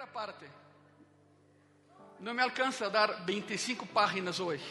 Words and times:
Primeira 0.00 0.06
parte. 0.06 0.46
Não 2.20 2.32
me 2.32 2.40
alcança 2.40 2.86
a 2.86 2.88
dar 2.88 3.26
25 3.26 3.86
páginas 3.86 4.40
hoje. 4.40 4.64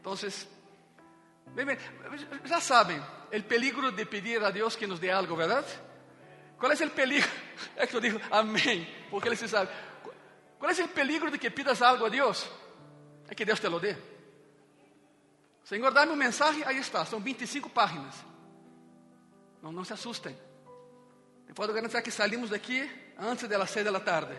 Então, 0.00 0.14
já 2.44 2.60
sabem, 2.60 3.00
o 3.00 3.42
peligro 3.44 3.92
de 3.92 4.04
pedir 4.04 4.42
a 4.42 4.50
Deus 4.50 4.74
que 4.74 4.88
nos 4.88 4.98
dê 4.98 5.10
algo, 5.10 5.36
verdade? 5.36 5.68
Qual 6.58 6.72
é 6.72 6.74
o 6.74 6.90
peligro? 6.90 7.30
É 7.76 7.86
que 7.86 7.94
eu 7.94 8.00
digo 8.00 8.20
amém, 8.30 8.88
porque 9.10 9.28
ele 9.28 9.36
se 9.36 9.46
sabe. 9.46 9.70
Qual 10.58 10.70
é 10.70 10.82
o 10.82 10.88
peligro 10.88 11.30
de 11.30 11.38
que 11.38 11.50
pidas 11.50 11.80
algo 11.80 12.06
a 12.06 12.08
Deus? 12.08 12.50
É 13.28 13.34
que 13.34 13.44
Deus 13.44 13.60
te 13.60 13.68
lo 13.68 13.78
dê. 13.78 13.96
Senhor, 15.62 15.92
dá-me 15.92 16.12
um 16.12 16.16
mensagem, 16.16 16.64
aí 16.64 16.78
está, 16.78 17.04
são 17.04 17.20
25 17.20 17.70
páginas. 17.70 18.16
Não, 19.62 19.70
não 19.70 19.84
se 19.84 19.92
assustem. 19.92 20.36
Eu 21.50 21.54
posso 21.54 21.72
garantir 21.72 22.00
que 22.00 22.12
salimos 22.12 22.50
daqui 22.50 22.88
antes 23.18 23.48
das 23.48 23.70
seis 23.70 23.84
da 23.84 23.98
tarde. 23.98 24.36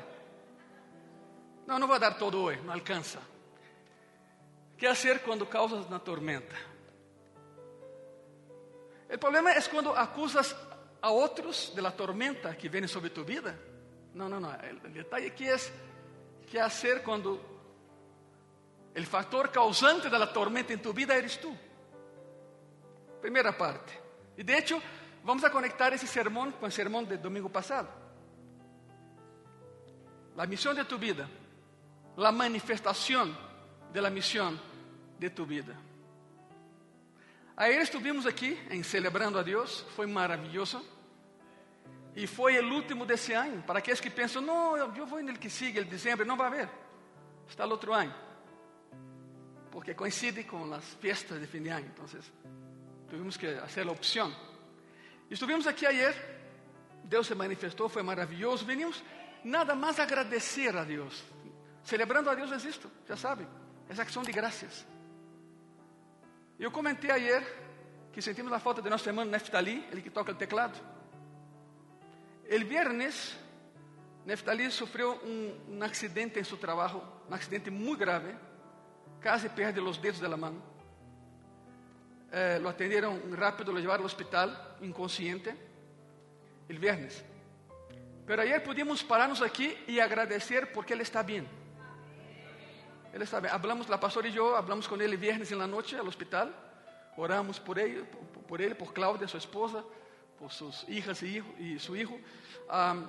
Não, 1.67 1.77
não 1.77 1.85
vou 1.85 1.99
dar 1.99 2.13
todo 2.13 2.39
hoje, 2.39 2.61
não 2.61 2.73
alcança. 2.73 3.19
O 4.73 4.77
que 4.77 4.87
fazer 4.87 5.19
quando 5.19 5.45
causas 5.45 5.89
na 5.89 5.99
tormenta? 5.99 6.55
O 9.13 9.17
problema 9.17 9.51
é 9.51 9.61
quando 9.63 9.89
acusas 9.89 10.55
a 11.01 11.09
outros 11.09 11.73
de 11.75 11.81
la 11.81 11.91
tormenta 11.91 12.55
que 12.55 12.69
vem 12.69 12.87
sobre 12.87 13.09
tu 13.09 13.25
vida. 13.25 13.59
Não, 14.13 14.29
não, 14.29 14.39
não. 14.39 14.49
O 14.85 14.89
detalhe 14.89 15.27
aqui 15.27 15.49
é 15.49 15.57
que 16.47 16.57
fazer 16.57 17.03
quando 17.03 17.41
o 18.95 19.05
fator 19.05 19.49
causante 19.49 20.07
da 20.07 20.25
tormenta 20.27 20.71
em 20.71 20.77
tu 20.77 20.93
vida 20.93 21.13
eres 21.13 21.35
tu. 21.35 21.53
Primeira 23.19 23.51
parte. 23.51 23.99
E 24.37 24.43
de 24.43 24.53
hecho, 24.53 24.81
vamos 25.23 25.43
a 25.43 25.49
conectar 25.49 25.93
esse 25.93 26.07
sermão 26.07 26.51
com 26.51 26.65
o 26.65 26.71
sermão 26.71 27.03
de 27.03 27.17
domingo 27.17 27.49
passado. 27.49 27.89
A 30.37 30.45
missão 30.45 30.73
de 30.73 30.83
tu 30.83 30.97
vida, 30.97 31.29
a 32.17 32.31
manifestação 32.31 33.35
de 33.91 33.99
la 34.01 34.09
missão 34.09 34.59
de 35.19 35.29
tu 35.29 35.45
vida. 35.45 35.77
Ayer 37.55 37.81
estuvimos 37.81 38.25
aqui 38.25 38.59
em 38.71 38.81
celebrando 38.81 39.37
a 39.37 39.43
Deus, 39.43 39.81
foi 39.95 40.07
maravilhoso. 40.07 40.83
E 42.15 42.27
foi 42.27 42.59
o 42.59 42.73
último 42.73 43.05
desse 43.05 43.33
ano. 43.33 43.61
Para 43.63 43.79
aqueles 43.79 43.99
que 43.99 44.09
pensam, 44.09 44.41
não, 44.41 44.75
eu 44.75 45.05
vou 45.05 45.21
no 45.21 45.37
que 45.37 45.49
sigue, 45.49 45.77
el 45.77 45.85
dezembro, 45.85 46.25
não 46.25 46.35
vai 46.35 46.47
haver. 46.47 46.69
Está 47.47 47.65
no 47.65 47.73
outro 47.73 47.93
ano. 47.93 48.13
Porque 49.69 49.93
coincide 49.93 50.43
com 50.43 50.73
as 50.73 50.83
festas 50.95 51.39
de 51.39 51.47
fim 51.47 51.61
de 51.61 51.69
ano. 51.69 51.85
Então, 51.85 52.05
tivemos 53.09 53.37
que 53.37 53.55
fazer 53.55 53.87
a 53.87 53.91
opção. 53.91 54.33
Estuvimos 55.31 55.65
aqui 55.65 55.85
ayer. 55.85 56.13
Deus 57.05 57.25
se 57.25 57.33
manifestou, 57.33 57.87
foi 57.87 58.03
maravilhoso. 58.03 58.65
Venimos 58.65 59.01
nada 59.43 59.73
mais 59.73 59.97
agradecer 59.97 60.75
a 60.75 60.83
Deus. 60.83 61.23
Celebrando 61.83 62.29
a 62.29 62.35
Deus 62.35 62.51
é 62.51 62.69
isto, 62.69 62.91
já 63.07 63.15
sabem. 63.15 63.47
Essa 63.87 64.03
ação 64.03 64.23
de 64.23 64.31
graças. 64.31 64.85
Eu 66.59 66.69
comentei 66.69 67.09
ayer 67.09 67.41
que 68.11 68.21
sentimos 68.21 68.51
a 68.51 68.59
falta 68.59 68.81
de 68.81 68.89
nosso 68.89 69.07
irmão 69.07 69.23
Neftali, 69.23 69.87
ele 69.89 70.01
que 70.01 70.09
toca 70.09 70.33
o 70.33 70.35
teclado. 70.35 70.77
El 72.45 72.65
viernes, 72.65 73.35
Neftali 74.25 74.69
sofreu 74.69 75.13
um, 75.23 75.77
um 75.77 75.83
acidente 75.83 76.37
em 76.37 76.43
seu 76.43 76.57
trabalho, 76.57 77.01
um 77.29 77.33
acidente 77.33 77.71
muito 77.71 77.99
grave, 77.99 78.35
casi 79.21 79.47
perde 79.47 79.79
os 79.79 79.97
dedos 79.97 80.19
da 80.19 80.35
mão. 80.35 80.61
Eh, 82.33 82.59
lo 82.61 82.69
atenderam 82.69 83.19
rápido, 83.35 83.73
lo 83.73 83.79
levaram 83.79 84.03
ao 84.03 84.05
hospital, 84.05 84.77
inconsciente, 84.81 85.53
el 86.69 86.79
viernes. 86.79 87.25
Pero 88.25 88.41
ayer 88.41 88.63
pudimos 88.63 89.03
pararnos 89.03 89.41
aqui 89.41 89.77
e 89.85 89.99
agradecer 89.99 90.71
porque 90.71 90.93
ele 90.93 91.03
está 91.03 91.21
bem. 91.21 91.45
Ele 93.13 93.25
está 93.25 93.41
bem. 93.41 93.51
Hablamos, 93.51 93.87
la 93.89 93.97
pastora 93.97 94.29
e 94.29 94.37
eu, 94.37 94.55
hablamos 94.55 94.87
com 94.87 94.95
ele 94.95 95.17
viernes 95.17 95.51
na 95.51 95.67
noite 95.67 95.93
no 95.95 96.07
hospital. 96.07 96.49
Oramos 97.17 97.59
por 97.59 97.77
ele, 97.77 98.05
por, 98.05 98.43
por 98.43 98.61
ele, 98.61 98.75
por 98.75 98.93
Cláudia, 98.93 99.27
sua 99.27 99.39
esposa, 99.39 99.83
por 100.37 100.53
suas 100.53 100.85
hijas 100.87 101.21
e, 101.21 101.25
hijo, 101.25 101.53
e 101.59 101.77
seu 101.79 101.95
filho. 101.95 102.23
Um, 102.69 103.07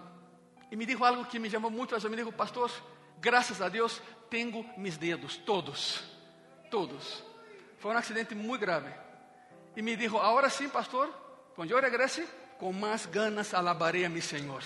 e 0.73 0.75
me 0.75 0.85
dijo 0.85 1.05
algo 1.05 1.25
que 1.27 1.39
me 1.39 1.49
a 1.49 1.85
atenção. 1.85 2.11
Me 2.11 2.17
dijo, 2.17 2.33
pastor, 2.33 2.73
graças 3.21 3.63
a 3.63 3.69
Deus, 3.69 4.03
tenho 4.29 4.69
mis 4.77 4.97
dedos, 4.97 5.37
todos, 5.37 6.03
todos. 6.69 7.23
Foi 7.79 7.95
um 7.95 7.97
acidente 7.97 8.35
muito 8.35 8.61
grave. 8.61 8.91
E 9.75 9.83
me 9.83 9.97
dijo, 9.97 10.19
agora 10.19 10.51
sim, 10.51 10.69
pastor, 10.69 11.09
quando 11.55 11.71
eu 11.71 11.81
regrese, 11.81 12.27
com 12.59 12.73
mais 12.73 13.07
ganas 13.07 13.55
alabarei 13.55 14.05
a 14.05 14.09
mi 14.09 14.21
Senhor. 14.21 14.63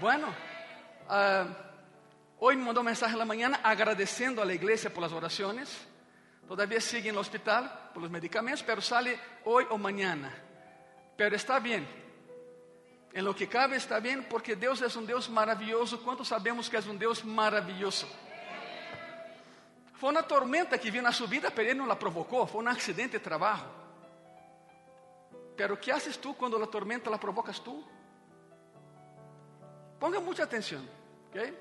Bueno, 0.00 0.28
uh, 0.28 1.54
hoy 2.38 2.56
me 2.56 2.62
mandou 2.62 2.84
mensagem 2.84 3.18
na 3.18 3.24
manhã 3.24 3.58
agradecendo 3.62 4.40
a 4.40 4.44
la 4.44 4.54
igreja 4.54 4.90
por 4.90 5.02
las 5.02 5.12
orações. 5.12 5.68
Todavía 6.46 6.80
sigue 6.80 7.08
en 7.08 7.14
el 7.14 7.20
hospital 7.20 7.90
por 7.94 8.02
los 8.02 8.10
medicamentos, 8.10 8.62
pero 8.62 8.80
sale 8.80 9.18
hoy 9.44 9.66
o 9.70 9.78
mañana. 9.78 10.32
Pero 11.16 11.34
está 11.34 11.58
bien. 11.58 11.86
En 13.14 13.24
lo 13.24 13.34
que 13.34 13.46
cabe 13.48 13.76
está 13.76 14.00
bien 14.00 14.24
porque 14.24 14.56
Deus 14.56 14.80
é 14.80 14.98
um 14.98 15.04
Deus 15.04 15.28
maravilhoso. 15.28 15.98
Quantos 16.02 16.28
sabemos 16.28 16.68
que 16.68 16.76
é 16.76 16.80
um 16.80 16.96
Deus 16.96 17.22
maravilhoso? 17.22 18.06
Foi 19.94 20.10
uma 20.10 20.22
tormenta 20.22 20.78
que 20.78 20.90
veio 20.90 21.02
na 21.02 21.12
sua 21.12 21.26
vida, 21.26 21.50
pero 21.50 21.68
Ele 21.68 21.78
não 21.78 21.86
la 21.86 21.96
provocou. 21.96 22.46
Foi 22.46 22.62
um 22.64 22.68
acidente 22.68 23.12
de 23.12 23.18
trabalho. 23.18 23.81
Pero 25.56 25.78
que 25.78 25.92
haces 25.92 26.18
tu 26.18 26.34
quando 26.34 26.62
a 26.62 26.66
tormenta 26.66 27.10
la 27.10 27.18
provocas 27.18 27.60
tu? 27.60 27.84
Ponga 29.98 30.20
muita 30.20 30.44
atenção, 30.44 30.82
ok? 31.28 31.58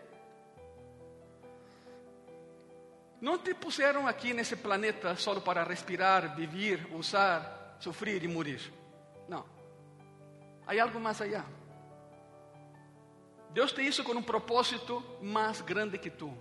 Não 3.21 3.37
te 3.37 3.53
puseram 3.53 4.07
aqui 4.07 4.33
nesse 4.33 4.55
planeta 4.55 5.15
só 5.15 5.39
para 5.39 5.63
respirar, 5.63 6.35
viver, 6.35 6.87
usar, 6.91 7.77
sofrer 7.79 8.23
e 8.23 8.27
morrer. 8.27 8.61
Não. 9.27 9.45
Há 10.65 10.81
algo 10.81 10.99
mais 10.99 11.21
allá. 11.21 11.45
Deus 13.51 13.73
te 13.73 13.83
hizo 13.83 14.03
com 14.03 14.13
um 14.13 14.23
propósito 14.23 15.03
mais 15.21 15.61
grande 15.61 15.99
que 15.99 16.09
tu. 16.09 16.35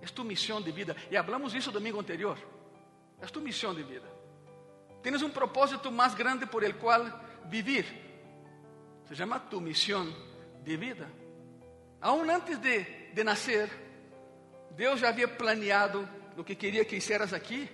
É 0.00 0.06
tu 0.06 0.22
missão 0.22 0.60
de 0.60 0.70
vida. 0.70 0.94
E 1.10 1.16
hablamos 1.16 1.52
isso 1.54 1.72
domingo 1.72 1.98
anterior. 1.98 2.38
É 3.20 3.26
tu 3.26 3.40
missão 3.40 3.74
de 3.74 3.82
vida. 3.82 4.13
Tienes 5.04 5.20
um 5.20 5.28
propósito 5.28 5.92
mais 5.92 6.14
grande 6.14 6.46
por 6.46 6.64
el 6.64 6.76
qual 6.76 7.02
vivir. 7.44 7.84
Se 9.06 9.14
chama 9.14 9.38
tu 9.38 9.60
missão 9.60 10.06
de 10.64 10.78
vida. 10.78 11.06
Aún 12.00 12.30
antes 12.30 12.58
de, 12.58 13.12
de 13.12 13.22
nascer, 13.22 13.68
Deus 14.70 15.00
já 15.00 15.10
havia 15.10 15.28
planeado 15.28 16.08
o 16.38 16.42
que 16.42 16.56
queria 16.56 16.86
que 16.86 16.96
hicieras 16.96 17.34
aqui 17.34 17.68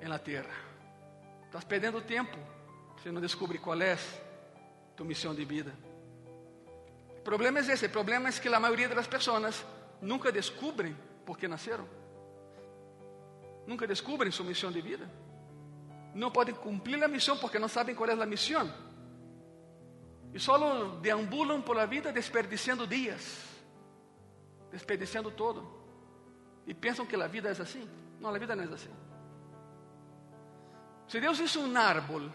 na 0.00 0.18
terra. 0.18 0.56
Estás 1.44 1.64
perdendo 1.64 2.00
tempo 2.00 2.38
se 3.02 3.12
não 3.12 3.20
descobre 3.20 3.58
qual 3.58 3.78
é 3.82 3.98
tu 4.96 5.04
missão 5.04 5.34
de 5.34 5.44
vida. 5.44 5.74
O 7.18 7.20
problema 7.20 7.58
é 7.58 7.62
esse: 7.62 7.84
o 7.84 7.90
problema 7.90 8.30
é 8.30 8.32
que 8.32 8.48
a 8.48 8.58
maioria 8.58 8.88
das 8.88 9.06
pessoas 9.06 9.62
nunca 10.00 10.32
descobrem 10.32 10.96
por 11.26 11.36
que 11.36 11.46
nasceram, 11.46 11.86
nunca 13.66 13.86
descobrem 13.86 14.32
sua 14.32 14.46
missão 14.46 14.72
de 14.72 14.80
vida, 14.80 15.06
não 16.14 16.30
podem 16.30 16.54
cumprir 16.54 17.02
a 17.02 17.08
missão 17.08 17.36
porque 17.36 17.58
não 17.58 17.68
sabem 17.68 17.94
qual 17.94 18.08
é 18.08 18.12
a 18.12 18.26
missão 18.26 18.72
e 20.34 20.40
só 20.40 20.58
deambulam 20.96 21.62
por 21.62 21.86
vida 21.86 22.12
desperdiciando 22.12 22.88
dias, 22.88 23.40
desperdiciando 24.72 25.30
todo 25.30 25.64
e 26.66 26.74
pensam 26.74 27.06
que 27.06 27.14
a 27.14 27.26
vida 27.28 27.48
é 27.48 27.52
assim. 27.52 27.88
Não, 28.18 28.34
a 28.34 28.38
vida 28.38 28.56
não 28.56 28.64
é 28.64 28.66
assim. 28.66 28.90
Se 31.06 31.20
Deus 31.20 31.38
hizo 31.38 31.60
um 31.60 31.76
árbol 31.76 32.32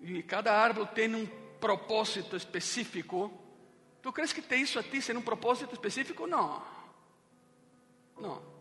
e 0.00 0.22
cada 0.22 0.58
árbol 0.58 0.86
tem 0.86 1.14
um 1.14 1.26
propósito 1.60 2.36
específico, 2.36 3.30
¿tu 4.00 4.10
crees 4.10 4.32
que 4.32 4.40
te 4.40 4.56
hizo 4.56 4.78
a 4.78 4.82
ti 4.82 5.02
sem 5.02 5.14
um 5.14 5.22
propósito 5.22 5.74
específico? 5.74 6.26
Não. 6.26 6.62
Não. 8.18 8.51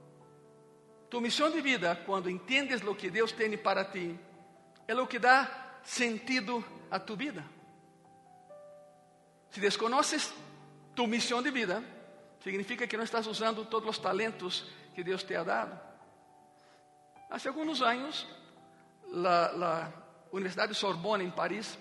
Tu 1.11 1.19
missão 1.19 1.51
de 1.51 1.59
vida, 1.59 1.93
quando 2.05 2.29
entendes 2.29 2.81
o 2.81 2.95
que 2.95 3.09
Deus 3.09 3.33
tem 3.33 3.57
para 3.57 3.83
ti, 3.83 4.17
é 4.87 4.95
o 4.95 5.05
que 5.05 5.19
dá 5.19 5.79
sentido 5.83 6.63
a 6.89 6.97
tu 6.97 7.17
vida. 7.17 7.43
Se 9.49 9.59
desconoces 9.59 10.33
tu 10.95 11.05
missão 11.07 11.43
de 11.43 11.51
vida, 11.51 11.83
significa 12.41 12.87
que 12.87 12.95
não 12.95 13.03
estás 13.03 13.27
usando 13.27 13.65
todos 13.65 13.89
os 13.89 13.97
talentos 13.97 14.65
que 14.95 15.03
Deus 15.03 15.21
te 15.21 15.35
ha 15.35 15.43
dado. 15.43 15.77
Há 17.29 17.45
alguns 17.45 17.81
anos, 17.81 18.25
a 19.13 19.91
Universidade 20.31 20.73
Sorbonne, 20.73 21.25
em 21.25 21.31
Paris, 21.31 21.77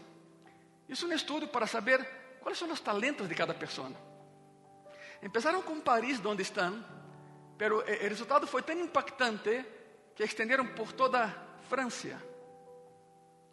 hizo 0.89 1.07
um 1.07 1.13
estudo 1.13 1.47
para 1.47 1.69
saber 1.69 2.05
quais 2.41 2.59
são 2.59 2.69
os 2.73 2.81
talentos 2.81 3.29
de 3.29 3.35
cada 3.37 3.55
pessoa. 3.55 3.93
Empezaram 5.23 5.63
com 5.63 5.81
Paris, 5.81 6.21
onde 6.27 6.43
estão, 6.43 6.85
pero 7.61 7.85
o 7.85 8.09
resultado 8.09 8.47
foi 8.47 8.63
tão 8.63 8.75
impactante 8.81 9.67
que 10.17 10.25
estenderam 10.25 10.69
por 10.69 10.95
toda 10.95 11.25
a 11.25 11.29
França, 11.69 12.17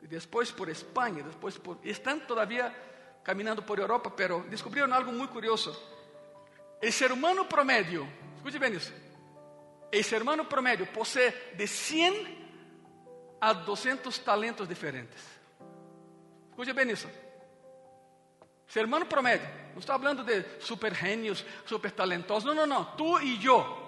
e 0.01 0.07
depois 0.07 0.49
por 0.49 0.69
Espanha, 0.69 1.23
depois 1.23 1.57
por, 1.57 1.77
estão 1.83 2.17
todavia 2.21 2.73
caminhando 3.21 3.61
por 3.63 3.79
Europa, 3.79 4.09
pero 4.15 4.45
descubrieron 4.47 4.93
algo 4.93 5.11
muy 5.11 5.27
curioso. 5.27 5.75
El 6.81 6.93
ser 6.93 7.11
humano 7.11 7.49
promedio, 7.49 8.07
escute 8.37 8.57
bien 8.57 8.75
eso, 8.75 8.93
el 9.91 10.03
ser 10.05 10.21
humano 10.21 10.47
promedio 10.47 10.87
posee 10.93 11.51
de 11.57 11.67
100 11.67 13.37
a 13.41 13.53
200 13.53 14.23
talentos 14.23 14.69
diferentes. 14.69 15.21
Escute 16.51 16.71
bien 16.71 16.91
eso. 16.91 17.09
Ser 18.69 18.85
humano 18.85 19.05
promedio, 19.05 19.45
não 19.73 19.79
estou 19.79 19.99
falando 19.99 20.23
de 20.23 20.45
super 20.61 20.95
gênios, 20.95 21.43
super 21.65 21.91
talentosos, 21.91 22.45
não, 22.45 22.55
não, 22.55 22.65
não, 22.65 22.85
tu 22.95 23.19
e 23.19 23.45
eu. 23.45 23.86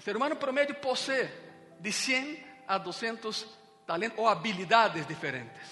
O 0.00 0.02
ser 0.02 0.16
humano 0.16 0.34
promedio 0.36 0.74
posee 0.76 1.28
de 1.78 1.92
100 1.92 2.42
a 2.66 2.78
200 2.78 3.46
talentos 3.86 4.18
ou 4.18 4.26
habilidades 4.26 5.06
diferentes. 5.06 5.68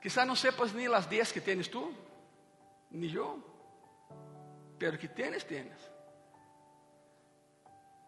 Quizá 0.00 0.24
não 0.24 0.36
sepas 0.36 0.72
nem 0.72 0.86
as 0.86 1.04
10 1.06 1.32
que 1.32 1.40
tens 1.40 1.66
tu, 1.66 1.92
nem 2.88 3.12
eu, 3.12 3.42
pero 4.78 4.96
que 4.96 5.08
tienes, 5.08 5.42
tienes. 5.42 5.76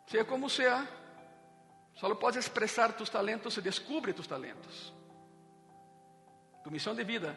Seja 0.07 0.25
como 0.25 0.49
seja, 0.49 0.87
só 1.95 2.15
podes 2.15 2.47
expressar 2.47 2.93
tus 2.93 3.11
talentos 3.11 3.57
e 3.57 3.61
descubre 3.61 4.13
tus 4.13 4.29
talentos. 4.29 4.95
Tu 6.63 6.71
missão 6.71 6.95
de 6.95 7.03
vida, 7.03 7.37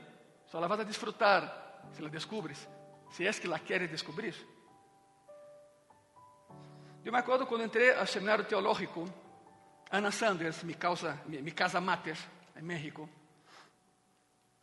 só 0.52 0.60
la 0.60 0.68
vas 0.68 0.82
a 0.82 0.84
disfrutar 0.84 1.90
se 1.94 2.02
la 2.04 2.10
descubres, 2.10 2.68
se 3.10 3.26
é 3.26 3.34
que 3.34 3.48
la 3.48 3.58
queres 3.58 3.90
descobrir. 3.90 4.36
Eu 7.08 7.14
me 7.14 7.20
acordo 7.20 7.48
quando 7.48 7.64
entrei 7.64 7.94
ao 7.94 8.06
seminário 8.06 8.44
teológico, 8.44 9.08
Ana 9.90 10.12
Sanders, 10.12 10.62
mi, 10.64 10.74
causa, 10.74 11.18
mi 11.26 11.54
casa 11.54 11.80
mater, 11.80 12.18
em 12.54 12.62
México. 12.62 13.10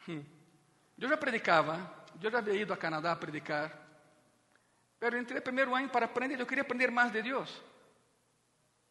Eu 0.07 1.09
já 1.09 1.17
predicava, 1.17 2.05
eu 2.23 2.31
já 2.31 2.37
havia 2.37 2.53
ido 2.53 2.71
a 2.75 2.77
Canadá 2.77 3.13
a 3.13 3.17
predicar, 3.17 3.73
mas 5.01 5.15
entrei 5.15 5.41
primeiro 5.41 5.75
ano 5.75 5.89
para 5.89 6.05
aprender, 6.05 6.39
eu 6.39 6.45
queria 6.45 6.61
aprender 6.61 6.91
mais 6.91 7.11
de 7.11 7.23
Deus. 7.23 7.63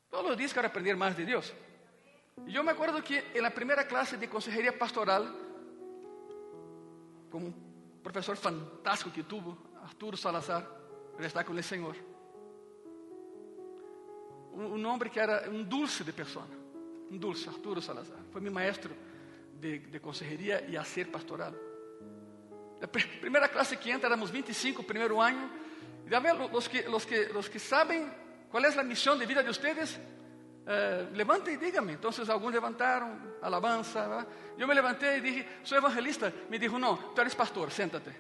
Todos 0.10 0.32
os 0.32 0.38
dias 0.38 0.52
quero 0.52 0.66
aprender 0.66 0.96
mais 0.96 1.16
de 1.16 1.24
Deus. 1.24 1.54
E 2.48 2.56
eu 2.56 2.64
me 2.64 2.72
acordo 2.72 3.04
que 3.04 3.22
na 3.40 3.52
primeira 3.52 3.86
classe 3.86 4.18
de 4.18 4.26
consejeria 4.26 4.74
pastoral, 4.74 5.28
com 7.30 7.38
um 7.38 7.52
professor 8.02 8.36
fantástico 8.36 9.12
que 9.12 9.22
tuvo, 9.22 9.56
Arturo 9.84 10.18
Salazar, 10.18 10.68
ele 11.20 11.28
está 11.28 11.44
com 11.44 11.54
o 11.54 11.62
Senhor. 11.62 12.13
Um, 14.54 14.86
homem 14.86 15.10
que 15.10 15.20
era 15.20 15.50
um 15.50 15.64
dulce 15.64 16.04
de 16.04 16.14
pessoa, 16.14 16.48
um 17.10 17.18
dulce, 17.18 17.50
Arturo 17.50 17.82
Salazar. 17.82 18.20
Foi 18.32 18.40
meu 18.40 18.52
maestro 18.52 18.94
de, 19.60 19.80
de 19.80 20.00
consejería 20.00 20.66
y 20.70 20.78
hacer 20.78 21.12
pastoral. 21.12 21.56
La 22.80 22.88
primera 22.88 23.48
clase 23.48 23.78
que 23.78 23.90
entra, 23.90 24.08
éramos 24.08 24.30
25, 24.30 24.84
primer 24.84 25.12
año. 25.14 25.50
Y 26.06 26.10
los 26.52 26.68
que, 26.68 26.84
los, 26.90 27.06
que, 27.06 27.30
los 27.30 27.50
que 27.50 27.58
saben 27.58 28.12
cuál 28.52 28.66
es 28.66 28.76
la 28.76 28.84
misión 28.84 29.18
de 29.18 29.26
vida 29.26 29.42
de 29.42 29.50
ustedes, 29.50 29.98
eh, 30.68 31.08
levante 31.14 31.54
y 31.54 31.58
dígame. 31.58 31.94
Entonces 31.94 32.30
algunos 32.30 32.54
levantaron, 32.54 33.38
alabanza. 33.42 34.08
¿verdad? 34.08 34.28
Yo 34.58 34.68
me 34.68 34.76
levanté 34.76 35.18
y 35.18 35.22
dije, 35.22 35.48
soy 35.64 35.78
evangelista. 35.78 36.32
Me 36.50 36.60
dijo, 36.60 36.78
no, 36.78 37.14
tú 37.16 37.22
eres 37.22 37.36
pastor, 37.36 37.72
siéntate. 37.72 38.12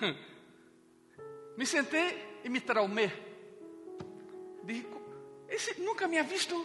Me 1.56 1.64
senté 1.64 2.40
y 2.44 2.50
me 2.50 2.60
traumé. 2.60 3.10
Dije, 4.66 4.86
ese 5.48 5.80
nunca 5.80 6.08
me 6.08 6.18
ha 6.18 6.24
visto 6.24 6.56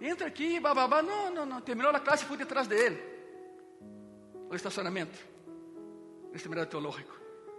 Entra 0.00 0.26
aqui, 0.26 0.60
bababá. 0.60 1.02
Não, 1.02 1.30
não, 1.30 1.46
não. 1.46 1.60
Terminou 1.60 1.90
a 1.90 2.00
classe 2.00 2.24
fui 2.24 2.36
detrás 2.36 2.66
dele. 2.66 3.02
O 4.50 4.54
estacionamento. 4.54 5.18
No 6.32 6.38
seminário 6.38 6.70
teológico. 6.70 7.14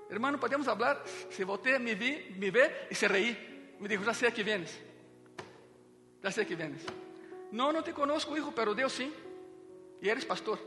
Hermano, 0.10 0.38
podemos 0.38 0.66
falar? 0.66 1.04
Se 1.32 1.44
você 1.44 1.80
me, 1.80 1.96
vi, 1.96 2.34
me 2.38 2.52
vê 2.52 2.88
e 2.90 2.96
se 2.96 3.08
reí. 3.08 3.36
Me 3.80 3.88
dijo, 3.88 4.04
já 4.04 4.14
sei 4.14 4.32
que 4.32 4.44
vienes. 4.44 4.80
Já 6.24 6.32
sei 6.32 6.46
que 6.46 6.56
vienes. 6.56 6.82
Não, 7.52 7.74
não 7.74 7.82
te 7.82 7.92
conosco, 7.92 8.38
hijo, 8.38 8.52
pero 8.52 8.76
Deus 8.76 8.94
sim. 8.94 9.12
E 10.02 10.10
eres 10.10 10.26
pastor. 10.26 10.60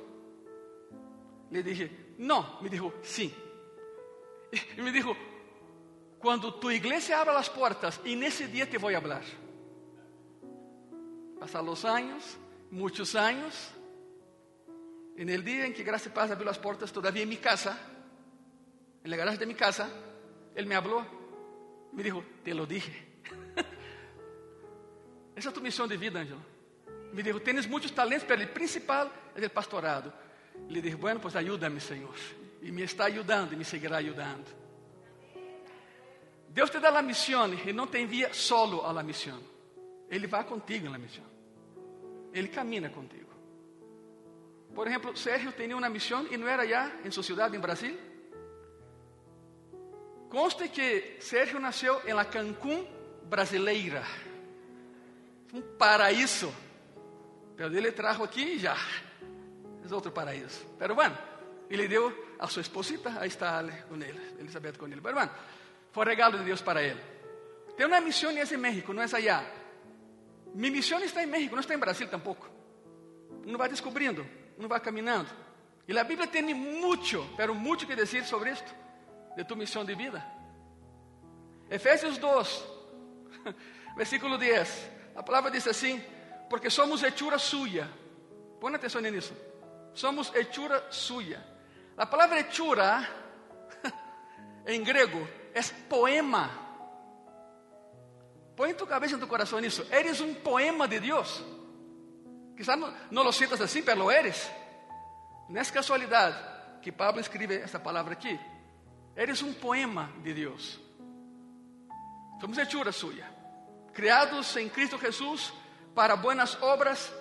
Le 1.50 1.62
dije, 1.62 1.90
não. 2.18 2.60
Me 2.60 2.68
dijo, 2.68 2.92
sim. 3.02 3.32
E 4.76 4.82
me 4.82 4.90
dijo, 4.90 5.16
quando 6.20 6.52
tu 6.54 6.70
igreja 6.70 7.18
abra 7.18 7.38
as 7.38 7.48
portas, 7.48 8.00
e 8.04 8.14
nesse 8.14 8.46
dia 8.46 8.66
te 8.66 8.76
vou 8.76 8.92
falar. 8.92 9.24
Pasaron 11.38 11.66
los 11.66 11.84
años, 11.86 12.38
muchos 12.70 13.14
años. 13.14 13.72
En 15.16 15.30
el 15.30 15.42
día 15.42 15.64
en 15.64 15.72
que 15.72 15.82
Gracia 15.82 16.10
y 16.10 16.14
Paz 16.14 16.30
abrió 16.30 16.44
las 16.44 16.58
puertas, 16.58 16.92
todavía 16.92 17.22
en 17.22 17.28
mi 17.28 17.38
casa, 17.38 17.78
en 19.02 19.10
la 19.10 19.16
garaje 19.16 19.38
de 19.38 19.46
mi 19.46 19.54
casa, 19.54 19.88
él 20.54 20.66
me 20.66 20.74
habló. 20.74 21.06
Me 21.92 22.02
dijo, 22.02 22.22
te 22.44 22.52
lo 22.52 22.66
dije. 22.66 23.22
Esa 25.34 25.48
es 25.48 25.54
tu 25.54 25.62
misión 25.62 25.88
de 25.88 25.96
vida, 25.96 26.20
Ángelo. 26.20 26.40
Me 27.14 27.22
dijo, 27.22 27.40
tienes 27.40 27.66
muchos 27.66 27.94
talentos, 27.94 28.26
pero 28.28 28.42
el 28.42 28.50
principal 28.50 29.10
es 29.34 29.42
el 29.42 29.50
pastorado. 29.50 30.12
Le 30.68 30.82
dije, 30.82 30.96
bueno, 30.96 31.20
pues 31.20 31.34
ayúdame, 31.34 31.80
Señor. 31.80 32.14
Y 32.60 32.70
me 32.70 32.82
está 32.82 33.06
ayudando 33.06 33.54
y 33.54 33.56
me 33.56 33.64
seguirá 33.64 33.96
ayudando. 33.96 34.60
Deus 36.50 36.68
te 36.68 36.80
dá 36.80 36.88
a 36.88 37.02
missão 37.02 37.52
e 37.54 37.72
não 37.72 37.86
te 37.86 37.98
envia 37.98 38.34
solo 38.34 38.82
la 38.92 39.02
missão. 39.02 39.38
Ele 40.08 40.26
vai 40.26 40.42
contigo 40.44 40.90
na 40.90 40.98
missão. 40.98 41.24
Ele 42.32 42.48
camina 42.48 42.90
contigo. 42.90 43.30
Por 44.74 44.86
exemplo, 44.86 45.16
Sérgio 45.16 45.52
tinha 45.52 45.76
uma 45.76 45.88
missão 45.88 46.26
e 46.28 46.36
não 46.36 46.48
era 46.48 46.66
já 46.66 46.90
em 47.04 47.10
sua 47.10 47.22
cidade, 47.22 47.56
em 47.56 47.60
Brasil. 47.60 47.96
Conste 50.28 50.68
que 50.68 51.16
Sérgio 51.20 51.60
nasceu 51.60 52.02
em 52.06 52.14
la 52.14 52.24
Cancún 52.24 52.84
brasileira. 53.24 54.04
Um 55.52 55.62
paraíso. 55.78 56.52
Pero 57.56 57.72
ele 57.76 57.92
trajo 57.92 58.24
aqui 58.24 58.58
já. 58.58 58.76
É 59.88 59.94
outro 59.94 60.10
paraíso. 60.10 60.64
Pero 60.78 60.94
bueno, 60.94 61.16
ele 61.68 61.86
deu 61.86 62.12
a 62.38 62.48
sua 62.48 62.62
esposita, 62.62 63.20
aí 63.20 63.28
está 63.28 63.62
com 63.88 63.96
ele, 63.96 64.20
Elizabeth 64.38 64.78
com 64.78 64.86
ele. 64.86 65.00
Pero 65.00 65.14
bueno, 65.14 65.32
foi 65.92 66.04
regalo 66.04 66.38
de 66.38 66.44
Deus 66.44 66.62
para 66.62 66.82
ele. 66.82 67.00
Tem 67.76 67.86
uma 67.86 68.00
missão 68.00 68.30
em 68.30 68.56
México, 68.56 68.92
não 68.92 69.02
é 69.02 69.06
allá. 69.12 69.60
Mi 70.54 70.70
misión 70.70 71.02
está 71.02 71.22
en 71.22 71.30
México, 71.30 71.54
no 71.54 71.60
está 71.60 71.74
en 71.74 71.80
Brasil 71.80 72.08
tampoco. 72.08 72.48
Uno 73.46 73.56
va 73.56 73.68
descubriendo, 73.68 74.26
uno 74.58 74.68
va 74.68 74.80
caminando. 74.80 75.30
Y 75.86 75.92
la 75.92 76.04
Biblia 76.04 76.30
tiene 76.30 76.54
mucho, 76.54 77.28
pero 77.36 77.54
mucho 77.54 77.86
que 77.86 77.96
decir 77.96 78.24
sobre 78.24 78.52
esto, 78.52 78.70
de 79.36 79.44
tu 79.44 79.56
misión 79.56 79.86
de 79.86 79.94
vida. 79.94 80.24
Efesios 81.68 82.20
2, 82.20 82.64
versículo 83.96 84.36
10. 84.38 84.90
A 85.16 85.24
palavra 85.24 85.50
diz 85.50 85.66
assim: 85.66 86.02
Porque 86.48 86.68
somos 86.68 87.02
hechura 87.02 87.38
suya. 87.38 87.88
Põe 88.60 88.74
atenção 88.74 89.00
nisso. 89.00 89.34
Somos 89.94 90.32
hechura 90.34 90.84
suya. 90.90 91.44
A 91.96 92.06
palavra 92.06 92.40
hechura, 92.40 93.08
em 94.66 94.82
grego, 94.82 95.26
é 95.54 95.62
poema. 95.88 96.50
Põe 98.56 98.74
tu 98.74 98.86
cabeça 98.86 99.16
em 99.16 99.18
tu 99.18 99.26
coração 99.26 99.58
nisso. 99.58 99.86
Eres 99.90 100.20
um 100.20 100.34
poema 100.34 100.86
de 100.86 101.00
Deus. 101.00 101.42
Quizás 102.56 102.78
não, 102.78 102.94
não 103.10 103.22
lo 103.22 103.32
sientas 103.32 103.60
assim, 103.60 103.82
pero 103.82 104.04
lo 104.04 104.10
eres. 104.10 104.50
Não 105.48 105.60
é 105.60 105.64
casualidade 105.64 106.36
que 106.82 106.92
Pablo 106.92 107.20
escreve 107.20 107.56
essa 107.56 107.80
palavra 107.80 108.12
aqui. 108.12 108.38
Eres 109.16 109.42
um 109.42 109.52
poema 109.52 110.10
de 110.22 110.34
Deus. 110.34 110.78
Somos 112.40 112.56
hechura 112.56 112.92
suya, 112.92 113.28
criados 113.92 114.56
em 114.56 114.68
Cristo 114.68 114.98
Jesus 114.98 115.52
para 115.94 116.16
buenas 116.16 116.56
obras, 116.62 117.12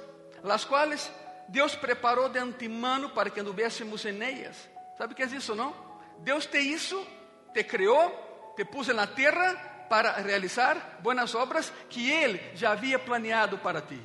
las 0.43 0.63
quais 0.63 1.11
Deus 1.49 1.75
preparou 1.75 2.29
de 2.29 2.39
antemano 2.39 3.09
para 3.09 3.29
que 3.29 3.39
anduvéssemos 3.39 4.05
em 4.05 4.21
ellas. 4.21 4.69
Sabe 4.97 5.13
o 5.13 5.15
que 5.15 5.23
é 5.23 5.25
isso, 5.25 5.55
não? 5.55 5.73
Deus 6.19 6.45
te 6.45 6.59
hizo, 6.59 7.05
te 7.53 7.63
criou, 7.63 8.53
te 8.55 8.65
pôs 8.65 8.87
na 8.87 9.07
terra 9.07 9.87
para 9.89 10.13
realizar 10.13 10.99
buenas 11.01 11.33
obras 11.33 11.71
que 11.89 12.09
Ele 12.09 12.39
já 12.55 12.71
havia 12.71 12.99
planeado 12.99 13.57
para 13.57 13.81
ti. 13.81 14.01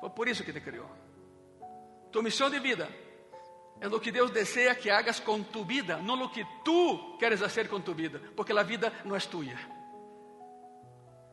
Foi 0.00 0.10
por 0.10 0.28
isso 0.28 0.44
que 0.44 0.52
te 0.52 0.60
criou. 0.60 0.90
Tu 2.10 2.22
missão 2.22 2.50
de 2.50 2.58
vida 2.58 2.88
é 3.80 3.88
o 3.88 4.00
que 4.00 4.10
Deus 4.10 4.30
deseja 4.30 4.74
que 4.74 4.90
hagas 4.90 5.20
com 5.20 5.42
tu 5.42 5.64
vida, 5.64 5.98
não 5.98 6.22
o 6.22 6.30
que 6.30 6.44
tu 6.64 7.16
queres 7.18 7.40
fazer 7.40 7.68
com 7.68 7.80
tu 7.80 7.94
vida, 7.94 8.20
porque 8.34 8.52
a 8.52 8.62
vida 8.62 8.92
não 9.04 9.14
é 9.14 9.20
tua. 9.20 9.44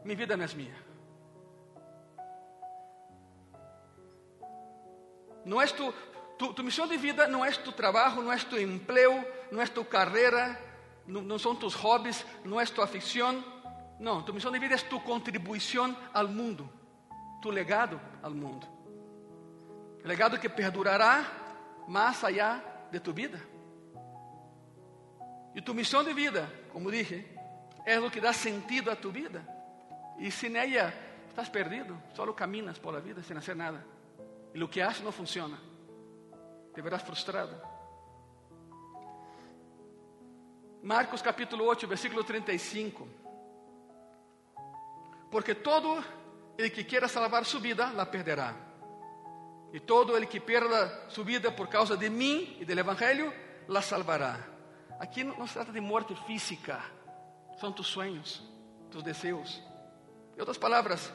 Minha 0.04 0.18
vida 0.18 0.36
não 0.36 0.44
é 0.44 0.48
minha. 0.54 0.76
Não 5.46 5.62
é 5.62 5.68
tu, 5.68 5.94
tu, 6.38 6.54
tu 6.54 6.64
missão 6.64 6.88
de 6.88 6.98
vida 6.98 7.28
não 7.28 7.44
é 7.44 7.52
tu 7.52 7.72
trabalho, 7.72 8.22
não 8.22 8.32
é 8.32 8.38
tu 8.38 8.58
emprego, 8.58 9.26
não 9.54 9.62
é 9.62 9.68
tu 9.68 9.86
carreira, 9.86 10.60
no, 11.06 11.38
son 11.38 11.60
tus 11.60 11.76
hobbies, 11.76 12.26
no 12.44 12.60
es 12.60 12.72
tu 12.72 12.82
afición. 12.82 13.46
No, 14.00 14.26
tu 14.26 14.34
misión 14.34 14.52
de 14.52 14.60
vida 14.60 14.76
es 14.76 14.90
tu 14.90 15.02
contribución 15.04 15.96
al 16.14 16.30
mundo. 16.30 16.70
tu 17.44 17.52
legado 17.52 18.00
al 18.24 18.34
mundo. 18.34 18.66
Legado 20.06 20.40
que 20.40 20.50
perdurará 20.50 21.28
más 21.88 22.24
allá 22.24 22.64
de 22.90 23.02
tu 23.02 23.14
vida. 23.14 23.38
E 25.54 25.62
tu 25.62 25.74
missão 25.74 26.04
de 26.04 26.14
vida, 26.14 26.50
como 26.72 26.90
dije, 26.90 27.28
é 27.86 28.00
o 28.00 28.10
que 28.10 28.22
dá 28.22 28.32
sentido 28.32 28.90
a 28.90 28.96
tu 28.96 29.12
vida. 29.12 29.46
E 30.18 30.32
sem 30.32 30.56
ela, 30.56 30.94
estás 31.30 31.50
perdido, 31.50 32.02
só 32.16 32.32
caminas 32.34 32.80
por 32.80 32.94
la 32.94 33.02
vida 33.02 33.22
sem 33.22 33.36
fazer 33.36 33.56
nada. 33.56 33.86
E 34.54 34.64
o 34.64 34.70
que 34.70 34.82
haces 34.82 35.04
não 35.04 35.12
funciona. 35.12 35.60
Te 36.74 36.82
verás 36.82 37.04
frustrado. 37.04 37.62
Marcos 40.84 41.22
capítulo 41.24 41.66
8, 41.66 41.88
versículo 41.88 42.26
35. 42.26 43.08
Porque 45.32 45.56
todo 45.56 46.04
el 46.58 46.72
que 46.74 46.86
quiera 46.86 47.08
salvar 47.08 47.46
su 47.46 47.62
vida, 47.62 47.94
la 47.94 48.12
perderá. 48.12 48.54
Y 49.72 49.80
todo 49.80 50.18
el 50.18 50.28
que 50.28 50.42
pierda 50.42 51.10
su 51.10 51.24
vida 51.24 51.56
por 51.56 51.70
causa 51.70 51.96
de 51.96 52.10
mí 52.10 52.58
y 52.60 52.66
del 52.66 52.80
Evangelio, 52.80 53.34
la 53.68 53.82
salvará. 53.82 54.50
Aqui 55.00 55.24
não 55.24 55.48
se 55.48 55.54
trata 55.54 55.72
de 55.72 55.82
morte 55.82 56.16
física, 56.28 56.80
são 57.60 57.72
tus 57.72 57.88
sueños, 57.88 58.42
tus 58.92 59.04
deseos. 59.04 59.62
Em 60.36 60.40
outras 60.40 60.58
palavras, 60.58 61.12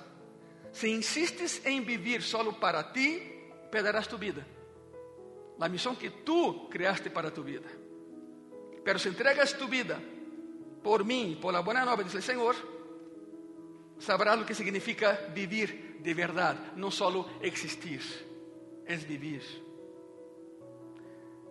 se 0.72 0.90
insistes 0.90 1.64
em 1.64 1.80
viver 1.80 2.22
solo 2.22 2.54
para 2.54 2.82
ti, 2.84 3.20
perderás 3.70 4.06
tu 4.06 4.18
vida. 4.18 4.46
A 5.60 5.68
missão 5.68 5.94
que 5.94 6.10
tu 6.10 6.68
criaste 6.68 7.08
para 7.08 7.30
tu 7.30 7.42
vida. 7.42 7.68
Pero 8.85 8.99
se 8.99 9.08
entregas 9.08 9.52
tu 9.54 9.68
vida 9.68 10.00
por 10.82 11.04
mim, 11.04 11.38
por 11.40 11.52
la 11.52 11.61
buena 11.61 11.85
nova, 11.85 12.02
diz 12.02 12.14
o 12.14 12.23
Senhor, 12.23 12.54
sabrás 13.99 14.40
o 14.40 14.47
que 14.47 14.54
significa 14.54 15.28
vivir 15.35 15.99
de 16.00 16.14
verdade, 16.14 16.58
não 16.76 16.90
solo 16.90 17.28
existir, 17.42 18.00
é 18.87 18.97
vivir. 18.97 19.42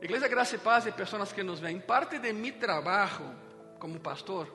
Igreja 0.01 0.27
Graça 0.27 0.55
e 0.55 0.60
Paz 0.60 0.86
e 0.86 0.91
pessoas 0.91 1.34
que 1.34 1.43
nos 1.43 1.60
veem, 1.60 1.79
parte 1.79 2.19
de 2.19 2.31
mi 2.31 2.51
trabalho 2.51 3.36
como 3.79 4.00
pastor, 4.00 4.48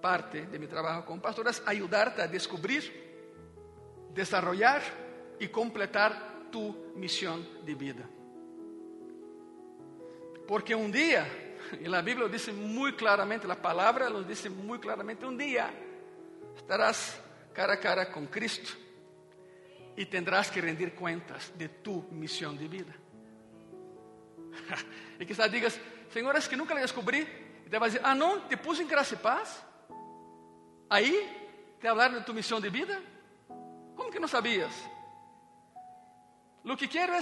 parte 0.00 0.42
de 0.46 0.58
mi 0.58 0.66
trabalho 0.66 1.04
como 1.04 1.20
pastor 1.20 1.46
é 1.48 1.70
ajudar-te 1.70 2.22
a 2.22 2.26
descobrir, 2.26 2.92
desarrollar 4.12 4.82
e 5.38 5.48
completar 5.48 6.48
tu 6.50 6.92
missão 6.94 7.44
de 7.64 7.74
vida. 7.74 8.08
Porque 10.46 10.74
um 10.74 10.90
dia, 10.90 11.26
e 11.80 11.94
a 11.94 12.02
Bíblia 12.02 12.28
diz 12.28 12.48
muito 12.48 12.98
claramente, 12.98 13.50
a 13.50 13.56
palavra 13.56 14.10
nos 14.10 14.26
diz 14.26 14.46
muito 14.46 14.82
claramente, 14.82 15.24
um 15.24 15.36
dia 15.36 15.72
estarás 16.56 17.20
cara 17.52 17.74
a 17.74 17.76
cara 17.76 18.06
com 18.06 18.26
Cristo 18.26 18.76
e 19.96 20.04
tendrás 20.04 20.50
que 20.50 20.60
rendir 20.60 20.92
contas 20.94 21.52
de 21.56 21.68
tu 21.68 22.04
missão 22.10 22.54
de 22.54 22.68
vida. 22.68 22.94
e 25.18 25.24
quizás 25.24 25.50
digas, 25.50 25.80
Senhor, 26.12 26.34
es 26.36 26.48
que 26.48 26.56
nunca 26.56 26.74
le 26.74 26.80
descobri. 26.80 27.26
E 27.66 27.70
te 27.70 27.78
vai 27.78 27.88
dizer, 27.88 28.00
ah, 28.04 28.14
não, 28.14 28.40
te 28.48 28.56
puse 28.56 28.82
em 28.82 28.86
graça 28.86 29.14
e 29.14 29.16
paz. 29.16 29.62
Aí 30.88 31.76
te 31.80 31.88
hablaram 31.88 32.18
de 32.18 32.24
tu 32.24 32.32
missão 32.32 32.60
de 32.60 32.70
vida. 32.70 33.02
Como 33.96 34.10
que 34.10 34.20
não 34.20 34.28
sabias? 34.28 34.72
Lo 36.64 36.76
que 36.76 36.88
quero 36.88 37.14
é 37.14 37.20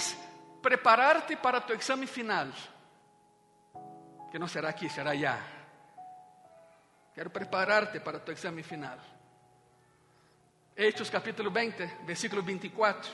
preparar-te 0.60 1.36
para 1.36 1.60
tu 1.60 1.72
exame 1.72 2.06
final. 2.06 2.48
Que 4.34 4.38
não 4.40 4.48
será 4.48 4.68
aqui, 4.70 4.88
será 4.88 5.14
já. 5.14 5.38
Quero 7.14 7.30
preparar-te 7.30 8.00
para 8.00 8.18
tu 8.18 8.32
exame 8.32 8.64
final. 8.64 8.98
Hechos 10.76 11.08
capítulo 11.08 11.52
20, 11.52 12.02
versículo 12.04 12.42
24. 12.42 13.12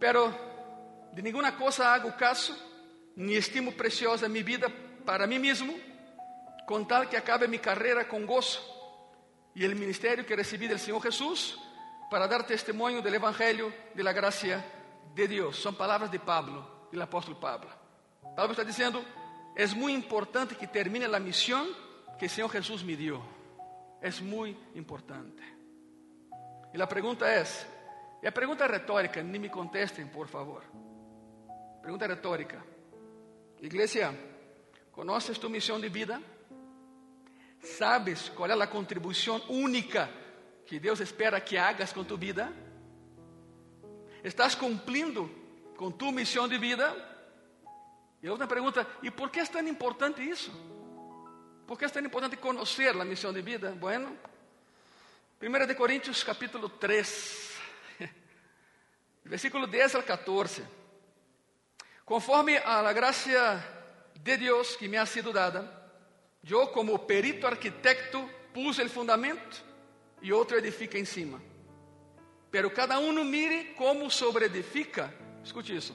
Pero 0.00 0.34
de 1.12 1.22
nenhuma 1.22 1.52
coisa 1.52 1.86
hago 1.86 2.10
caso, 2.14 2.52
nem 3.14 3.36
estimo 3.36 3.70
preciosa 3.70 4.28
minha 4.28 4.42
vida 4.42 4.68
para 5.06 5.24
mim 5.24 5.38
mesmo, 5.38 5.78
com 6.66 6.82
tal 6.82 7.06
que 7.06 7.14
acabe 7.14 7.46
minha 7.46 7.62
carreira 7.62 8.04
com 8.04 8.26
gozo 8.26 8.60
e 9.54 9.64
o 9.64 9.76
ministério 9.76 10.24
que 10.24 10.34
recebi 10.34 10.66
do 10.66 10.76
Senhor 10.76 11.00
Jesus 11.00 11.56
para 12.10 12.26
dar 12.26 12.42
testemunho 12.42 13.00
do 13.00 13.08
Evangelho 13.08 13.72
de 13.94 14.02
la 14.02 14.12
gracia 14.12 14.64
de 15.14 15.28
Deus. 15.28 15.62
São 15.62 15.72
palavras 15.72 16.10
de 16.10 16.18
Pablo, 16.18 16.68
do 16.90 17.00
apóstolo 17.00 17.36
Pablo. 17.36 17.70
Pablo 18.34 18.50
está 18.50 18.64
dizendo: 18.64 19.00
é 19.56 19.66
muito 19.68 20.04
importante 20.04 20.54
que 20.54 20.66
termine 20.66 21.04
a 21.04 21.20
missão 21.20 21.74
que 22.18 22.26
o 22.26 22.30
Senhor 22.30 22.50
Jesus 22.50 22.82
me 22.82 22.96
deu. 22.96 23.22
É 24.00 24.10
muito 24.20 24.60
importante. 24.76 25.42
E 26.72 26.82
a 26.82 26.86
pergunta 26.86 27.26
é, 27.26 27.44
e 28.22 28.26
a 28.26 28.32
pergunta 28.32 28.64
é 28.64 28.68
retórica, 28.68 29.22
nem 29.22 29.40
me 29.40 29.48
contestem, 29.48 30.06
por 30.06 30.26
favor. 30.26 30.64
Pergunta 31.80 32.06
retórica. 32.06 32.64
Igreja, 33.60 34.12
¿conoces 34.90 35.38
tu 35.38 35.48
missão 35.48 35.80
de 35.80 35.88
vida? 35.88 36.20
¿Sabes 37.60 38.28
qual 38.30 38.50
é 38.50 38.62
a 38.62 38.66
contribuição 38.66 39.40
única 39.48 40.10
que 40.66 40.78
Deus 40.80 41.00
espera 41.00 41.40
que 41.40 41.56
hagas 41.56 41.92
com 41.92 42.04
tu 42.04 42.18
vida? 42.18 42.52
¿Estás 44.22 44.54
cumprindo 44.54 45.30
com 45.76 45.90
tu 45.90 46.10
missão 46.10 46.48
de 46.48 46.58
vida? 46.58 47.13
E 48.24 48.28
outra 48.30 48.46
pergunta, 48.46 48.86
e 49.02 49.10
por 49.10 49.28
que 49.28 49.38
é 49.38 49.44
tão 49.44 49.60
importante 49.68 50.22
isso? 50.22 50.50
Por 51.66 51.78
que 51.78 51.84
é 51.84 51.88
tão 51.90 52.02
importante 52.02 52.38
conhecer 52.38 52.98
a 52.98 53.04
missão 53.04 53.30
de 53.34 53.42
vida? 53.42 53.72
Bueno, 53.72 54.18
1 55.42 55.66
de 55.66 56.24
capítulo 56.24 56.70
3, 56.70 57.58
versículo 59.26 59.66
10 59.66 59.96
ao 59.96 60.02
14. 60.02 60.64
Conforme 62.06 62.56
a 62.56 62.80
la 62.80 62.94
gracia 62.94 63.62
de 64.14 64.38
Dios 64.38 64.74
que 64.74 64.88
me 64.88 64.96
ha 64.96 65.04
sido 65.04 65.30
dada, 65.30 65.92
yo 66.42 66.72
como 66.72 67.06
perito 67.06 67.46
arquitecto 67.46 68.26
puse 68.54 68.80
el 68.80 68.88
fundamento 68.88 69.58
y 70.22 70.32
otro 70.32 70.56
edifica 70.56 70.96
encima. 70.96 71.38
Pero 72.50 72.72
cada 72.72 72.98
uno 72.98 73.22
mire 73.22 73.74
cómo 73.76 74.08
sobreedifica. 74.08 75.12
Escute 75.44 75.74
isso. 75.74 75.94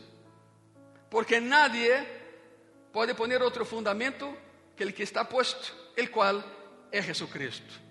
Porque 1.10 1.42
nadie 1.42 2.19
pode 2.92 3.14
poner 3.14 3.42
outro 3.42 3.66
fundamento 3.66 4.36
que 4.76 4.84
el 4.84 4.94
que 4.94 5.04
está 5.04 5.28
puesto, 5.28 5.74
el 5.96 6.10
cual 6.10 6.44
é 6.92 7.02
Jesucristo. 7.02 7.90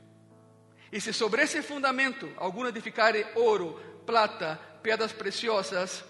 E 0.90 1.00
se 1.00 1.12
sobre 1.12 1.42
esse 1.42 1.62
fundamento 1.62 2.32
algum 2.36 2.66
edificare 2.66 3.26
ouro, 3.36 4.02
plata, 4.06 4.58
pedras 4.82 5.12
preciosas, 5.12 6.04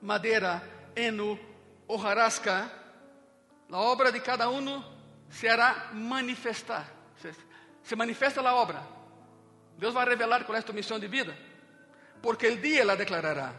madeira, 0.00 0.62
heno 0.94 1.38
hojarasca, 1.88 2.70
a 3.70 3.78
obra 3.78 4.12
de 4.12 4.20
cada 4.20 4.48
um 4.48 4.82
se 5.28 5.48
hará 5.48 5.90
manifestar. 5.92 6.88
Se 7.82 7.96
manifesta 7.96 8.40
a 8.40 8.54
obra. 8.54 8.82
Deus 9.76 9.94
vai 9.94 10.06
revelar 10.06 10.44
qual 10.44 10.56
é 10.56 10.60
a 10.60 10.62
tua 10.62 10.74
missão 10.74 10.98
de 10.98 11.08
vida, 11.08 11.34
porque 12.20 12.46
el 12.46 12.60
dia 12.60 12.84
la 12.84 12.96
declarará, 12.96 13.54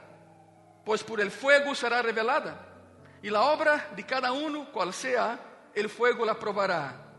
pois 0.85 1.01
por 1.01 1.19
el 1.19 1.31
fuego 1.31 1.73
será 1.73 2.01
revelada, 2.01 2.70
e 3.23 3.29
a 3.29 3.41
obra 3.41 3.89
de 3.95 4.03
cada 4.03 4.31
um, 4.31 4.65
qual 4.65 4.91
sea, 4.93 5.39
el 5.75 5.89
fuego 5.89 6.25
la 6.25 6.37
provará. 6.39 7.11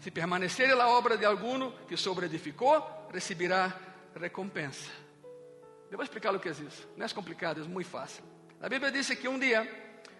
Se 0.00 0.10
permanecer 0.10 0.70
a 0.72 0.88
obra 0.88 1.16
de 1.16 1.24
alguno 1.24 1.72
que 1.86 1.96
sobreedificou, 1.96 3.08
recibirá 3.12 3.74
recompensa. 4.14 4.90
Eu 5.90 5.96
vou 5.96 6.04
explicar 6.04 6.34
o 6.34 6.40
que 6.40 6.48
é 6.48 6.52
isso. 6.52 6.88
Não 6.96 7.06
é 7.06 7.08
complicado, 7.08 7.62
é 7.62 7.64
muito 7.64 7.88
fácil. 7.88 8.24
A 8.60 8.68
Bíblia 8.68 8.90
diz 8.90 9.08
que 9.10 9.28
um 9.28 9.38
dia 9.38 9.66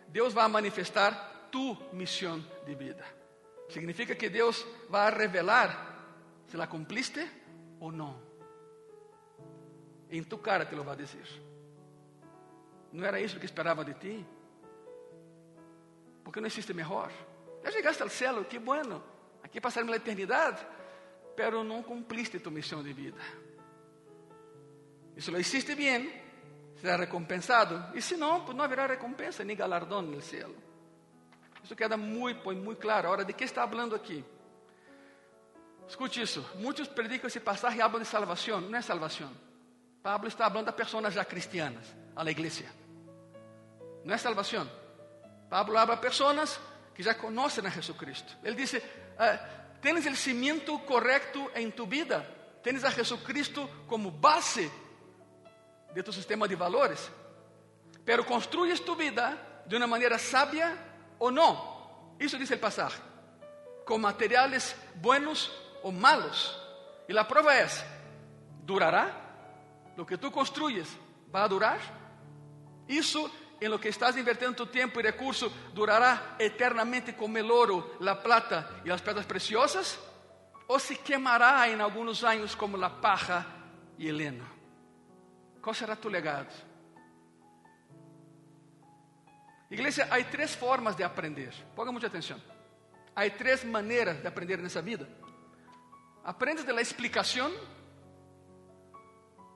Deus 0.09 0.33
vai 0.33 0.49
manifestar 0.49 1.49
tu 1.51 1.77
missão 1.93 2.43
de 2.65 2.75
vida. 2.75 3.05
Significa 3.69 4.15
que 4.15 4.29
Deus 4.29 4.65
vai 4.89 5.13
revelar 5.13 5.95
se 6.47 6.57
la 6.57 6.67
cumpliste 6.67 7.29
ou 7.81 7.91
não. 7.91 8.17
Em 10.09 10.23
tu 10.23 10.39
cara 10.39 10.65
te 10.65 10.75
lo 10.77 10.85
vai 10.85 10.97
dizer. 10.97 11.27
Não 12.93 13.05
era 13.05 13.21
isso 13.21 13.41
que 13.41 13.45
esperava 13.45 13.85
de 13.85 13.95
ti? 13.95 14.27
Porque 16.27 16.41
não 16.41 16.49
existe 16.49 16.75
melhor. 16.75 17.13
Já 17.63 17.71
chegaste 17.71 18.03
ao 18.03 18.09
céu, 18.09 18.45
que 18.45 18.59
bueno. 18.59 19.01
Aqui 19.45 19.61
passaremos 19.61 19.95
a 19.95 19.97
eternidade, 19.97 20.61
pero 21.37 21.63
não 21.63 21.85
cumpliste 21.85 22.41
tu 22.41 22.51
missão 22.51 22.83
de 22.83 22.93
vida. 22.93 23.21
E 25.17 25.23
se 25.23 25.31
lo 25.31 25.39
hiciste 25.39 25.77
bem, 25.77 26.21
será 26.81 26.97
recompensado. 26.97 27.97
E 27.97 28.03
se 28.03 28.17
não, 28.17 28.45
pues 28.45 28.57
não 28.57 28.65
haverá 28.65 28.89
recompensa 28.89 29.45
nem 29.45 29.57
galardão 29.57 30.03
no 30.03 30.21
céu. 30.21 30.53
Isso 31.63 31.77
queda 31.77 31.97
muito, 31.97 32.43
muito 32.57 32.81
claro. 32.81 33.07
Agora, 33.07 33.25
de 33.25 33.33
que 33.33 33.45
está 33.45 33.69
falando 33.69 33.95
aqui? 33.95 34.25
Escute 35.87 36.21
isso. 36.21 36.45
Muitos 36.57 36.89
predicam 36.89 37.29
esse 37.29 37.39
passagem 37.39 37.79
e 37.79 37.83
falam 37.83 38.01
de 38.01 38.05
salvação. 38.05 38.61
Não 38.61 38.77
é 38.77 38.83
salvação. 38.83 39.31
Pablo 40.03 40.27
está 40.27 40.51
falando 40.51 40.71
a 40.71 40.73
pessoas 40.73 41.15
já 41.15 41.25
cristianas, 41.25 41.87
la 42.17 42.33
igreja. 42.33 42.67
Não 44.05 44.13
é 44.13 44.19
salvação. 44.19 44.69
Pablo 45.49 45.79
habla 45.79 45.95
a 45.95 46.01
pessoas 46.01 46.61
que 46.95 47.03
já 47.03 47.15
conhecem 47.15 47.67
a 47.67 47.71
Jesus 47.71 47.97
Cristo. 47.97 48.37
Ele 48.43 48.57
diz: 48.57 48.81
ah, 49.19 49.39
¿Tienes 49.81 50.07
o 50.07 50.17
cimiento 50.17 50.79
correto 50.81 51.51
em 51.55 51.71
tu 51.71 51.87
vida? 51.87 52.37
tens 52.67 52.83
a 52.83 52.91
Jesucristo 52.91 53.71
como 53.87 54.11
base 54.11 54.69
de 55.95 56.03
tu 56.03 56.13
sistema 56.13 56.49
de 56.49 56.57
valores, 56.57 57.09
pero 58.05 58.27
construyes 58.27 58.85
tu 58.85 58.97
vida 58.97 59.63
de 59.65 59.77
una 59.77 59.87
manera 59.87 60.19
sabia 60.19 60.77
o 61.17 61.31
no. 61.31 62.17
Eso 62.19 62.37
dice 62.37 62.55
el 62.55 62.61
pasaje. 62.61 63.01
Con 63.85 64.01
materiales 64.01 64.75
buenos 64.97 65.53
o 65.85 65.93
malos. 65.93 66.61
Y 67.07 67.13
la 67.13 67.29
prueba 67.29 67.57
es, 67.57 67.85
¿durará? 68.65 69.15
Lo 69.97 70.05
que 70.05 70.19
tú 70.19 70.33
construyes 70.33 70.89
va 71.33 71.45
a 71.45 71.49
durar? 71.49 71.79
Eso 72.89 73.31
en 73.61 73.71
lo 73.71 73.81
que 73.81 73.89
estás 73.89 74.17
invirtiendo 74.17 74.57
tu 74.57 74.67
tiempo 74.67 75.01
y 75.01 75.03
recursos 75.03 75.51
durará 75.73 76.37
eternamente 76.39 77.17
como 77.17 77.39
el 77.39 77.51
oro, 77.51 77.97
la 78.01 78.23
plata 78.23 78.81
y 78.85 78.89
las 78.89 79.03
piedras 79.03 79.27
preciosas? 79.27 79.99
¿O 80.67 80.79
se 80.79 80.99
quemará 80.99 81.69
en 81.69 81.81
algunos 81.81 82.25
años 82.25 82.57
como 82.57 82.77
la 82.77 83.01
paja 83.01 83.47
y 83.97 84.09
el 84.09 84.21
heno? 84.21 84.45
¿Cuál 85.63 85.77
será 85.77 85.97
tu 85.97 86.11
legado? 86.11 86.49
Iglesia, 89.71 90.09
hay 90.11 90.25
tres 90.25 90.57
formas 90.57 90.97
de 90.97 91.05
aprender. 91.05 91.53
Ponga 91.75 91.91
mucha 91.91 92.07
atención. 92.07 92.43
Hay 93.15 93.31
tres 93.31 93.65
maneras 93.65 94.23
de 94.23 94.29
aprender 94.29 94.61
en 94.61 94.67
esa 94.67 94.81
vida. 94.81 95.07
Aprendes 96.25 96.67
de 96.67 96.73
la 96.73 96.81
explicación, 96.81 97.53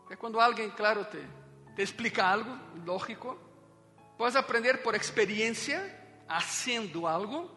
que 0.09 0.15
é 0.15 0.17
quando 0.17 0.41
alguém, 0.41 0.71
claro, 0.71 1.05
te, 1.07 1.21
te 1.77 1.83
explica 1.83 2.29
algo 2.29 2.57
lógico. 2.85 3.50
Puedes 4.21 4.37
aprender 4.37 4.83
por 4.83 4.95
experiência, 4.95 5.81
haciendo 6.29 7.07
algo. 7.07 7.51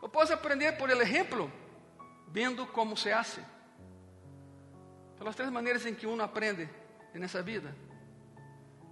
Ou 0.00 0.08
puedes 0.08 0.30
aprender 0.30 0.78
por 0.78 0.88
el 0.92 1.00
ejemplo, 1.00 1.50
vendo 2.28 2.68
como 2.68 2.96
se 2.96 3.10
hace. 3.10 3.40
São 5.18 5.26
as 5.26 5.34
três 5.34 5.50
maneiras 5.50 5.84
em 5.84 5.92
que 5.92 6.06
uno 6.06 6.22
aprende 6.22 6.68
nessa 7.14 7.42
vida. 7.42 7.74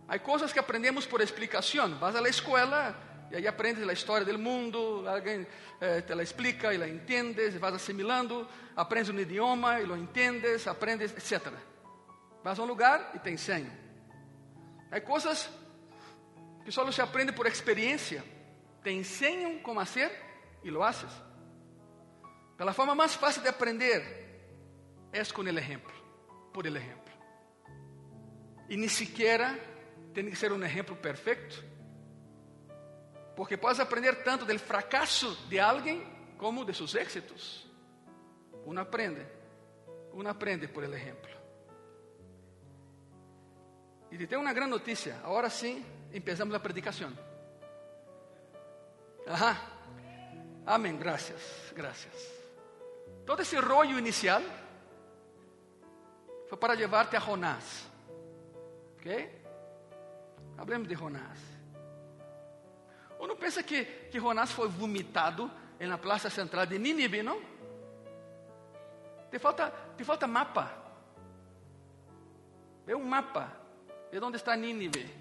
Há 0.09 0.19
coisas 0.19 0.53
que 0.53 0.59
aprendemos 0.59 1.07
por 1.07 1.21
explicação. 1.21 1.97
Vas 1.97 2.17
à 2.17 2.29
escola 2.29 2.97
e 3.31 3.37
aí 3.37 3.47
aprendes 3.47 3.89
a 3.89 3.93
história 3.93 4.27
do 4.27 4.37
mundo, 4.37 5.05
alguém 5.07 5.47
eh, 5.81 6.01
te 6.01 6.13
la 6.13 6.25
explica 6.25 6.75
e 6.75 6.77
la 6.77 6.89
entendes, 6.89 7.55
vas 7.55 7.73
assimilando, 7.73 8.49
aprendes 8.75 9.11
um 9.15 9.21
idioma 9.21 9.81
e 9.81 9.87
lo 9.87 9.97
entendes, 9.97 10.67
aprendes, 10.67 11.13
etc. 11.13 11.53
Vas 12.43 12.59
a 12.59 12.63
um 12.65 12.67
lugar 12.67 13.13
e 13.15 13.21
te 13.21 13.31
ensinam. 13.31 13.71
Há 14.91 15.01
coisas 15.01 15.49
que 16.71 16.75
só 16.75 16.89
se 16.93 17.03
aprende 17.03 17.33
por 17.33 17.49
experiência. 17.49 18.23
Te 18.85 18.93
ensinam 18.93 19.59
como 19.59 19.85
fazer 19.85 20.13
e 20.63 20.71
lo 20.71 20.85
haces. 20.85 21.11
Pela 22.57 22.73
forma 22.73 22.95
mais 22.95 23.17
fácil 23.17 23.43
de 23.43 23.49
aprender 23.49 24.01
é 25.13 25.25
com 25.25 25.43
o 25.43 25.49
exemplo, 25.49 25.93
por 26.53 26.65
el 26.65 26.77
exemplo. 26.77 27.13
E 28.69 28.77
nem 28.77 28.89
sequer 28.89 29.41
tem 30.15 30.31
que 30.31 30.37
ser 30.37 30.53
um 30.53 30.63
exemplo 30.63 30.95
perfeito, 30.95 31.65
porque 33.35 33.57
podes 33.57 33.81
aprender 33.81 34.23
tanto 34.23 34.45
do 34.45 34.57
fracasso 34.57 35.35
de 35.49 35.59
alguém 35.59 36.07
como 36.39 36.65
de 36.65 36.73
seus 36.73 36.95
êxitos. 36.95 37.69
Um 38.65 38.79
aprende, 38.79 39.27
um 40.15 40.25
aprende 40.29 40.69
por 40.69 40.85
el 40.85 40.95
exemplo. 40.95 41.31
E 44.13 44.17
te 44.17 44.29
tenho 44.29 44.41
uma 44.41 44.53
grande 44.53 44.71
notícia. 44.71 45.17
Agora 45.25 45.51
sim, 45.51 45.85
empezamos 46.13 46.55
a 46.55 46.61
predicação. 46.61 47.13
Ajá. 49.27 49.57
Amém. 50.67 50.97
Gracias. 50.97 51.73
Gracias. 51.75 52.15
Todo 53.27 53.43
esse 53.43 53.57
rollo 53.61 53.99
inicial 53.99 54.43
foi 56.49 56.59
para 56.59 56.75
llevarte 56.75 57.17
a 57.17 57.21
Jonás. 57.21 57.87
¿Ok? 58.97 59.07
Hablemos 60.59 60.89
de 60.89 60.97
Jonás. 60.97 61.39
Uno 63.21 63.37
pensa 63.37 63.63
que, 63.63 64.09
que 64.11 64.19
Jonás 64.19 64.51
foi 64.51 64.69
vomitado 64.69 65.51
na 65.79 65.99
praça 65.99 66.29
central 66.29 66.67
de 66.67 66.79
Nínive, 66.79 67.23
não? 67.23 67.41
Te 69.31 69.39
falta, 69.39 69.73
te 69.97 70.05
falta 70.05 70.27
mapa. 70.27 70.71
É 72.87 72.97
um 72.97 73.05
mapa 73.05 73.53
de 74.11 74.19
onde 74.19 74.37
está 74.37 74.57
Nínive. 74.57 75.20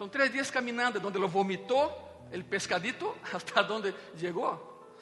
São 0.00 0.08
três 0.08 0.32
dias 0.32 0.50
caminhando, 0.50 1.06
onde 1.06 1.18
ele 1.18 1.26
vomitou 1.26 1.84
o 2.32 2.44
pescadito, 2.44 3.14
hasta 3.30 3.70
onde 3.70 3.94
chegou. 4.16 4.96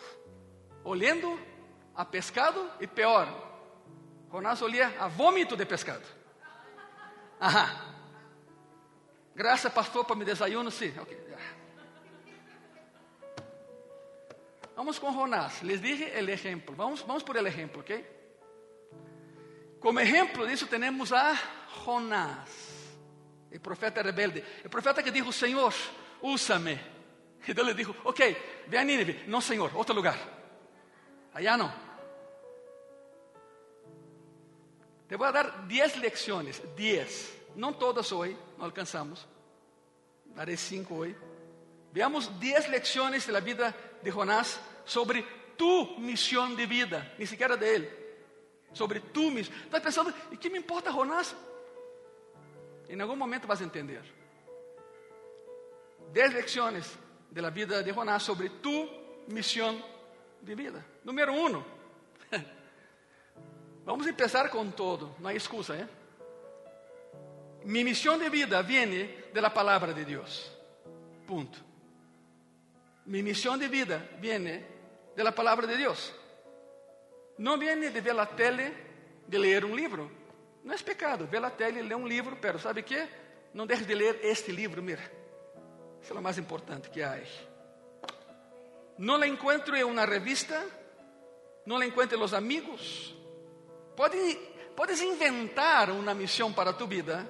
Olhando 0.83 1.39
a 1.95 2.05
pescado 2.05 2.69
e 2.81 2.87
pior, 2.89 3.29
Jonás 4.29 4.61
olhia 4.61 4.93
a 4.99 5.07
vômito 5.07 5.57
de 5.57 5.65
pescado. 5.65 6.05
Ajá. 7.39 7.95
Graças, 9.37 9.73
pastor, 9.73 10.05
para 10.05 10.17
me 10.17 10.25
desayuno, 10.25 10.69
sim. 10.69 10.93
Okay. 10.99 11.17
Vamos 14.75 14.99
com 14.99 15.13
Jonás. 15.13 15.63
Les 15.63 15.81
dije 15.81 16.19
el 16.19 16.29
ejemplo. 16.29 16.75
Vamos, 16.75 17.07
vamos 17.07 17.23
por 17.23 17.37
el 17.37 17.47
ejemplo, 17.47 17.83
¿ok? 17.83 17.91
Como 19.79 20.01
ejemplo 20.01 20.45
disso, 20.45 20.67
temos 20.67 21.13
a 21.13 21.37
Jonás, 21.85 22.68
o 23.57 23.61
profeta 23.61 24.03
rebelde. 24.03 24.45
O 24.65 24.69
profeta 24.69 25.03
que 25.03 25.11
dijo, 25.11 25.33
Senhor, 25.33 25.75
úsame. 26.21 26.79
E 27.47 27.55
Deus 27.55 27.69
lhe 27.69 27.75
dijo, 27.75 27.95
ok, 28.05 28.37
ve 28.67 28.77
a 28.77 28.85
Nínive. 28.85 29.25
Não, 29.27 29.41
Senhor, 29.41 29.75
outro 29.75 29.95
lugar. 29.95 30.19
Allá 31.33 31.57
não. 31.57 31.73
Te 35.09 35.17
vou 35.17 35.33
dar 35.33 35.67
10 35.67 35.97
lecciones, 35.97 36.61
10. 36.77 37.33
Não 37.57 37.73
todas 37.73 38.13
hoje, 38.13 38.37
não 38.59 38.67
alcançamos. 38.67 39.27
Daré 40.27 40.57
5 40.57 40.95
hoje. 40.95 41.17
Veamos 41.93 42.29
10 42.39 42.69
lecciones 42.69 43.25
de 43.25 43.33
la 43.33 43.41
vida 43.41 43.75
de 44.03 44.11
Jonás 44.11 44.61
sobre 44.85 45.23
tu 45.57 45.99
missão 45.99 46.55
de 46.55 46.67
vida, 46.67 47.15
nem 47.17 47.27
sequer 47.27 47.57
de 47.57 47.67
ele. 47.67 47.91
Sobre 48.75 49.01
tu 49.01 49.31
missão. 49.31 49.55
Estás 49.65 49.83
pensando, 49.83 50.15
e 50.31 50.37
que 50.37 50.51
me 50.51 50.59
importa 50.59 50.93
Jonás? 50.93 51.35
Em 52.89 53.01
algum 53.01 53.17
momento 53.17 53.47
vas 53.47 53.61
a 53.61 53.65
entender. 53.65 54.03
10 56.13 56.35
lecciones 56.35 56.99
de 57.31 57.43
la 57.43 57.51
vida 57.51 57.83
de 57.83 57.93
Jonás 57.93 58.23
sobre 58.23 58.49
tu 58.49 58.89
missão 59.29 59.83
de 60.41 60.55
vida. 60.55 60.85
Número 61.05 61.33
1. 61.33 61.57
Um. 61.57 61.65
Vamos 63.85 64.07
começar 64.11 64.49
com 64.51 64.71
todo, 64.71 65.15
não 65.19 65.29
há 65.29 65.35
excusa, 65.35 65.77
¿eh? 65.77 65.89
Mi 67.65 67.85
misión 67.85 68.19
de 68.19 68.31
vida 68.31 68.63
viene 68.63 69.27
de 69.33 69.41
la 69.41 69.53
palabra 69.53 69.93
de 69.93 70.05
Dios. 70.05 70.51
Punto. 71.27 71.59
Mi 73.07 73.23
misión 73.23 73.59
de 73.59 73.69
vida 73.69 74.09
viene 74.21 74.65
de 75.15 75.25
la 75.25 75.35
palabra 75.35 75.67
de 75.67 75.77
Dios. 75.77 76.15
No 77.39 77.59
viene 77.59 77.91
de 77.91 78.01
ver 78.01 78.15
la 78.15 78.27
tele, 78.27 78.73
de 79.27 79.39
leer 79.39 79.65
un 79.65 79.77
libro. 79.77 80.11
No 80.69 80.75
es 80.75 80.83
pecado 80.83 81.27
ver 81.27 81.41
la 81.41 81.57
tele 81.57 81.81
y 81.81 81.83
leer 81.83 81.95
un 81.95 82.07
libro, 82.07 82.37
pero 82.39 82.59
¿sabe 82.59 82.85
qué? 82.85 83.09
No 83.55 83.65
dejes 83.65 83.89
de 83.89 83.95
leer 83.95 84.21
este 84.23 84.53
libro, 84.53 84.83
mira. 84.83 85.03
Eso 85.03 86.09
es 86.09 86.11
lo 86.11 86.21
más 86.21 86.37
importante 86.37 86.91
que 86.91 87.03
hay. 87.03 87.27
No 88.99 89.17
la 89.17 89.25
encuentro 89.25 89.75
en 89.75 89.87
una 89.87 90.05
revista, 90.05 90.63
no 91.65 91.79
la 91.79 91.87
encuentro 91.87 92.17
en 92.17 92.21
los 92.21 92.35
amigos. 92.35 93.15
Puedes, 93.97 94.37
puedes 94.77 95.01
inventar 95.01 95.91
una 95.91 96.13
misión 96.13 96.53
para 96.53 96.77
tu 96.77 96.87
vida, 96.87 97.27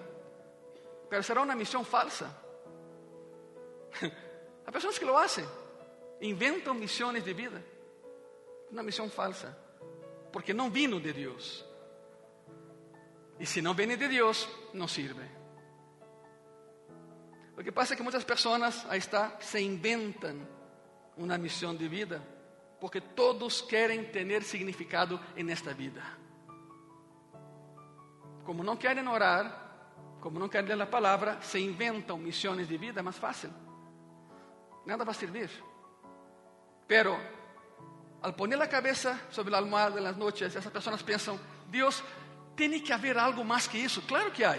pero 1.09 1.23
será 1.23 1.41
uma 1.41 1.55
missão 1.55 1.85
falsa. 1.85 2.37
Há 4.67 4.73
pessoas 4.73 4.99
que 4.99 5.05
lo 5.05 5.17
hacen, 5.17 5.47
inventam 6.21 6.75
missões 6.75 7.23
de 7.23 7.33
vida, 7.33 7.65
uma 8.69 8.83
missão 8.83 9.09
falsa, 9.09 9.57
porque 10.33 10.53
não 10.53 10.69
vino 10.69 11.01
de 11.01 11.13
Deus. 11.13 11.68
E 13.39 13.47
se 13.47 13.63
não 13.63 13.75
vem 13.75 13.89
de 13.89 13.97
Deus, 13.97 14.49
não 14.75 14.89
sirve. 14.89 15.23
O 17.57 17.63
que 17.63 17.73
passa 17.73 17.95
é 17.95 17.97
que 17.97 18.03
muitas 18.03 18.25
pessoas, 18.25 18.87
aí 18.89 18.99
está, 18.99 19.37
se 19.41 19.61
inventam 19.61 20.47
uma 21.17 21.37
missão 21.37 21.75
de 21.75 21.89
vida, 21.89 22.23
porque 22.81 23.01
todos 23.01 23.61
querem 23.61 24.05
ter 24.05 24.43
significado 24.45 25.19
nesta 25.37 25.75
vida. 25.75 26.03
Como 28.45 28.63
não 28.63 28.77
querem 28.77 29.07
orar, 29.09 29.69
como 30.21 30.39
não 30.39 30.49
querem 30.49 30.69
ler 30.69 30.83
a 30.83 30.87
palavra, 30.87 31.41
se 31.43 31.59
inventam 31.59 32.17
missões 32.17 32.67
de 32.67 32.77
vida 32.77 33.03
mais 33.03 33.19
fácil. 33.19 33.51
Nada 34.87 35.05
vai 35.05 35.15
servir. 35.15 35.51
Pero, 36.87 37.19
al 38.23 38.35
poner 38.35 38.61
a 38.63 38.67
cabeça 38.67 39.21
sobre 39.31 39.55
a 39.55 39.59
almohada 39.59 40.01
nas 40.01 40.17
noites, 40.17 40.57
essas 40.57 40.73
pessoas 40.73 41.03
pensam: 41.03 41.39
Deus, 41.67 42.03
tem 42.59 42.81
que 42.81 42.93
haver 42.93 43.17
algo 43.17 43.45
mais 43.45 43.69
que 43.69 43.79
isso. 43.79 44.03
Claro 44.03 44.33
que 44.33 44.43
há. 44.43 44.59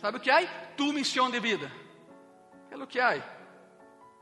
Sabe 0.00 0.18
o 0.18 0.20
que 0.20 0.30
há? 0.30 0.44
Tu 0.76 0.92
missão 0.92 1.30
de 1.30 1.38
vida. 1.38 1.70
É 2.68 2.76
o 2.76 2.86
que 2.86 2.98
há. 2.98 3.22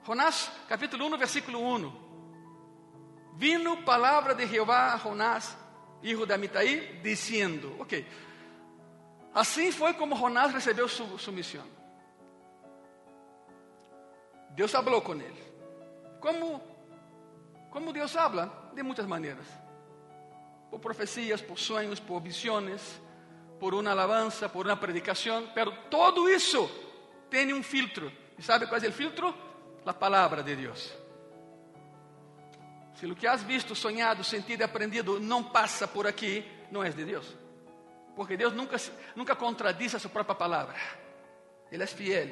Jonás, 0.05 0.53
capítulo 0.69 1.07
1, 1.07 1.17
versículo 1.17 1.59
1. 1.61 2.11
Vino 3.37 3.83
palavra 3.85 4.35
de 4.35 4.47
Jeová 4.47 4.93
a 4.93 4.99
Jonás 4.99 5.57
hijo 6.03 6.27
de 6.27 6.35
Amitai, 6.35 7.01
diciendo, 7.03 7.77
ok, 7.79 7.93
así 9.35 9.71
fue 9.73 9.97
como 9.97 10.17
Jonás 10.17 10.53
recibió 10.53 10.89
su, 10.89 11.19
su 11.19 11.33
misión. 11.33 11.67
Dios 14.55 14.75
habló 14.75 15.03
con 15.03 15.21
él. 15.21 15.35
¿Cómo, 16.21 16.63
¿Cómo 17.71 17.93
Dios 17.93 18.17
habla? 18.17 18.71
De 18.75 18.83
muchas 18.83 19.07
maneras. 19.07 19.47
Por 20.71 20.81
profecías, 20.81 21.43
por 21.43 21.59
sueños, 21.59 22.01
por 22.01 22.23
visiones, 22.23 23.01
por 23.59 23.75
una 23.75 23.93
alabanza, 23.93 24.51
por 24.51 24.67
una 24.67 24.79
predicación, 24.79 25.51
pero 25.55 25.73
todo 25.91 26.29
eso 26.29 26.71
tiene 27.29 27.53
un 27.53 27.63
filtro. 27.63 28.11
¿Y 28.39 28.43
sabe 28.43 28.67
cuál 28.67 28.81
es 28.81 28.87
el 28.87 28.93
filtro? 28.93 29.35
La 29.85 29.99
palabra 29.99 30.43
de 30.43 30.57
Dios. 30.57 30.95
Se 33.01 33.07
o 33.07 33.17
que 33.17 33.27
has 33.27 33.47
visto, 33.47 33.75
sonhado, 33.75 34.23
sentido 34.23 34.61
e 34.61 34.65
aprendido 34.65 35.19
não 35.19 35.43
passa 35.43 35.89
por 35.89 36.07
aqui, 36.07 36.45
não 36.71 36.85
é 36.85 36.91
de 36.91 37.03
Deus. 37.03 37.35
Porque 38.15 38.37
Deus 38.37 38.53
nunca, 38.53 38.77
nunca 39.17 39.35
contradiz 39.35 39.95
a 39.95 39.99
sua 39.99 40.11
própria 40.11 40.35
palavra. 40.35 40.77
Ele 41.73 41.83
é 41.83 41.87
fiel. 41.87 42.29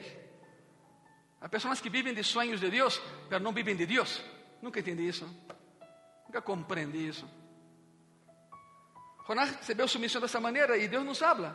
Há 1.41 1.49
pessoas 1.49 1.81
que 1.81 1.89
vivem 1.89 2.13
de 2.13 2.23
sonhos 2.23 2.61
de 2.61 2.69
Deus, 2.69 3.01
mas 3.31 3.41
não 3.41 3.53
vivem 3.53 3.77
de 3.77 3.87
Deus. 3.87 4.23
Nunca 4.61 4.81
entendi 4.81 5.09
isso. 5.09 5.27
Nunca 6.27 6.43
compreendi 6.43 7.09
isso. 7.09 7.27
Jonás 9.29 9.55
recebeu 9.57 9.87
sua 9.87 10.01
missão 10.01 10.23
dessa 10.23 10.41
maneira 10.41 10.79
e 10.79 10.89
Deus 10.89 11.05
nos 11.05 11.23
habla. 11.23 11.55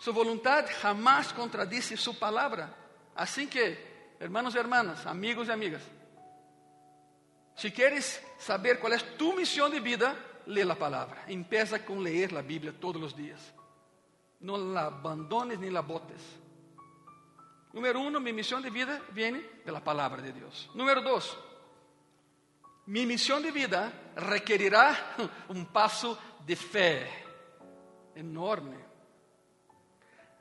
Sua 0.00 0.12
vontade 0.12 0.74
jamais 0.82 1.30
contradiz 1.30 1.86
sua 2.00 2.12
palavra. 2.12 2.74
Assim 3.14 3.46
que, 3.46 3.78
hermanos 4.18 4.54
e 4.54 4.58
hermanas, 4.58 5.06
amigos 5.06 5.46
e 5.46 5.52
amigas, 5.52 5.82
se 7.56 7.70
queres 7.70 8.20
saber 8.38 8.80
qual 8.80 8.92
é 8.92 8.98
tu 8.98 9.34
missão 9.34 9.70
de 9.70 9.78
vida, 9.78 10.14
lê 10.46 10.62
a 10.62 10.76
palavra. 10.76 11.22
Empieza 11.28 11.78
com 11.78 12.00
ler 12.00 12.36
a 12.36 12.42
Bíblia 12.42 12.72
todos 12.72 13.02
os 13.02 13.14
dias. 13.14 13.40
Não 14.40 14.56
la 14.56 14.88
abandones 14.88 15.58
nem 15.58 15.70
la 15.70 15.80
botes. 15.80 16.20
Número 17.72 18.00
um, 18.00 18.10
minha 18.20 18.34
missão 18.34 18.60
de 18.60 18.68
vida 18.68 19.00
vem 19.12 19.42
pela 19.64 19.80
palavra 19.80 20.20
de 20.20 20.32
Deus. 20.32 20.68
Número 20.74 21.00
dois, 21.02 21.36
minha 22.86 23.06
missão 23.06 23.42
de 23.42 23.50
vida 23.50 23.92
requerirá 24.16 25.16
um 25.50 25.64
passo 25.64 26.16
de 26.44 26.54
fé 26.54 27.10
enorme. 28.14 28.76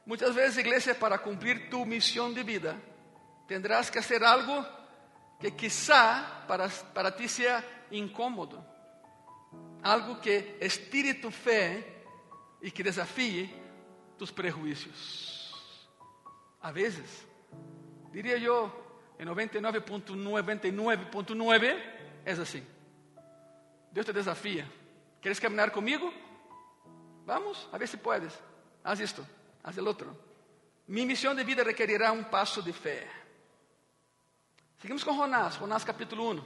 Muitas 0.05 0.35
vezes, 0.35 0.59
igreja, 0.59 0.93
para 0.93 1.17
cumprir 1.17 1.69
tu 1.69 1.83
missão 1.85 2.31
de 2.31 2.43
vida, 2.43 2.79
tendrás 3.47 3.89
que 3.89 3.99
fazer 4.01 4.23
algo 4.23 4.63
que 5.39 5.49
quizá 5.51 6.43
para, 6.47 6.69
para 6.93 7.11
ti 7.11 7.27
sea 7.27 7.65
incómodo, 7.89 8.63
algo 9.81 10.21
que 10.21 10.57
estire 10.61 11.15
tu 11.15 11.31
fe 11.31 12.03
y 12.61 12.69
que 12.69 12.83
desafíe 12.83 13.49
tus 14.17 14.31
prejuicios. 14.31 15.33
A 16.61 16.71
veces, 16.71 17.25
diría 18.11 18.37
yo, 18.37 18.71
en 19.17 19.27
99.99.9 19.27 21.94
es 22.25 22.39
así. 22.39 22.63
Dios 23.91 24.05
te 24.05 24.11
desafía. 24.11 24.67
¿Quieres 25.21 25.39
caminar 25.39 25.71
conmigo? 25.71 26.11
Vamos, 27.25 27.69
a 27.71 27.77
ver 27.77 27.87
si 27.87 27.97
puedes. 27.97 28.37
Haz 28.83 28.99
esto, 28.99 29.25
haz 29.63 29.77
el 29.77 29.87
otro. 29.87 30.15
Mi 30.87 31.05
misión 31.05 31.35
de 31.37 31.43
vida 31.43 31.63
requerirá 31.63 32.11
un 32.11 32.25
paso 32.25 32.61
de 32.61 32.73
fe. 32.73 33.07
Seguimos 34.79 35.03
com 35.03 35.15
Jonás, 35.15 35.57
Jonás 35.57 35.83
capítulo 35.83 36.29
1. 36.29 36.45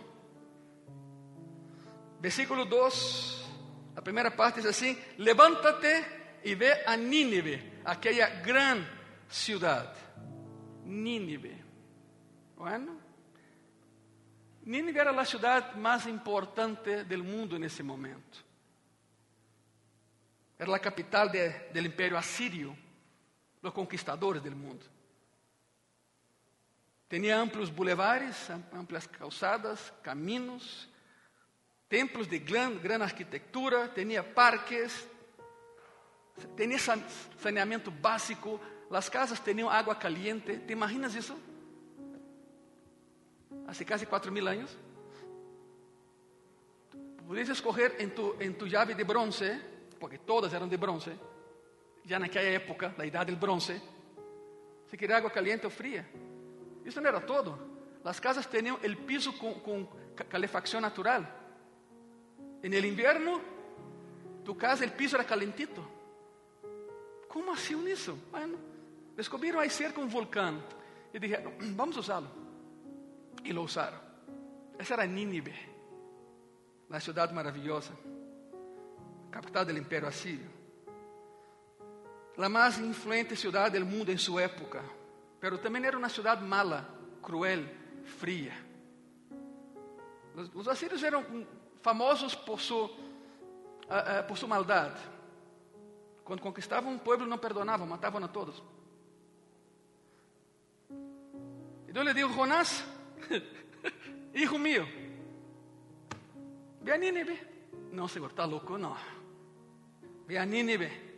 Versículo 2.22 2.66
2, 2.66 3.50
a 3.96 4.02
primeira 4.02 4.32
parte 4.32 4.62
diz 4.62 4.70
assim: 4.70 4.98
Levanta-te 5.18 6.40
e 6.44 6.56
vê 6.56 6.84
a 6.86 6.96
Nínive, 6.96 7.82
aquela 7.84 8.30
grande 8.42 8.88
cidade. 9.28 9.98
Nínive. 10.86 11.58
Bueno, 12.56 12.99
Nínive 14.70 15.00
era 15.00 15.10
a 15.10 15.26
cidade 15.26 15.76
mais 15.80 16.06
importante 16.06 17.04
do 17.04 17.24
mundo 17.24 17.58
nesse 17.58 17.82
momento. 17.82 18.46
Era 20.60 20.76
a 20.76 20.78
capital 20.78 21.28
de, 21.28 21.50
do 21.74 21.80
Império 21.80 22.16
Assírio, 22.16 22.78
os 23.64 23.74
conquistadores 23.74 24.44
do 24.44 24.56
mundo. 24.56 24.86
Tinha 27.10 27.36
amplos 27.36 27.72
bulevares, 27.72 28.48
amplas 28.72 29.08
calçadas, 29.08 29.92
caminhos, 30.04 30.88
templos 31.90 32.28
de 32.28 32.38
grande, 32.38 32.78
grande 32.78 33.06
arquitetura, 33.06 33.88
tinha 33.88 34.24
parques, 34.24 35.08
tinha 36.56 36.78
saneamento 37.40 37.90
básico, 37.90 38.62
as 38.92 39.10
casas 39.10 39.40
tinham 39.40 39.68
água 39.68 39.96
caliente. 39.96 40.60
¿Te 40.60 40.74
imaginas 40.74 41.16
isso? 41.16 41.49
Há 43.70 43.86
quase 43.86 44.08
4 44.08 44.32
mil 44.32 44.48
anos. 44.48 44.76
Podias 47.28 47.50
escolher 47.50 48.02
em 48.02 48.10
tu, 48.10 48.36
em 48.40 48.52
tu 48.52 48.66
llave 48.66 48.96
de 48.96 49.04
bronze, 49.04 49.62
porque 50.00 50.18
todas 50.18 50.52
eram 50.56 50.68
de 50.68 50.76
bronze, 50.76 51.12
já 52.04 52.18
naquela 52.18 52.48
época, 52.48 52.90
da 52.98 53.06
idade 53.06 53.32
do 53.32 53.38
bronze, 53.38 53.80
se 54.88 54.98
queria 54.98 55.18
água 55.18 55.30
caliente 55.30 55.66
ou 55.66 55.70
fria. 55.70 56.04
Isso 56.84 57.00
não 57.00 57.08
era 57.10 57.22
todo. 57.22 57.60
As 58.04 58.20
casas 58.20 58.48
tinham 58.48 58.78
o 58.78 58.96
piso 59.06 59.34
com, 59.34 59.54
com 59.60 59.88
calefacção 60.28 60.82
natural. 60.82 61.24
En 62.64 62.74
el 62.74 62.86
invierno, 62.86 63.40
tu 64.44 64.56
casa, 64.56 64.84
el 64.84 64.94
piso 64.94 65.16
era 65.16 65.24
calentito. 65.24 65.88
Como 67.28 67.52
assim 67.52 67.88
isso? 67.88 68.18
Bueno, 68.32 68.58
descobriram 69.16 69.60
aí 69.60 69.70
cerca 69.70 70.02
um 70.02 70.08
vulcão 70.08 70.64
e 71.14 71.20
disseram, 71.20 71.54
vamos 71.76 71.96
usá-lo. 71.98 72.39
E 73.44 73.54
lo 73.54 73.64
usaram. 73.64 74.00
Essa 74.78 74.94
era 74.94 75.06
Nínive, 75.06 75.54
a 76.90 77.00
cidade 77.00 77.34
maravilhosa, 77.34 77.94
capital 79.32 79.66
do 79.66 79.78
Império 79.78 80.08
Assírio. 80.08 80.50
A 82.38 82.48
mais 82.48 82.78
influente 82.80 83.36
cidade 83.36 83.78
do 83.78 83.86
mundo 83.86 84.12
em 84.12 84.18
sua 84.18 84.44
época 84.44 84.82
pero 85.40 85.58
também 85.58 85.86
era 85.86 85.98
uma 85.98 86.10
cidade 86.10 86.44
mala, 86.44 86.88
cruel, 87.22 87.64
fria. 88.04 88.54
Os, 90.36 90.54
os 90.54 90.68
assírios 90.68 91.02
eram 91.02 91.24
famosos 91.82 92.36
por 92.36 92.60
sua, 92.60 92.86
uh, 92.86 92.90
uh, 92.90 94.28
por 94.28 94.38
sua 94.38 94.50
maldade. 94.50 95.00
Quando 96.26 96.42
conquistavam 96.42 96.92
um 96.92 97.00
povo, 97.00 97.26
não 97.26 97.38
perdonavam, 97.38 97.88
matavam 97.88 98.24
a 98.24 98.28
todos. 98.28 98.62
Então 101.88 102.04
ele 102.04 102.14
disse: 102.14 102.34
Jonás, 102.34 102.84
hijo 104.34 104.58
mío, 104.58 104.88
ve 106.82 106.92
a 106.92 106.98
Nínive. 106.98 107.40
Não, 107.92 108.08
Senhor, 108.08 108.30
está 108.30 108.46
louco? 108.46 108.78
Não. 108.78 108.96
Ve 110.28 110.38
a 110.38 110.46
Nínive 110.46 111.10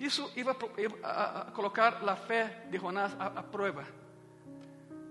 isso 0.00 0.32
ia 0.34 0.56
a, 1.02 1.40
a 1.42 1.50
colocar 1.52 2.00
a 2.08 2.16
fé 2.16 2.64
de 2.70 2.78
Jonás 2.78 3.14
à, 3.18 3.42
prova. 3.42 3.84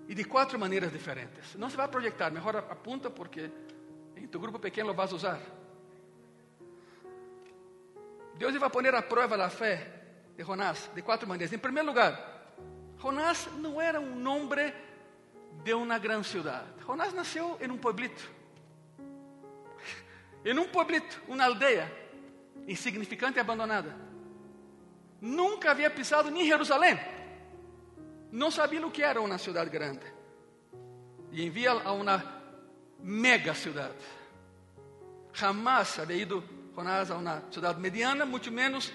E 0.08 0.16
de 0.16 0.24
quatro 0.26 0.58
maneiras 0.58 0.92
diferentes. 0.92 1.54
Não 1.56 1.70
se 1.70 1.78
vai 1.78 1.88
projetar, 1.88 2.32
melhor 2.32 2.56
apunta 2.58 3.12
porque 3.12 3.52
em 4.18 4.28
tu 4.28 4.40
grupo 4.40 4.58
pequeno 4.58 4.90
lo 4.90 4.96
vas 4.96 5.12
a 5.12 5.16
usar. 5.16 5.40
Deus 8.34 8.58
vai 8.58 8.70
pôr 8.72 8.88
a 8.88 9.02
prova 9.04 9.36
a 9.46 9.50
fé 9.52 10.34
de 10.36 10.44
Jonás 10.44 10.90
de 10.96 11.04
quatro 11.04 11.28
maneiras. 11.28 11.54
Em 11.54 11.60
primeiro 11.60 11.88
lugar, 11.88 12.56
Jonás 12.98 13.48
não 13.60 13.80
era 13.80 14.00
um 14.00 14.16
nome 14.16 14.74
de 15.64 15.74
uma 15.74 15.98
grande 15.98 16.28
cidade. 16.28 16.68
Jonás 16.86 17.14
nasceu 17.14 17.58
em 17.62 17.70
um 17.70 17.78
pueblito. 17.78 18.30
Em 20.46 20.58
um 20.58 20.68
pueblito, 20.68 21.22
uma 21.28 21.44
aldeia 21.46 21.92
insignificante 22.68 23.38
e 23.38 23.42
abandonada 23.42 24.10
nunca 25.22 25.72
havia 25.72 25.90
pisado 25.90 26.32
nem 26.32 26.48
Jerusalém. 26.48 27.00
Não 28.32 28.52
sabia 28.52 28.86
o 28.86 28.92
que 28.92 29.04
era 29.04 29.22
uma 29.22 29.38
cidade 29.38 29.70
grande. 29.70 30.06
E 31.32 31.46
envia 31.46 31.72
a 31.72 31.92
uma 31.92 32.24
mega 33.00 33.54
cidade. 33.54 33.96
Jamás 35.34 36.00
havia 36.00 36.18
ido 36.18 36.44
Jonás 36.76 37.12
a 37.12 37.18
uma 37.18 37.44
cidade 37.52 37.80
mediana, 37.80 38.26
muito 38.26 38.52
menos 38.52 38.92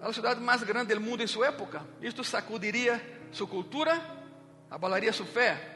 a 0.00 0.12
cidade 0.12 0.40
mais 0.40 0.62
grande 0.62 0.94
do 0.94 1.00
mundo 1.00 1.22
em 1.22 1.26
sua 1.26 1.48
época. 1.48 1.86
Isto 2.00 2.22
sacudiria 2.24 3.00
sua 3.32 3.46
cultura, 3.46 4.00
abalaria 4.70 5.12
sua 5.12 5.26
fé. 5.26 5.74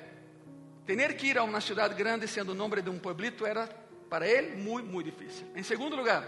Ter 0.86 1.16
que 1.16 1.28
ir 1.28 1.38
a 1.38 1.44
uma 1.44 1.60
cidade 1.60 1.94
grande 1.94 2.26
sendo 2.26 2.52
o 2.52 2.54
nome 2.54 2.82
de 2.82 2.90
um 2.90 2.98
pueblito 2.98 3.46
era 3.46 3.68
para 4.08 4.26
ele 4.26 4.56
muito, 4.56 4.88
muito 4.88 5.10
difícil. 5.10 5.46
Em 5.54 5.62
segundo 5.62 5.96
lugar, 5.96 6.26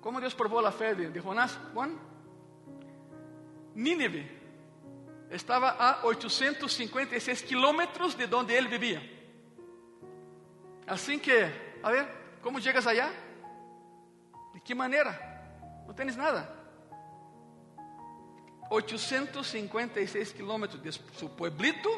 ¿Cómo 0.00 0.20
Dios 0.20 0.34
probó 0.34 0.62
la 0.62 0.70
fe 0.70 0.94
de, 0.94 1.10
de 1.10 1.20
Jonás? 1.20 1.58
Juan, 1.74 1.98
Nínive 3.74 4.30
estaba 5.28 5.70
a 5.70 6.06
856 6.06 7.42
kilómetros 7.42 8.16
de 8.16 8.26
donde 8.26 8.56
él 8.56 8.68
vivía. 8.68 9.02
Así 10.86 11.18
que 11.18 11.68
A 11.82 11.90
ver, 11.90 12.08
como 12.42 12.60
chegas 12.60 12.86
allá? 12.86 13.10
De 14.52 14.60
que 14.60 14.74
maneira? 14.74 15.12
Não 15.86 15.94
tens 15.94 16.16
nada. 16.16 16.57
856 18.70 20.32
quilômetros 20.32 20.82
de 20.82 20.92
seu 21.18 21.28
pueblito. 21.28 21.88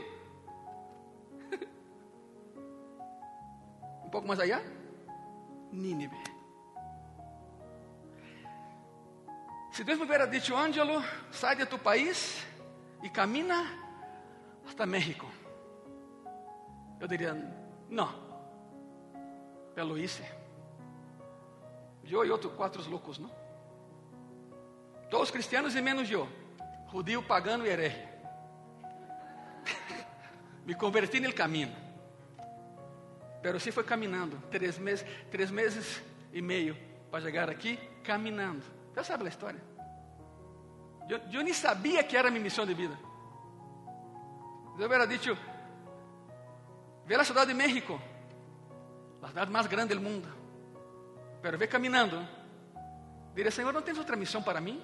um 4.04 4.11
pouco 4.11 4.26
mais 4.26 4.40
allá, 4.40 4.61
Nínive. 5.72 6.16
Se 9.72 9.85
Deus 9.85 9.98
me 9.98 10.04
hubiera 10.04 10.26
dicho, 10.26 10.54
Ângelo, 10.54 11.02
sai 11.30 11.56
de 11.56 11.64
tu 11.64 11.78
país 11.78 12.44
e 13.02 13.09
camina 13.09 13.64
hasta 14.66 14.85
México, 14.85 15.26
eu 17.00 17.09
diria, 17.09 17.33
não, 17.88 18.12
eu 19.74 19.87
lo 19.87 19.96
hice. 19.96 20.22
Eu 22.04 22.24
e 22.24 22.30
outros 22.30 22.52
quatro 22.54 22.83
loucos, 22.90 23.18
não? 23.18 23.30
Todos 25.09 25.30
cristianos 25.30 25.74
e 25.76 25.80
menos 25.80 26.11
eu, 26.11 26.28
judío, 26.90 27.22
pagano 27.22 27.64
e 27.64 27.70
herege. 27.70 28.09
me 30.66 30.74
converti 30.74 31.20
no 31.20 31.33
caminho. 31.33 31.74
Pero 33.42 33.59
sim 33.59 33.70
foi 33.70 33.85
caminhando, 33.85 34.37
três 34.50 34.79
meses, 34.79 35.07
três 35.31 35.50
meses 35.50 36.03
e 36.33 36.42
meio 36.42 36.76
para 37.11 37.22
chegar 37.22 37.48
aqui, 37.48 37.79
caminhando. 38.05 38.64
Já 38.94 39.03
sabe 39.03 39.24
a 39.24 39.29
história. 39.29 39.61
Eu, 41.33 41.42
nem 41.42 41.53
sabia 41.53 42.05
que 42.05 42.16
era 42.16 42.31
minha 42.31 42.42
missão 42.42 42.64
de 42.64 42.74
vida. 42.74 42.96
Eu 44.79 44.87
hubiera 44.87 45.07
dicho, 45.07 45.37
ve 47.05 47.14
a 47.14 47.24
cidade 47.24 47.53
de 47.53 47.57
México, 47.57 48.00
a 49.22 49.29
cidade 49.29 49.50
mais 49.50 49.66
grande 49.66 49.94
do 49.94 50.00
mundo, 50.00 50.29
pero 51.42 51.59
ve 51.59 51.66
caminhando. 51.66 52.26
Diria, 53.35 53.50
Senhor, 53.50 53.72
não 53.72 53.83
tens 53.83 53.98
outra 53.98 54.16
missão 54.16 54.42
para 54.42 54.61
mim? 54.61 54.81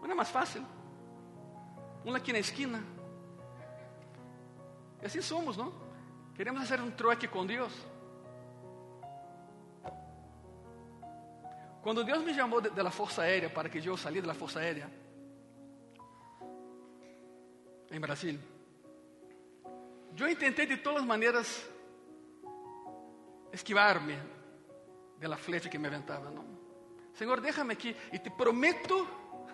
Não 0.00 0.10
é 0.10 0.14
mais 0.14 0.30
fácil? 0.30 0.64
Um 2.08 2.14
aqui 2.14 2.32
na 2.32 2.38
esquina. 2.38 2.82
E 5.02 5.04
assim 5.04 5.20
somos, 5.20 5.58
não? 5.58 5.70
Queremos 6.34 6.62
fazer 6.62 6.80
um 6.80 6.90
truque 6.90 7.28
com 7.28 7.44
Deus. 7.44 7.70
Quando 11.82 12.02
Deus 12.04 12.24
me 12.24 12.32
chamou 12.32 12.62
de, 12.62 12.70
de 12.70 12.90
Força 12.90 13.20
Aérea 13.20 13.50
para 13.50 13.68
que 13.68 13.86
eu 13.86 13.94
saísse 13.94 14.22
da 14.22 14.32
Força 14.32 14.58
Aérea, 14.58 14.90
em 17.90 18.00
Brasil, 18.00 18.40
eu 20.18 20.36
tentei 20.38 20.64
de 20.64 20.78
todas 20.78 21.02
as 21.02 21.06
maneiras 21.06 21.68
esquivar-me 23.52 24.18
da 25.18 25.36
flecha 25.36 25.68
que 25.68 25.76
me 25.76 25.88
aventava. 25.88 26.30
Não? 26.30 26.46
Senhor, 27.12 27.38
déjame 27.38 27.74
aqui 27.74 27.94
e 28.10 28.18
te 28.18 28.30
prometo, 28.30 29.06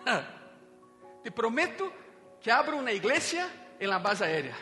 te 1.21 1.29
prometo 1.31 2.04
que 2.45 2.51
abro 2.51 2.77
uma 2.77 2.91
igreja 2.91 3.49
em 3.79 3.87
la 3.87 3.97
base 3.97 4.23
aérea. 4.23 4.55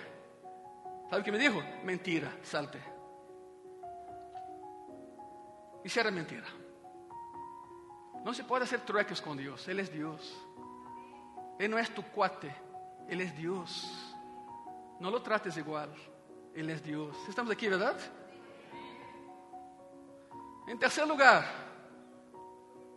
¿Sabe 1.10 1.20
o 1.20 1.24
que 1.26 1.34
me 1.34 1.38
dijo? 1.38 1.62
Mentira, 1.84 2.32
salte. 2.42 2.80
Isso 5.84 6.00
era 6.00 6.10
mentira. 6.10 6.48
Não 8.24 8.34
se 8.34 8.44
pode 8.44 8.66
fazer 8.66 8.86
truques 8.86 9.20
com 9.20 9.36
Deus. 9.36 9.68
Ele 9.68 9.82
é 9.82 9.84
Deus. 9.84 10.34
Ele 11.60 11.68
não 11.68 11.78
é 11.78 11.84
tu 11.84 12.02
cuate. 12.02 12.50
Ele 13.10 13.24
é 13.24 13.26
Deus. 13.26 14.16
Não 15.02 15.10
lo 15.10 15.20
trates 15.20 15.58
igual. 15.58 15.90
Ele 16.54 16.72
é 16.72 16.76
Deus. 16.76 17.18
Estamos 17.28 17.52
aqui, 17.52 17.68
verdade? 17.68 18.10
Em 20.70 20.78
terceiro 20.78 21.10
lugar, 21.10 21.44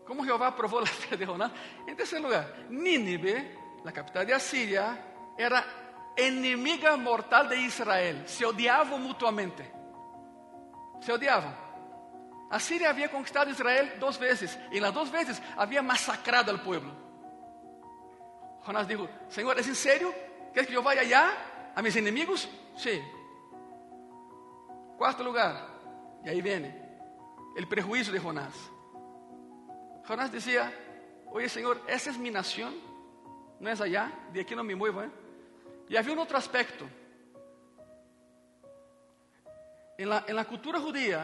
como 0.07 0.25
Jeová 0.25 0.47
aprovou 0.47 0.79
a 0.79 0.87
fé 0.87 1.17
de 1.17 1.27
Jonás? 1.27 1.51
Em 1.89 1.97
terceiro 1.97 2.23
lugar, 2.23 2.49
Nínive, 2.71 3.66
a 3.89 3.93
capital 3.93 4.25
de 4.25 4.33
Assíria, 4.33 4.99
era 5.39 5.65
inimiga 6.17 6.97
mortal 6.97 7.49
de 7.49 7.57
Israel. 7.57 8.27
Se 8.27 8.45
odiavam 8.45 8.99
mutuamente. 8.99 9.63
Se 11.01 11.13
odiavam. 11.13 11.55
A 12.51 12.59
Síria 12.59 12.91
havia 12.91 13.09
conquistado 13.09 13.51
Israel 13.51 13.99
duas 13.99 14.17
vezes. 14.17 14.59
E 14.71 14.81
nas 14.81 14.93
duas 14.93 15.09
vezes 15.09 15.43
havia 15.57 15.83
massacrado 15.83 16.51
al 16.51 16.61
pueblo. 16.61 16.93
Jonás 18.65 18.87
dijo: 18.87 19.09
Senhor, 19.29 19.57
¿é 19.57 19.61
em 19.61 19.75
sério? 19.75 20.15
¿Queres 20.53 20.69
que 20.69 20.75
eu 20.75 20.83
vá 20.83 20.93
allá 20.93 21.33
a 21.75 21.83
mis 21.83 21.95
inimigos? 21.97 22.49
Sim. 22.77 23.03
Quarto 24.97 25.23
lugar. 25.23 25.55
E 26.25 26.31
aí 26.31 26.41
vem 26.41 26.75
o 27.57 27.67
prejuízo 27.67 28.11
de 28.11 28.19
Jonás. 28.19 28.55
Jonás 30.05 30.31
dizia: 30.31 30.73
Oye, 31.31 31.49
Senhor, 31.49 31.81
essa 31.87 32.11
é 32.11 32.13
minha 32.15 32.33
nação. 32.33 32.73
Não 33.61 33.71
é 33.71 33.75
allá, 33.75 34.13
de 34.33 34.41
aqui 34.41 34.55
não 34.55 34.65
me 34.65 34.75
muevo. 34.75 35.03
¿eh? 35.03 35.11
E 35.89 35.97
havia 35.97 36.15
um 36.15 36.19
outro 36.19 36.37
aspecto. 36.37 36.89
Em 39.99 40.05
la, 40.05 40.25
en 40.29 40.37
la 40.37 40.45
cultura 40.45 40.79
judía, 40.79 41.21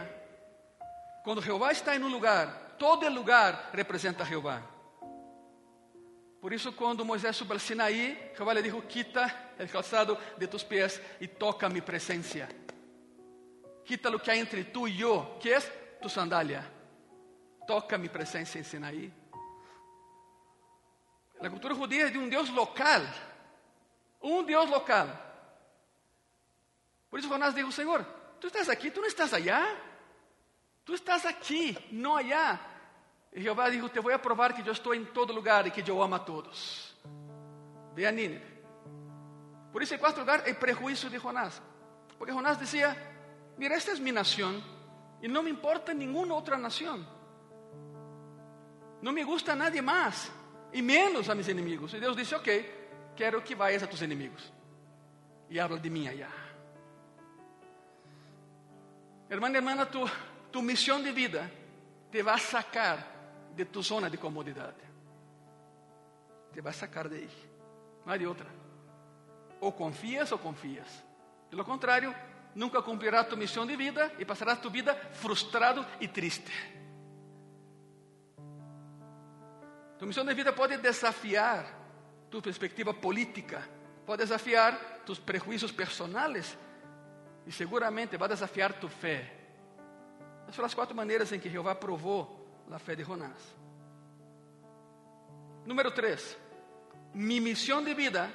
quando 1.22 1.42
Jeová 1.42 1.72
está 1.72 1.94
em 1.94 2.02
um 2.02 2.08
lugar, 2.08 2.76
todo 2.78 3.06
el 3.06 3.14
lugar 3.14 3.70
representa 3.72 4.24
a. 4.24 4.62
Por 6.40 6.52
isso, 6.52 6.72
quando 6.72 7.04
Moisés 7.04 7.36
subiu 7.36 7.52
ao 7.52 7.60
Sinaí, 7.60 8.32
Jeová 8.34 8.54
lhe 8.54 8.62
disse: 8.62 8.80
Quita 8.82 9.52
o 9.60 9.68
calçado 9.68 10.18
de 10.38 10.48
tus 10.48 10.64
pés 10.64 11.00
e 11.20 11.28
toca 11.28 11.68
mi 11.68 11.80
presença. 11.80 12.48
Quita 13.84 14.10
o 14.10 14.18
que 14.18 14.30
há 14.30 14.36
entre 14.36 14.64
tu 14.64 14.88
e 14.88 15.00
eu, 15.00 15.36
que 15.38 15.52
é 15.52 15.60
tu 16.00 16.08
sandália. 16.08 16.64
Toca 17.66 17.98
mi 17.98 18.08
presença 18.08 18.58
em 18.58 18.64
Sinaí. 18.64 19.21
A 21.42 21.50
cultura 21.50 21.74
judía 21.74 22.06
é 22.06 22.10
de 22.10 22.18
um 22.18 22.28
Deus 22.28 22.48
local. 22.50 23.02
Um 24.22 24.44
Deus 24.44 24.70
local. 24.70 25.08
Por 27.10 27.18
isso 27.18 27.28
Jonás 27.28 27.54
dijo, 27.54 27.72
Senhor, 27.72 28.04
tu 28.40 28.46
estás 28.46 28.68
aqui, 28.68 28.90
tu 28.90 29.00
não 29.00 29.08
estás 29.08 29.34
allá. 29.34 29.76
Tu 30.84 30.94
estás 30.94 31.26
aqui, 31.26 31.76
não 31.90 32.16
allá. 32.16 32.58
E 33.32 33.40
Jeová 33.40 33.68
dijo, 33.70 33.88
te 33.88 34.00
vou 34.00 34.12
a 34.12 34.18
provar 34.18 34.52
que 34.52 34.66
eu 34.66 34.72
estou 34.72 34.94
em 34.94 35.04
todo 35.04 35.32
lugar 35.32 35.66
e 35.66 35.70
que 35.70 35.88
eu 35.90 36.02
amo 36.02 36.14
a 36.14 36.18
todos. 36.18 36.94
Ve 37.94 38.06
a 38.06 38.12
Nínive. 38.12 38.52
Por 39.72 39.82
isso, 39.82 39.94
em 39.94 39.98
quarto 39.98 40.20
lugar, 40.20 40.48
o 40.48 40.54
prejuízo 40.54 41.08
de 41.08 41.18
Jonás. 41.18 41.60
Porque 42.18 42.32
Jonás 42.32 42.58
dizia, 42.58 42.96
mira, 43.56 43.74
esta 43.74 43.92
é 43.92 43.94
minha 43.96 44.12
nação 44.12 44.62
e 45.20 45.28
não 45.28 45.42
me 45.42 45.50
importa 45.50 45.94
nenhuma 45.94 46.34
outra 46.34 46.56
nação. 46.56 47.06
Não 49.00 49.12
me 49.12 49.24
gusta 49.24 49.54
nadie 49.54 49.82
mais, 49.82 50.30
e 50.72 50.80
menos 50.82 51.28
a 51.28 51.34
meus 51.34 51.48
inimigos. 51.48 51.92
E 51.94 52.00
Deus 52.00 52.16
disse, 52.16 52.34
ok, 52.34 53.12
quero 53.16 53.42
que 53.42 53.54
vayas 53.54 53.82
a 53.82 53.86
tus 53.86 54.02
inimigos. 54.02 54.52
E 55.50 55.60
habla 55.60 55.78
de 55.78 55.90
mim 55.90 56.08
allá. 56.08 56.30
Hermana, 59.28 59.56
hermana, 59.56 59.86
tu, 59.86 60.08
tu 60.50 60.62
missão 60.62 61.02
de 61.02 61.12
vida 61.12 61.50
te 62.10 62.22
vai 62.22 62.38
sacar 62.38 63.52
de 63.56 63.64
tu 63.64 63.82
zona 63.82 64.10
de 64.10 64.18
comodidade. 64.18 64.82
Te 66.52 66.60
vai 66.60 66.72
sacar 66.72 67.08
de 67.08 67.16
aí. 67.16 67.30
Não 68.04 68.12
há 68.12 68.16
de 68.18 68.26
outra. 68.26 68.46
Ou 69.60 69.72
confias 69.72 70.30
ou 70.32 70.38
confias. 70.38 70.86
De 71.50 71.56
lo 71.56 71.64
contrário, 71.64 72.14
nunca 72.54 72.82
cumprirás 72.82 73.28
tu 73.28 73.36
missão 73.36 73.66
de 73.66 73.76
vida 73.76 74.12
e 74.18 74.24
passarás 74.24 74.60
tu 74.60 74.68
vida 74.68 74.94
frustrado 75.12 75.84
e 76.00 76.08
triste. 76.08 76.52
Tu 80.02 80.06
missão 80.08 80.24
de 80.24 80.34
vida 80.34 80.52
pode 80.52 80.76
desafiar 80.78 81.64
tu 82.28 82.42
perspectiva 82.42 82.92
política, 82.92 83.62
pode 84.04 84.24
desafiar 84.24 84.76
tus 85.06 85.20
prejuízos 85.20 85.70
personales 85.70 86.58
e 87.46 87.52
seguramente 87.52 88.16
vai 88.16 88.28
desafiar 88.28 88.72
tu 88.72 88.88
fé. 88.88 89.32
Essas 90.42 90.56
foram 90.56 90.66
as 90.66 90.74
quatro 90.74 90.96
maneiras 90.96 91.30
em 91.30 91.38
que 91.38 91.48
Jeová 91.48 91.76
provou 91.76 92.52
a 92.68 92.80
fé 92.80 92.96
de 92.96 93.04
Jonás. 93.04 93.38
Número 95.64 95.92
3. 95.92 96.36
Mi 97.14 97.38
missão 97.38 97.80
de 97.80 97.94
vida 97.94 98.28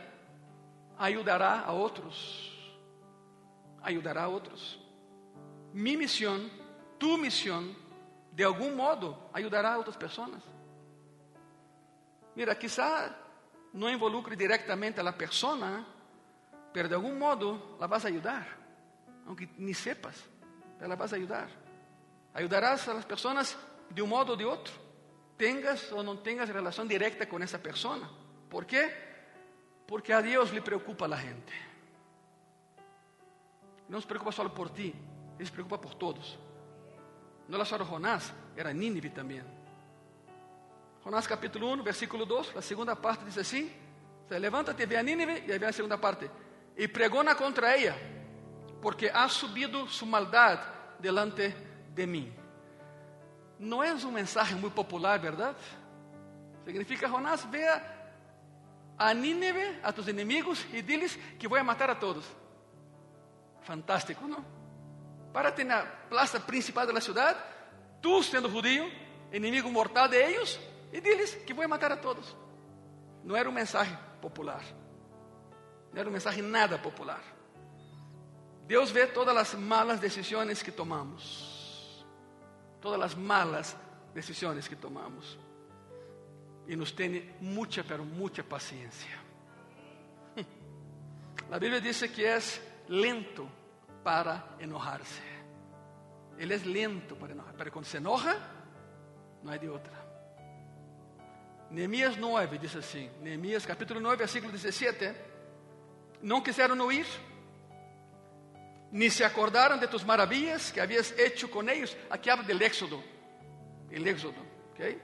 ajudará 0.98 1.66
a 1.66 1.74
outros. 1.74 2.78
Ajudará 3.82 4.24
a 4.24 4.28
outros. 4.30 4.80
Mi 5.74 5.98
missão, 5.98 6.50
tu 6.98 7.18
missão, 7.18 7.76
de 8.32 8.46
algum 8.46 8.74
modo 8.74 9.18
ajudará 9.34 9.74
a 9.74 9.78
outras 9.78 9.98
pessoas. 9.98 10.56
Mira, 12.38 12.54
quizá 12.54 13.10
não 13.74 13.90
involucre 13.90 14.36
diretamente 14.36 15.00
a 15.00 15.04
la 15.04 15.18
persona, 15.18 15.84
pero 16.72 16.88
de 16.88 16.94
algum 16.94 17.18
modo 17.18 17.76
la 17.80 17.88
vas 17.88 18.06
a 18.06 18.10
ayudar, 18.10 18.46
aunque 19.26 19.50
ni 19.58 19.74
sepas, 19.74 20.24
pero 20.78 20.88
la 20.88 20.96
vas 20.96 21.14
a 21.14 21.16
ayudar. 21.16 21.50
Ayudarás 22.36 22.88
a 22.90 22.94
las 22.94 23.06
personas 23.06 23.58
de 23.90 24.04
un 24.04 24.10
modo 24.10 24.34
o 24.34 24.36
de 24.38 24.46
otro, 24.46 24.72
tengas 25.36 25.92
o 25.92 26.04
no 26.04 26.20
tengas 26.20 26.48
relación 26.50 26.88
directa 26.88 27.28
con 27.28 27.42
esa 27.42 27.58
persona. 27.58 28.08
¿Por 28.48 28.68
qué? 28.68 28.88
Porque 29.88 30.14
a 30.14 30.22
Dios 30.22 30.54
le 30.54 30.62
preocupa 30.62 31.08
la 31.08 31.18
gente. 31.18 31.54
No 33.90 34.00
se 34.00 34.06
preocupa 34.06 34.32
solo 34.32 34.54
por 34.54 34.70
ti, 34.70 34.94
se 35.40 35.52
preocupa 35.52 35.82
por 35.82 35.96
todos. 35.96 36.38
No 37.48 37.56
era 37.56 37.66
só 37.66 37.84
Jonás, 37.84 38.32
era 38.56 38.72
Nínive 38.72 39.10
também. 39.10 39.57
Jonás 41.08 41.26
capítulo 41.26 41.72
1, 41.72 41.84
versículo 41.84 42.26
2, 42.26 42.58
a 42.58 42.62
segunda 42.62 42.94
parte 42.94 43.24
diz 43.24 43.38
assim: 43.38 43.72
Levanta-te, 44.30 44.86
ve 44.86 44.98
a 44.98 45.02
Nínive, 45.02 45.42
e 45.48 45.54
aí 45.54 45.58
vem 45.58 45.70
a 45.70 45.72
segunda 45.72 45.98
parte. 45.98 46.30
E 46.76 46.86
pregona 46.86 47.34
contra 47.34 47.78
ella, 47.78 47.96
porque 48.82 49.10
ha 49.14 49.30
subido 49.30 49.88
su 49.88 50.06
maldad 50.06 50.60
delante 51.00 51.56
de 51.96 52.06
mim. 52.06 52.34
Não 53.58 53.82
é 53.82 53.94
um 53.94 54.12
mensagem 54.12 54.58
muito 54.58 54.74
popular, 54.74 55.18
verdade? 55.18 55.56
Significa, 56.66 57.08
Jonás, 57.08 57.46
vea 57.46 57.82
a 58.98 59.14
Nínive, 59.14 59.80
a 59.82 59.94
tus 59.94 60.10
inimigos, 60.10 60.66
e 60.74 60.82
diles 60.82 61.18
que 61.40 61.48
vou 61.48 61.64
matar 61.64 61.90
a 61.90 61.96
todos. 61.96 62.26
Fantástico, 63.62 64.28
não? 64.28 64.44
Párate 65.32 65.64
na 65.64 65.84
plaza 66.10 66.38
principal 66.38 66.86
da 66.86 67.00
cidade, 67.00 67.40
tu 68.02 68.22
sendo 68.24 68.50
judío, 68.50 68.92
inimigo 69.32 69.72
mortal 69.72 70.10
de 70.10 70.18
eles, 70.18 70.60
e 70.98 71.02
diles 71.02 71.36
que 71.36 71.54
vou 71.54 71.68
matar 71.70 71.92
a 71.92 71.98
todos. 71.98 72.36
Não 73.24 73.36
era 73.36 73.48
um 73.48 73.52
mensagem 73.52 73.96
popular. 74.20 74.64
Não 75.94 76.00
era 76.00 76.10
um 76.10 76.12
mensagem 76.12 76.42
nada 76.42 76.80
popular. 76.80 77.22
Deus 78.66 78.90
vê 78.90 79.06
todas 79.06 79.38
as 79.38 79.54
malas 79.54 80.00
decisões 80.00 80.64
que 80.64 80.72
tomamos. 80.72 82.04
Todas 82.82 83.00
as 83.00 83.14
malas 83.14 83.78
decisões 84.12 84.68
que 84.68 84.76
tomamos. 84.76 85.38
E 86.68 86.76
nos 86.76 86.92
tem 86.92 87.32
muita, 87.40 87.84
pero 87.84 88.04
muita 88.04 88.44
paciência. 88.44 89.20
A 91.52 91.60
Bíblia 91.60 91.80
diz 91.80 92.02
que 92.08 92.26
é 92.26 92.40
lento 92.90 93.48
para 94.04 94.44
enojar-se. 94.60 95.22
Ele 96.40 96.56
é 96.56 96.58
lento 96.58 97.16
para 97.16 97.34
enojar. 97.34 97.54
Pero 97.56 97.72
quando 97.72 97.86
se 97.86 97.98
enoja, 97.98 98.36
não 99.44 99.54
é 99.54 99.60
de 99.60 99.70
outra. 99.70 99.97
Neemias 101.70 102.16
9 102.18 102.58
diz 102.58 102.76
assim: 102.76 103.10
Neemias 103.22 103.66
capítulo 103.66 104.00
9, 104.00 104.18
versículo 104.18 104.52
17. 104.52 105.14
Não 106.22 106.42
quiseram 106.42 106.80
ouvir, 106.80 107.06
ni 108.92 109.10
se 109.12 109.24
acordaram 109.24 109.78
de 109.78 109.88
tus 109.88 110.04
maravilhas 110.04 110.72
que 110.72 110.80
havias 110.80 111.14
hecho 111.18 111.48
com 111.50 111.62
eles. 111.70 111.96
Aqui 112.10 112.30
habla 112.30 112.46
del 112.46 112.62
Éxodo. 112.62 113.04
El 113.92 114.08
Éxodo. 114.08 114.42
¿okay? 114.74 115.02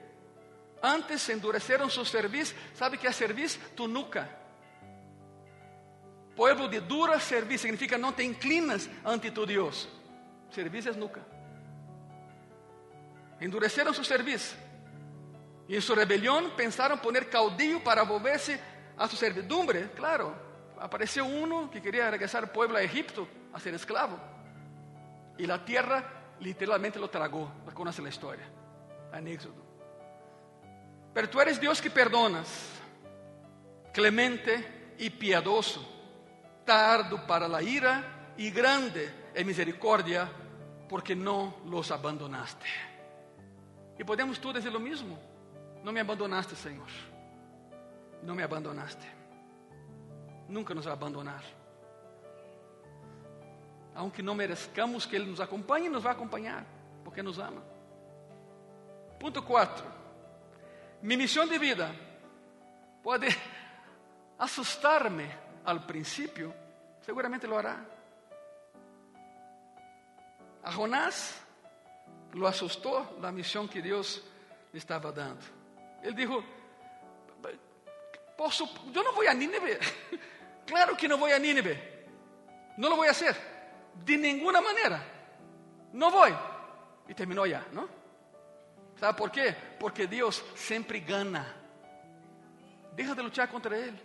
Antes 0.81 1.27
endureceram 1.29 1.89
su 1.89 2.05
cerviz. 2.05 2.55
¿Sabe 2.73 2.97
que 2.97 3.07
é 3.07 3.11
cerviz? 3.11 3.59
Tu 3.75 3.87
nuca. 3.87 4.29
Pueblo 6.35 6.67
de 6.67 6.81
dura 6.81 7.19
cerviz 7.19 7.61
significa 7.61 7.97
não 7.97 8.11
te 8.11 8.23
inclinas 8.23 8.89
ante 9.03 9.31
tu 9.31 9.45
Deus. 9.45 9.87
Cerviz 10.51 10.85
é 10.87 10.91
nuca. 10.93 11.21
Endureceram 13.39 13.93
su 13.93 14.03
cerviz. 14.03 14.55
E 15.67 15.75
em 15.75 15.81
sua 15.81 15.95
rebelião 15.97 16.49
pensaram 16.51 16.97
poner 16.97 17.29
caudillo 17.29 17.79
para 17.81 18.03
volver-se 18.03 18.59
a 18.97 19.07
su 19.07 19.15
servidumbre. 19.15 19.89
Claro, 19.95 20.35
apareceu 20.77 21.25
uno 21.25 21.69
que 21.69 21.81
queria 21.81 22.09
regresar 22.09 22.43
al 22.43 22.49
pueblo 22.49 22.77
a 22.77 22.83
Egipto 22.83 23.27
a 23.53 23.59
ser 23.59 23.73
esclavo. 23.73 24.19
E 25.37 25.49
a 25.49 25.57
terra 25.59 26.03
literalmente 26.39 26.99
lo 26.99 27.09
tragou. 27.09 27.49
Conoce 27.73 28.01
a 28.01 28.09
história. 28.09 28.45
En 29.13 29.27
Éxodo. 29.27 29.63
Pero 31.13 31.29
tu 31.29 31.39
eres 31.39 31.59
Deus 31.59 31.79
que 31.79 31.89
perdonas, 31.89 32.47
clemente 33.93 34.95
e 34.97 35.11
piadoso, 35.11 35.85
tardo 36.65 37.19
para 37.27 37.47
la 37.47 37.61
ira 37.61 38.33
e 38.35 38.49
grande 38.49 39.13
em 39.35 39.43
misericórdia, 39.43 40.27
porque 40.89 41.13
não 41.13 41.53
los 41.65 41.91
abandonaste. 41.91 42.67
E 43.97 44.03
podemos 44.03 44.39
tu 44.39 44.51
dizer 44.51 44.75
o 44.75 44.79
mesmo. 44.79 45.19
Não 45.83 45.91
me 45.91 45.99
abandonaste, 45.99 46.55
Senhor. 46.55 46.87
Não 48.23 48.33
me 48.33 48.41
abandonaste. 48.41 49.05
Nunca 50.47 50.73
nos 50.73 50.87
abandonar. 50.87 51.43
Aunque 53.93 54.21
não 54.21 54.33
merezcamos 54.33 55.05
que 55.05 55.15
Ele 55.15 55.25
nos 55.25 55.41
acompanhe, 55.41 55.89
nos 55.89 56.01
vai 56.01 56.13
acompanhar, 56.13 56.65
porque 57.03 57.21
nos 57.21 57.37
ama. 57.37 57.61
Ponto 59.19 59.43
4. 59.43 59.85
Mi 61.01 61.17
missão 61.17 61.45
de 61.45 61.59
vida 61.59 61.93
pode 63.03 63.27
assustar-me 64.39 65.29
al 65.65 65.85
princípio, 65.85 66.53
seguramente 67.01 67.45
lo 67.45 67.57
hará. 67.57 67.85
A 70.63 70.71
Jonás 70.71 71.41
lo 72.33 72.47
assustou 72.47 73.19
a 73.21 73.31
missão 73.31 73.67
que 73.67 73.81
Deus 73.81 74.23
lhe 74.71 74.79
estava 74.79 75.11
dando. 75.11 75.62
Ele 76.03 76.27
Posso, 78.37 78.69
eu 78.93 79.03
não 79.03 79.13
vou 79.13 79.27
a 79.27 79.33
Nínive. 79.33 79.79
Claro 80.65 80.95
que 80.95 81.09
não 81.09 81.17
vou 81.17 81.27
a 81.27 81.37
Nínive. 81.37 81.77
Não 82.77 82.89
lo 82.89 82.95
vou 82.95 83.03
a 83.03 83.13
fazer. 83.13 83.35
De 83.95 84.15
nenhuma 84.15 84.61
maneira. 84.61 85.05
Não 85.91 86.09
vou. 86.09 86.25
E 87.07 87.13
terminou 87.13 87.47
já, 87.47 87.61
não? 87.73 87.89
¿Sabe 88.95 89.17
por 89.17 89.29
quê? 89.29 89.53
Porque 89.77 90.07
Deus 90.07 90.41
sempre 90.55 91.01
gana. 91.01 91.45
Deja 92.93 93.13
de 93.13 93.21
lutar 93.21 93.49
contra 93.49 93.77
Ele. 93.77 93.99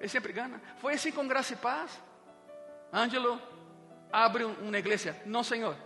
Ele 0.00 0.08
sempre 0.08 0.32
gana. 0.32 0.60
Foi 0.78 0.94
assim 0.94 1.12
com 1.12 1.28
graça 1.28 1.52
e 1.52 1.56
paz. 1.56 2.02
Ângelo 2.90 3.40
abre 4.10 4.44
uma 4.44 4.78
igreja. 4.78 5.14
Não, 5.26 5.44
Senhor. 5.44 5.76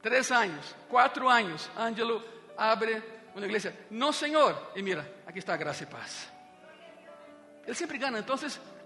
Três 0.00 0.30
anos, 0.30 0.74
quatro 0.88 1.28
anos, 1.28 1.70
Ângelo 1.76 2.22
abre 2.56 3.02
uma 3.34 3.44
igreja. 3.44 3.76
Não, 3.90 4.12
Senhor. 4.12 4.70
E 4.74 4.82
mira, 4.82 5.10
aqui 5.26 5.38
está 5.38 5.54
a 5.54 5.56
graça 5.56 5.82
e 5.82 5.86
paz. 5.86 6.28
Ele 7.64 7.74
sempre 7.74 7.98
gana. 7.98 8.18
Então, 8.18 8.36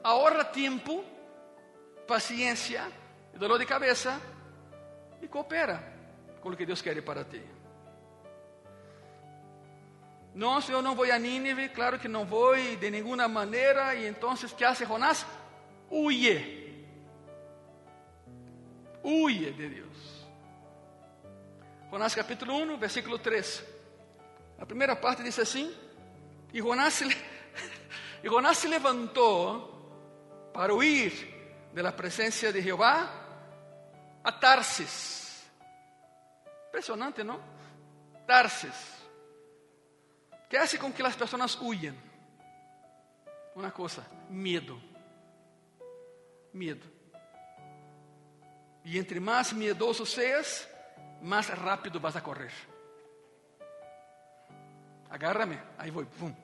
ahorra 0.02 0.44
tempo, 0.44 1.04
paciência, 2.06 2.82
dolor 3.34 3.58
de 3.58 3.66
cabeça 3.66 4.20
e 5.22 5.28
coopera 5.28 5.82
com 6.40 6.48
o 6.48 6.56
que 6.56 6.66
Deus 6.66 6.82
quer 6.82 7.00
para 7.02 7.24
ti. 7.24 7.42
Não, 10.34 10.60
eu 10.68 10.80
não 10.80 10.94
vou 10.94 11.10
a 11.10 11.18
Nínive, 11.18 11.68
claro 11.70 11.98
que 11.98 12.08
não 12.08 12.24
vou 12.24 12.54
de 12.56 12.90
nenhuma 12.90 13.26
maneira. 13.28 13.94
E 13.94 14.06
então, 14.06 14.32
o 14.32 14.36
que 14.36 14.64
hace 14.64 14.86
Jonás? 14.86 15.26
Huye. 15.90 16.86
Huye 19.02 19.50
de 19.52 19.68
Deus. 19.68 20.19
Jonás 21.90 22.14
capítulo 22.14 22.56
1, 22.56 22.78
versículo 22.78 23.18
3. 23.18 23.64
A 24.60 24.64
primeira 24.64 24.94
parte 24.94 25.24
diz 25.24 25.36
assim: 25.40 25.74
E 26.52 26.60
Jonás 26.60 26.94
se, 26.94 27.04
e 28.22 28.28
Jonás 28.28 28.58
se 28.58 28.68
levantou 28.68 30.50
para 30.54 30.72
huir 30.72 31.12
de 31.74 31.82
la 31.82 31.90
presencia 31.90 32.52
de 32.52 32.62
Jehová 32.62 33.10
a 34.22 34.30
Tarsis. 34.30 35.50
Impressionante, 36.68 37.24
não? 37.24 37.42
Tarsis. 38.24 39.00
Que 40.48 40.56
hace 40.56 40.78
com 40.78 40.92
que 40.92 41.02
as 41.02 41.16
pessoas 41.16 41.56
huyan? 41.60 41.96
Uma 43.56 43.72
coisa, 43.72 44.06
medo. 44.28 44.80
Medo. 46.52 46.86
E 48.84 48.96
entre 48.96 49.18
mais 49.18 49.52
miedoso 49.52 50.06
seas, 50.06 50.69
mais 51.20 51.48
rápido 51.48 52.00
vas 52.00 52.16
a 52.16 52.20
correr. 52.20 52.52
Agárrame, 55.10 55.60
aí 55.76 55.90
vou, 55.90 56.06
pum. 56.06 56.34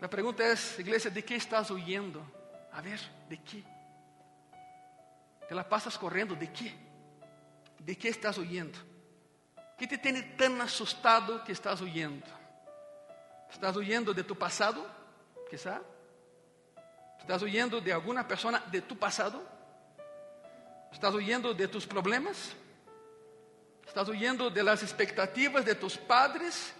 A 0.00 0.08
pergunta 0.08 0.42
é, 0.42 0.54
igreja, 0.78 1.08
de 1.08 1.22
que 1.22 1.34
estás 1.34 1.70
huyendo? 1.70 2.22
A 2.72 2.80
ver, 2.82 3.00
¿de 3.28 3.38
qué? 3.38 3.64
Te 5.48 5.54
la 5.54 5.66
pasas 5.66 5.96
correndo, 5.96 6.34
¿de 6.34 6.52
qué? 6.52 6.74
¿De 7.78 7.96
qué 7.96 8.08
estás 8.08 8.36
huyendo? 8.36 8.78
¿Qué 9.78 9.86
te 9.86 9.98
tiene 9.98 10.22
tan 10.22 10.60
asustado 10.60 11.42
que 11.42 11.52
estás 11.52 11.80
huyendo? 11.80 12.26
¿Estás 13.50 13.76
huyendo 13.76 14.12
de 14.12 14.24
tu 14.24 14.36
pasado? 14.36 14.86
Quizá. 15.50 15.80
¿Estás 17.18 17.42
huyendo 17.42 17.80
de 17.80 17.92
alguna 17.92 18.28
persona 18.28 18.62
de 18.70 18.82
tu 18.82 18.98
pasado? 18.98 19.53
¿Estás 20.94 21.12
huyendo 21.12 21.52
de 21.52 21.66
tus 21.66 21.86
problemas? 21.86 22.54
¿Estás 23.84 24.08
huyendo 24.08 24.48
de 24.48 24.62
las 24.62 24.80
expectativas 24.82 25.64
de 25.64 25.74
tus 25.74 25.98
padres 25.98 26.72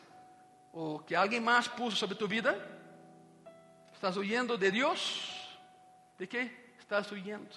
o 0.72 1.04
que 1.04 1.16
alguien 1.16 1.42
más 1.42 1.68
puso 1.68 1.96
sobre 1.96 2.14
tu 2.14 2.28
vida? 2.28 2.56
¿Estás 3.92 4.16
huyendo 4.16 4.56
de 4.56 4.70
Dios? 4.70 5.58
¿De 6.16 6.28
qué 6.28 6.74
estás 6.78 7.10
huyendo? 7.10 7.50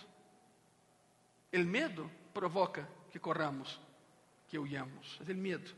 El 1.52 1.68
medo 1.68 2.10
provoca 2.34 2.90
que 3.14 3.22
corramos, 3.22 3.80
que 4.50 4.58
huyamos. 4.58 5.20
Es 5.22 5.30
el 5.30 5.38
miedo. 5.38 5.72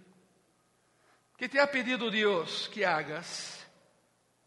¿Qué 1.35 1.49
te 1.49 1.59
ha 1.59 1.69
pedido 1.69 2.09
Dios 2.09 2.71
que 2.73 2.85
hagas 2.85 3.67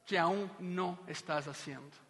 que 0.07 0.19
aún 0.19 0.51
no 0.61 0.99
estás 1.07 1.47
haciendo? 1.47 2.02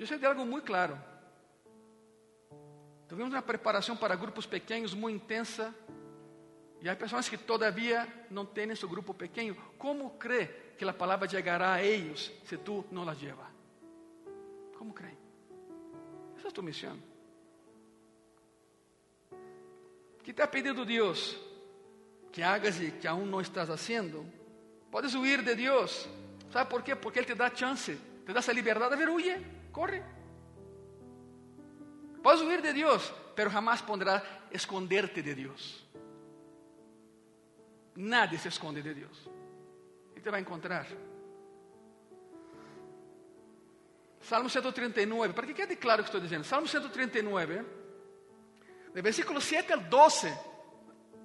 Yo 0.00 0.06
sé 0.06 0.16
de 0.16 0.26
algo 0.26 0.46
muy 0.46 0.62
claro. 0.62 0.98
Tuvimos 3.06 3.34
uma 3.34 3.42
preparação 3.42 3.94
para 3.94 4.16
grupos 4.16 4.46
pequenos 4.46 4.94
muito 4.94 5.22
intensa. 5.22 5.74
E 6.80 6.88
há 6.88 6.96
pessoas 6.96 7.28
que 7.28 7.36
todavia 7.36 8.08
não 8.30 8.46
têm 8.46 8.74
seu 8.74 8.88
grupo 8.88 9.12
pequeno. 9.12 9.54
Como 9.76 10.16
crê 10.16 10.46
que 10.78 10.86
a 10.86 10.92
palavra 10.94 11.28
chegará 11.28 11.74
a 11.74 11.82
eles 11.82 12.32
se 12.46 12.56
tu 12.56 12.82
não 12.90 13.04
la 13.04 13.12
llevas? 13.12 13.46
Como 14.78 14.94
crê? 14.94 15.12
Essa 16.38 16.48
é 16.48 16.48
a 16.48 16.52
tua 16.52 16.64
missão. 16.64 16.96
que 20.22 20.32
te 20.32 20.40
ha 20.40 20.46
pedido 20.46 20.86
Deus 20.86 21.36
que 22.32 22.42
hagas 22.42 22.80
e 22.80 22.90
que 22.92 23.06
aún 23.06 23.30
não 23.30 23.40
estás 23.42 23.68
haciendo, 23.68 24.24
puedes 24.90 25.14
huir 25.14 25.42
de 25.42 25.54
Deus. 25.54 26.08
¿Sabe 26.50 26.70
por 26.70 26.82
quê? 26.82 26.96
Porque 26.96 27.18
Ele 27.18 27.26
te 27.26 27.34
dá 27.34 27.54
chance, 27.54 27.98
te 28.24 28.32
dá 28.32 28.38
essa 28.38 28.52
liberdade. 28.52 28.94
A 28.94 28.96
ver, 28.96 29.10
huye, 29.10 29.59
corre. 29.70 30.02
Puedes 32.22 32.42
huir 32.42 32.60
de 32.60 32.72
Deus, 32.72 33.12
pero 33.34 33.50
jamás 33.50 33.82
pondrá 33.82 34.22
esconderte 34.50 35.22
de 35.22 35.34
Deus. 35.34 35.86
Nadie 37.96 38.38
se 38.38 38.48
esconde 38.48 38.82
de 38.82 38.94
Deus. 38.94 39.30
Ele 40.12 40.20
te 40.20 40.30
vai 40.30 40.40
encontrar. 40.40 40.86
Salmo 44.20 44.48
139, 44.48 45.34
para 45.34 45.46
que 45.46 45.54
quede 45.54 45.78
claro 45.78 46.02
o 46.02 46.04
que 46.04 46.08
estou 46.08 46.20
dizendo. 46.20 46.44
Salmo 46.44 46.66
139 46.66 47.80
de 48.94 49.02
versículo 49.02 49.40
7 49.40 49.72
al 49.72 49.88
12, 49.88 50.34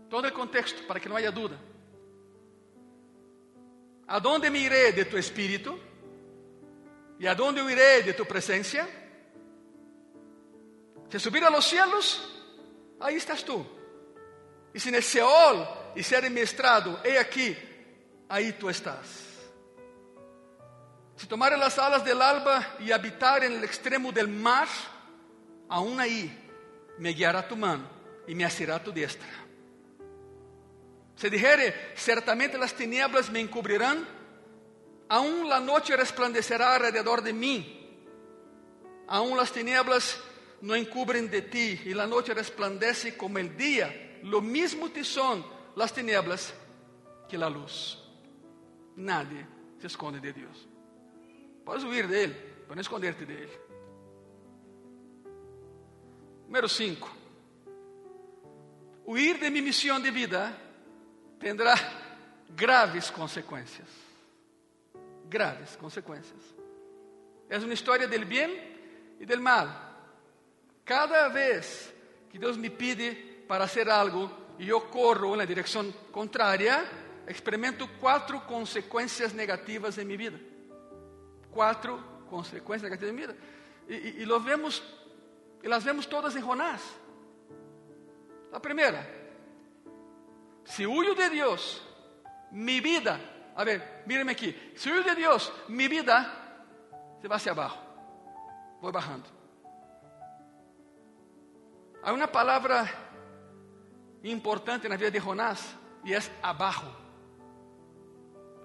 todo 0.10 0.28
el 0.28 0.34
contexto, 0.34 0.86
para 0.88 1.00
que 1.00 1.10
no 1.10 1.16
haya 1.16 1.32
duda. 1.32 1.58
¿A 4.08 4.20
dónde 4.20 4.52
me 4.52 4.60
iré 4.60 4.92
de 4.92 5.06
tu 5.06 5.18
espíritu? 5.18 5.80
¿Y 7.20 7.28
a 7.28 7.36
dónde 7.36 7.62
huiré 7.62 8.04
de 8.04 8.14
tu 8.14 8.26
presencia? 8.26 8.88
Si 11.10 11.20
subir 11.20 11.44
a 11.44 11.50
los 11.50 11.66
cielos, 11.66 12.22
ahí 13.00 13.16
estás 13.16 13.44
tú. 13.44 13.66
Y 14.74 14.80
si 14.80 14.90
en 14.90 14.96
el 14.96 15.04
Seol 15.04 15.66
y 15.96 16.04
ser 16.04 16.30
mi 16.30 16.42
estrado, 16.42 17.00
he 17.04 17.18
aquí, 17.18 17.56
ahí 18.28 18.54
tú 18.54 18.70
estás. 18.70 19.26
Si 21.16 21.28
tomare 21.28 21.56
las 21.56 21.80
alas 21.80 22.04
del 22.04 22.22
alba 22.22 22.76
y 22.80 22.92
habitar 22.92 23.44
en 23.44 23.54
el 23.54 23.64
extremo 23.64 24.12
del 24.12 24.28
mar, 24.28 24.68
aún 25.70 26.00
ahí 26.00 26.30
me 26.98 27.12
guiará 27.12 27.48
tu 27.48 27.56
mano 27.56 27.88
e 28.28 28.36
me 28.36 28.44
asirá 28.44 28.84
tu 28.84 28.92
diestra. 28.92 29.46
Se 31.16 31.30
dijere, 31.30 31.94
certamente 31.96 32.58
las 32.58 32.74
tinieblas 32.74 33.30
me 33.30 33.40
encubrirán, 33.40 34.06
aún 35.10 35.50
la 35.50 35.60
noche 35.60 35.96
resplandecerá 35.96 36.76
alrededor 36.76 37.22
de 37.22 37.34
mí, 37.34 37.98
aún 39.08 39.38
las 39.38 39.52
tinieblas 39.52 40.20
no 40.62 40.76
encubren 40.76 41.30
de 41.30 41.44
ti 41.44 41.80
y 41.86 41.94
la 41.94 42.08
noche 42.08 42.34
resplandece 42.34 43.16
como 43.16 43.38
el 43.38 43.56
día, 43.56 44.20
lo 44.24 44.42
mismo 44.42 44.90
te 44.90 45.04
son 45.04 45.46
las 45.76 45.94
tinieblas 45.94 46.54
que 47.30 47.38
la 47.38 47.50
luz. 47.50 48.02
Nadie 48.96 49.46
se 49.80 49.88
esconde 49.88 50.20
de 50.20 50.34
Dios. 50.34 50.68
Puedes 51.64 51.84
huir 51.84 52.08
de 52.08 52.24
Él, 52.24 52.36
pero 52.64 52.76
no 52.76 52.82
esconderte 52.82 53.26
de 53.26 53.44
Él. 53.44 53.50
Número 56.46 56.70
5. 56.70 57.10
Huir 59.06 59.40
de 59.40 59.50
minha 59.52 59.64
missão 59.64 60.00
de 60.00 60.10
vida 60.10 60.56
terá 61.40 61.76
graves 62.50 63.12
consequências. 63.12 64.05
Graves 65.28 65.76
consequências. 65.76 66.42
É 67.50 67.58
uma 67.58 67.74
história 67.74 68.08
del 68.08 68.26
bem 68.26 68.78
e 69.20 69.26
del 69.26 69.40
mal. 69.40 69.68
Cada 70.84 71.28
vez 71.30 71.94
que 72.30 72.40
Deus 72.40 72.58
me 72.58 72.70
pide 72.70 73.12
para 73.48 73.68
fazer 73.68 73.90
algo 73.90 74.30
e 74.58 74.70
eu 74.70 74.82
corro 74.82 75.36
na 75.36 75.46
direção 75.46 75.92
contrária, 76.12 76.86
experimento 77.28 77.88
quatro 78.00 78.40
consequências 78.42 79.34
negativas 79.34 79.98
em 79.98 80.06
minha 80.06 80.18
vida. 80.18 80.40
Quatro 81.52 81.98
consequências 82.30 82.84
negativas 82.84 83.12
em 83.12 83.16
minha 83.16 83.28
vida. 83.28 83.40
E, 83.88 84.22
e, 84.22 84.24
e 84.24 84.40
vemos 84.40 84.82
e 85.66 85.68
las 85.68 85.84
vemos 85.84 86.06
todas 86.06 86.36
em 86.36 86.42
Jonás. 86.42 86.82
A 88.54 88.60
primeira, 88.60 89.04
se 90.64 90.86
huyo 90.86 91.16
de 91.16 91.28
Deus, 91.30 91.82
mi 92.52 92.80
vida, 92.80 93.20
a 93.56 93.64
ver, 93.64 94.04
míreme 94.06 94.34
aqui, 94.34 94.54
se 94.76 94.92
huyo 94.92 95.04
de 95.04 95.16
Deus, 95.16 95.52
mi 95.70 95.88
vida 95.88 96.26
se 97.22 97.28
vai 97.28 97.38
hacia 97.38 97.54
abaixo, 97.54 97.80
vou 98.82 98.92
bajando. 98.92 99.26
Há 102.04 102.12
uma 102.12 102.28
palavra 102.28 102.88
importante 104.24 104.90
na 104.90 104.98
vida 104.98 105.10
de 105.10 105.20
Jonás 105.20 105.76
e 106.04 106.14
é 106.14 106.20
abaixo. 106.44 106.86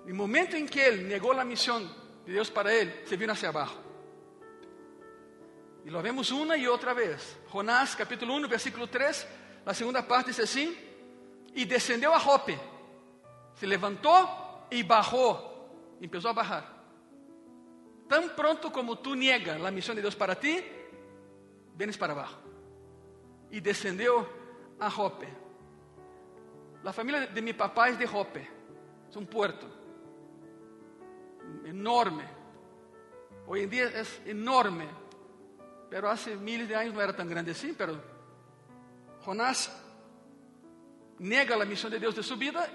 No 0.05 0.14
momento 0.14 0.57
em 0.57 0.66
que 0.66 0.80
ele 0.80 1.05
negou 1.05 1.32
a 1.32 1.45
missão 1.45 1.80
de 2.26 2.32
Deus 2.32 2.51
para 2.51 2.74
ele, 2.74 3.07
se 3.07 3.16
vino 3.16 3.32
hacia 3.32 3.51
abaixo. 3.51 3.78
Y 5.84 5.91
lo 5.91 6.03
vemos 6.03 6.30
una 6.32 6.57
y 6.57 6.66
otra 6.66 6.93
vez. 6.93 7.38
Jonás 7.49 7.95
capítulo 7.97 8.34
1, 8.34 8.49
versículo 8.49 8.88
3, 8.88 9.26
la 9.64 9.72
segunda 9.72 10.07
parte 10.07 10.30
dice 10.30 10.43
así, 10.43 10.76
y 11.55 11.64
descendió 11.64 12.12
a 12.12 12.20
Jope, 12.20 12.59
se 13.55 13.66
levantó 13.66 14.49
y 14.71 14.83
bajó, 14.83 15.97
empezó 16.01 16.29
a 16.29 16.33
bajar. 16.33 16.81
Tan 18.09 18.31
pronto 18.37 18.73
como 18.73 18.99
tú 18.99 19.14
niegas 19.14 19.61
la 19.61 19.71
misión 19.71 19.97
de 19.97 20.03
Dios 20.03 20.16
para 20.16 20.35
ti, 20.35 20.59
vienes 21.75 21.97
para 21.97 22.12
abajo. 22.12 22.39
Y 23.51 23.61
descendió 23.61 24.29
a 24.79 24.91
Jope. 24.91 25.29
La 26.83 26.93
familia 26.93 27.27
de 27.27 27.43
mi 27.43 27.53
papá 27.53 27.89
es 27.89 27.99
de 27.99 28.07
Jope, 28.07 28.49
es 29.09 29.16
un 29.16 29.27
puerto 29.27 29.66
enorme. 31.64 32.25
Hoy 33.47 33.62
en 33.62 33.71
día 33.71 33.85
es 33.87 34.23
enorme 34.25 35.01
pero 35.91 36.09
hace 36.09 36.37
miles 36.37 36.68
de 36.68 36.77
años 36.77 36.95
no 36.95 37.03
era 37.03 37.14
tan 37.14 37.29
grande 37.29 37.51
así, 37.51 37.75
pero 37.77 38.01
Jonás 39.25 39.71
nega 41.18 41.61
a 41.61 41.64
missão 41.66 41.91
de 41.91 41.99
Deus 41.99 42.14
de 42.14 42.23
sua 42.23 42.37
vida 42.37 42.66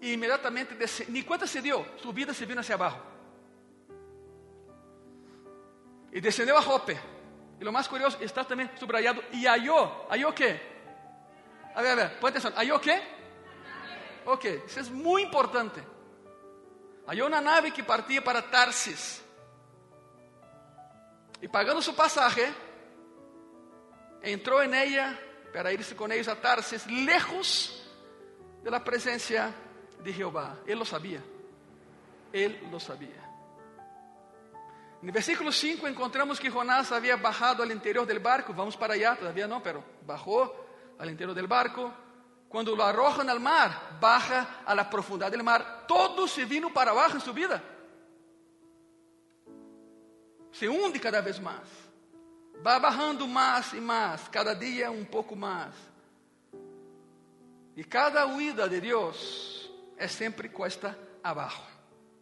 e 0.00 0.12
imediatamente, 0.12 0.76
ni 1.08 1.22
cuenta 1.22 1.46
se 1.46 1.60
dio, 1.60 1.84
sua 1.96 2.12
vida 2.12 2.32
se 2.32 2.46
vino 2.46 2.60
hacia 2.60 2.74
abaixo. 2.74 3.00
E 6.12 6.20
descendeu 6.20 6.56
a 6.56 6.60
Jope. 6.60 6.98
E 7.60 7.64
o 7.64 7.72
mais 7.72 7.88
curioso, 7.88 8.16
está 8.20 8.44
também 8.44 8.70
subrayado, 8.76 9.22
e 9.32 9.46
halló, 9.46 10.06
halló 10.08 10.32
quê? 10.32 10.60
A 11.74 11.82
ver, 11.82 11.90
a 11.90 11.94
ver, 11.96 12.10
põe 12.20 12.30
atenção, 12.30 12.52
halló 12.52 12.78
quê? 12.78 13.02
Ok, 14.24 14.62
isso 14.66 14.78
é 14.78 14.82
muito 14.84 15.26
importante. 15.26 15.82
Halló 17.06 17.26
uma 17.26 17.40
nave 17.40 17.72
que 17.72 17.82
partia 17.82 18.22
para 18.22 18.42
Tarsis. 18.42 19.22
E 21.42 21.48
pagando 21.48 21.82
su 21.82 21.94
pasaje, 21.94 22.52
entrou 24.22 24.62
em 24.62 24.74
ella 24.74 25.18
para 25.52 25.72
irse 25.72 25.94
con 25.94 26.12
ellos 26.12 26.28
a 26.28 26.36
Tarsis, 26.36 26.86
lejos 26.86 27.82
de 28.62 28.70
la 28.70 28.84
presencia 28.84 29.52
de 30.02 30.12
Jehová. 30.12 30.58
Él 30.66 30.78
lo 30.78 30.84
sabía. 30.84 31.22
Él 32.32 32.58
lo 32.70 32.78
sabía. 32.78 33.24
No 35.00 35.12
versículo 35.12 35.52
5 35.52 35.86
encontramos 35.86 36.40
que 36.40 36.50
Jonás 36.50 36.90
había 36.90 37.16
bajado 37.16 37.62
al 37.62 37.70
interior 37.70 38.06
del 38.06 38.18
barco. 38.18 38.52
Vamos 38.52 38.76
para 38.76 38.94
allá, 38.94 39.16
todavía 39.16 39.46
no, 39.46 39.62
pero 39.62 39.84
bajó 40.04 40.54
al 40.98 41.10
interior 41.10 41.34
del 41.34 41.46
barco. 41.46 41.92
Cuando 42.48 42.74
lo 42.74 42.82
arrojan 42.82 43.28
al 43.28 43.40
mar, 43.40 43.98
baja 44.00 44.62
a 44.64 44.74
la 44.74 44.88
profundidad 44.88 45.30
del 45.30 45.42
mar. 45.42 45.84
Todo 45.86 46.26
se 46.26 46.44
vino 46.44 46.72
para 46.72 46.90
abajo 46.90 47.14
en 47.14 47.20
su 47.20 47.32
vida 47.32 47.62
se 50.58 50.68
hunde 50.68 50.98
cada 50.98 51.20
vez 51.20 51.38
mais. 51.38 51.68
Vai 52.60 52.80
barrando 52.80 53.28
mais 53.28 53.72
e 53.72 53.80
mais, 53.80 54.26
cada 54.28 54.54
dia 54.54 54.90
um 54.90 55.04
pouco 55.04 55.36
mais. 55.36 55.74
E 57.76 57.84
cada 57.84 58.26
huida 58.26 58.68
de 58.68 58.80
Deus 58.80 59.57
é 59.98 60.08
sempre 60.08 60.48
cuesta 60.48 60.96
abaixo. 61.22 61.62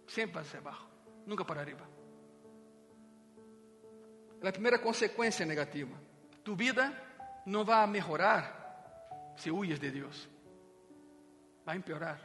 Sempre 0.08 0.40
hacia 0.40 0.58
abaixo, 0.58 0.88
nunca 1.26 1.44
para 1.44 1.60
arriba. 1.60 1.86
A 4.42 4.52
primeira 4.52 4.78
consequência 4.78 5.44
negativa. 5.44 5.94
Tu 6.44 6.54
vida 6.54 6.92
não 7.44 7.64
vai 7.64 7.86
melhorar 7.86 9.34
se 9.36 9.50
huyes 9.50 9.78
de 9.78 9.90
Deus. 9.90 10.28
Vai 11.64 11.76
empeorar. 11.76 12.20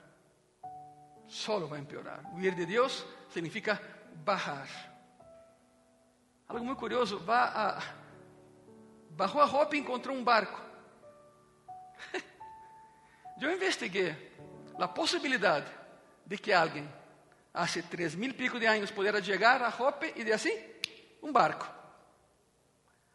Solo 1.28 1.68
vai 1.68 1.80
empeorar. 1.80 2.22
Huir 2.36 2.54
de 2.54 2.66
Deus 2.66 3.06
significa 3.30 3.82
bajar. 4.24 4.70
Algo 6.48 6.66
muito 6.66 6.78
curioso, 6.78 7.18
vá 7.20 7.46
a, 7.46 7.82
barrou 9.12 9.42
a 9.42 9.46
roupa 9.46 9.76
e 9.76 9.80
encontrou 9.80 10.16
um 10.16 10.24
barco. 10.24 10.62
Eu 13.42 13.52
investiguei 13.54 14.16
a 14.84 14.88
possibilidade 14.88 15.72
de 16.26 16.38
que 16.38 16.52
alguém, 16.52 16.88
há 17.54 17.66
três 17.90 18.16
mil 18.16 18.34
pico 18.34 18.60
de 18.60 18.66
anos, 18.66 18.92
pudesse 18.92 19.24
chegar 19.24 19.62
a 19.62 19.70
roupa 19.70 20.08
e 20.08 20.24
de 20.24 20.32
assim, 20.32 20.58
um 21.22 21.32
barco. 21.32 21.70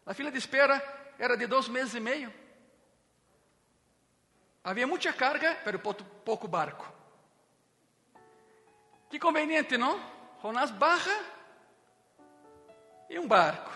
A 0.05 0.15
fila 0.15 0.31
de 0.31 0.39
espera 0.39 0.81
era 1.19 1.37
de 1.37 1.47
dois 1.47 1.69
meses 1.69 1.95
e 1.95 2.01
meio. 2.01 2.33
Havia 4.63 4.87
muita 4.87 5.13
carga, 5.13 5.57
pero 5.65 5.79
pouco 5.79 6.47
barco. 6.47 6.93
Que 9.09 9.19
conveniente, 9.19 9.77
não? 9.77 10.01
Jonás 10.43 10.71
barra 10.71 11.25
e 13.09 13.19
um 13.19 13.27
barco. 13.27 13.73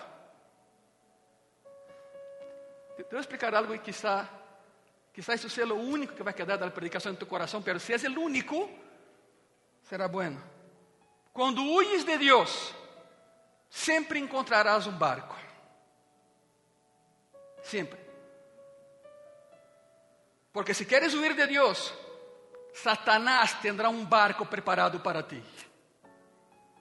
Te 2.96 3.04
vou 3.10 3.20
explicar 3.20 3.54
algo 3.54 3.74
e 3.74 3.78
quizá, 3.78 4.28
quizá 5.12 5.34
isso 5.34 5.48
seja 5.50 5.72
o 5.72 5.80
único 5.80 6.14
que 6.14 6.22
vai 6.22 6.32
quedar 6.32 6.56
da 6.56 6.70
predicação 6.70 7.12
em 7.12 7.16
tu 7.16 7.26
coração, 7.26 7.62
pero 7.62 7.78
se 7.80 7.92
é 7.92 8.08
o 8.08 8.20
único, 8.20 8.70
será 9.82 10.08
bueno. 10.08 10.42
Quando 11.32 11.62
huyes 11.62 12.04
de 12.04 12.18
Deus, 12.18 12.74
sempre 13.68 14.18
encontrarás 14.18 14.86
um 14.86 14.92
barco. 14.92 15.36
Sempre. 17.62 18.00
Porque 20.52 20.74
se 20.74 20.84
queres 20.84 21.14
huir 21.14 21.34
de 21.34 21.46
Deus, 21.46 21.94
Satanás 22.74 23.54
tendrá 23.60 23.88
um 23.88 24.04
barco 24.04 24.44
preparado 24.46 25.00
para 25.00 25.22
ti. 25.22 25.42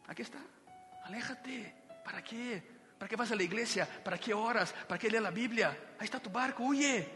Aqui 0.07 0.23
está. 0.23 0.39
Aléjate. 1.03 1.75
¿Para 2.03 2.21
quê? 2.23 2.63
¿Para 2.97 3.07
qué 3.07 3.15
vas 3.15 3.31
a 3.31 3.35
la 3.35 3.43
iglesia? 3.43 3.87
¿Para 4.03 4.17
qué 4.17 4.33
oras? 4.33 4.73
¿Para 4.87 4.97
qué 4.97 5.09
lees 5.09 5.21
la 5.21 5.29
Biblia? 5.29 5.95
Ahí 5.99 6.05
está 6.05 6.19
tu 6.19 6.29
barco, 6.29 6.63
huye. 6.63 7.07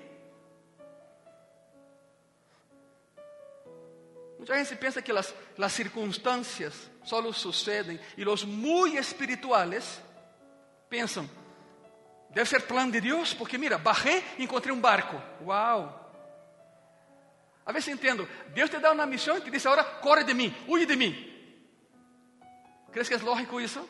Muita 4.43 4.61
gente 4.61 4.75
pensa 4.75 5.01
que 5.01 5.09
as, 5.13 5.33
as 5.57 5.71
circunstâncias 5.71 6.91
só 7.05 7.31
sucedem 7.31 7.97
e 8.17 8.27
os 8.27 8.43
muito 8.43 8.97
espirituales 8.97 10.01
pensam, 10.89 11.29
deve 12.29 12.49
ser 12.49 12.63
plano 12.63 12.91
de 12.91 12.99
Deus, 12.99 13.33
porque 13.33 13.57
mira, 13.57 13.77
barré 13.77 14.21
e 14.37 14.43
encontrei 14.43 14.75
um 14.75 14.81
barco. 14.81 15.15
Uau! 15.45 15.97
A 17.65 17.71
vezes 17.71 17.87
entendo, 17.87 18.27
Deus 18.53 18.69
te 18.69 18.79
dá 18.79 18.91
uma 18.91 19.05
missão 19.05 19.37
e 19.37 19.41
te 19.41 19.49
diz 19.49 19.65
agora, 19.65 19.85
corre 20.01 20.25
de 20.25 20.33
mim, 20.33 20.53
huye 20.67 20.85
de 20.85 20.97
mim. 20.97 21.15
¿Crees 22.91 23.07
que 23.07 23.15
é 23.15 23.17
lógico 23.19 23.61
isso? 23.61 23.89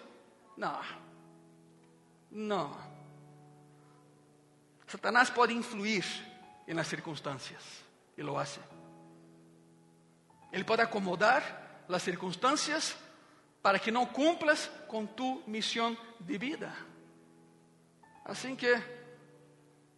Não. 0.55 0.79
Não. 2.29 2.77
Satanás 4.85 5.31
pode 5.31 5.51
influir 5.51 6.05
nas 6.67 6.85
circunstâncias 6.85 7.63
e 8.15 8.21
lo 8.21 8.37
hace. 8.37 8.59
Ele 10.53 10.63
pode 10.63 10.83
acomodar 10.83 11.41
as 11.89 12.03
circunstâncias 12.03 12.95
para 13.61 13.79
que 13.79 13.89
não 13.89 14.05
cumplas 14.05 14.69
com 14.87 15.03
tu 15.03 15.41
missão 15.47 15.97
de 16.19 16.37
vida. 16.37 16.71
Assim 18.23 18.55
que, 18.55 18.71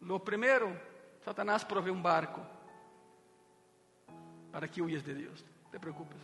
lo 0.01 0.17
primeiro, 0.17 0.79
Satanás 1.25 1.65
provê 1.65 1.91
um 1.91 2.01
barco 2.01 2.41
para 4.49 4.65
que 4.67 4.81
huyas 4.81 5.03
de 5.03 5.13
Deus. 5.13 5.43
Não 5.65 5.71
te 5.71 5.79
preocupes, 5.79 6.21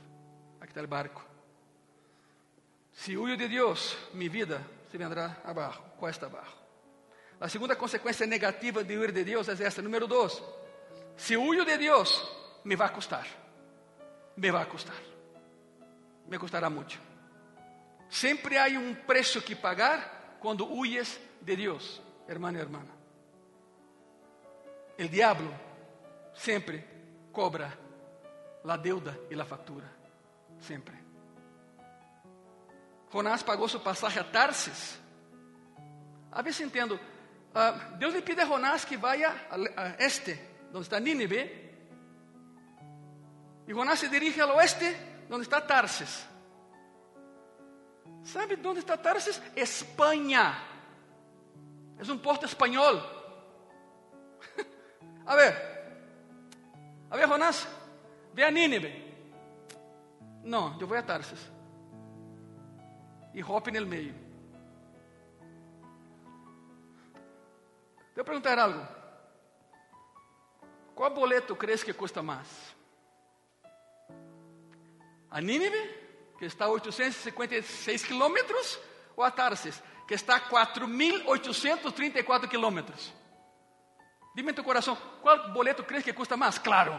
aqui 0.61 0.71
está 0.71 0.81
o 0.81 0.87
barco. 0.87 1.21
Se 2.93 3.17
huyo 3.17 3.35
de 3.35 3.49
Deus, 3.49 3.97
minha 4.13 4.29
vida 4.29 4.65
se 4.89 4.97
vendrá 4.97 5.37
abaixo, 5.43 5.81
cuesta 5.97 6.27
abaixo. 6.27 6.55
A 7.39 7.49
segunda 7.49 7.75
consequência 7.75 8.25
negativa 8.25 8.83
de 8.83 8.97
huir 8.97 9.11
de 9.11 9.23
Deus 9.23 9.49
é 9.49 9.63
essa. 9.63 9.81
Número 9.81 10.07
dois, 10.07 10.41
se 11.17 11.35
huyo 11.35 11.65
de 11.65 11.77
Deus, 11.77 12.21
me 12.63 12.75
vai 12.75 12.89
custar 12.93 13.40
me 14.37 14.51
vai 14.51 14.65
custar. 14.65 14.95
Me 16.27 16.37
custará 16.37 16.69
muito. 16.69 16.99
Sempre 18.09 18.57
há 18.57 18.67
um 18.79 18.93
preço 18.93 19.41
que 19.41 19.55
pagar 19.55 20.37
quando 20.39 20.65
huyes 20.65 21.19
de 21.41 21.55
Deus, 21.55 22.01
hermano 22.27 22.57
e 22.57 22.61
hermana. 22.61 22.91
O 24.99 25.07
diabo 25.07 25.53
sempre 26.33 26.85
cobra 27.31 27.77
a 28.67 28.77
deuda 28.77 29.19
e 29.29 29.39
a 29.39 29.45
factura. 29.45 29.89
Sempre. 30.59 30.95
Jonás 33.11 33.43
pagou 33.43 33.67
sua 33.67 33.79
passagem 33.79 34.21
a 34.21 34.23
Tarsis. 34.23 34.99
A 36.31 36.41
vezes 36.41 36.61
entendo. 36.61 36.95
Uh, 36.95 37.97
Deus 37.97 38.13
lhe 38.13 38.21
pide 38.21 38.41
a 38.41 38.45
Jonás 38.45 38.85
que 38.85 38.95
vá 38.95 39.13
a, 39.13 39.35
a 39.75 39.95
este, 39.99 40.39
onde 40.69 40.83
está 40.83 40.99
Nínive, 40.99 41.60
e 43.71 43.73
Jonás 43.73 43.99
se 43.99 44.09
dirige 44.09 44.41
ao 44.41 44.57
oeste, 44.57 44.83
onde 45.29 45.43
está 45.43 45.61
Tarsis. 45.61 46.27
¿Sabe 48.21 48.59
onde 48.67 48.79
está 48.79 48.97
Tarsis? 48.97 49.41
Espanha. 49.55 50.61
É 51.97 52.03
um 52.11 52.17
porto 52.17 52.45
espanhol. 52.45 52.99
a 55.25 55.35
ver, 55.37 55.53
a 57.09 57.15
ver, 57.15 57.29
Jonás, 57.29 57.65
ve 58.33 58.43
a 58.43 58.51
Nínive. 58.51 58.91
Não, 60.43 60.77
eu 60.77 60.85
vou 60.85 60.97
a 60.97 61.01
Tarsis. 61.01 61.39
E 63.33 63.41
Hope 63.41 63.71
no 63.71 63.87
meio. 63.87 64.13
Vou 68.17 68.25
perguntar 68.25 68.59
algo. 68.59 68.85
Qual 70.93 71.13
boleto 71.13 71.55
crees 71.55 71.85
que 71.85 71.93
custa 71.93 72.21
mais? 72.21 72.80
A 75.31 75.41
Nínive, 75.41 75.99
que 76.37 76.45
está 76.45 76.65
a 76.65 76.69
856 76.69 78.03
quilômetros, 78.03 78.79
ou 79.15 79.23
a 79.23 79.31
Tarsis, 79.31 79.81
que 80.05 80.13
está 80.13 80.35
a 80.35 80.41
4.834 80.41 82.47
quilômetros. 82.49 83.13
Dime 84.35 84.53
teu 84.53 84.63
coração, 84.63 84.95
qual 85.21 85.51
boleto 85.53 85.83
crees 85.83 86.03
que 86.03 86.13
custa 86.13 86.35
mais? 86.35 86.57
Claro, 86.57 86.93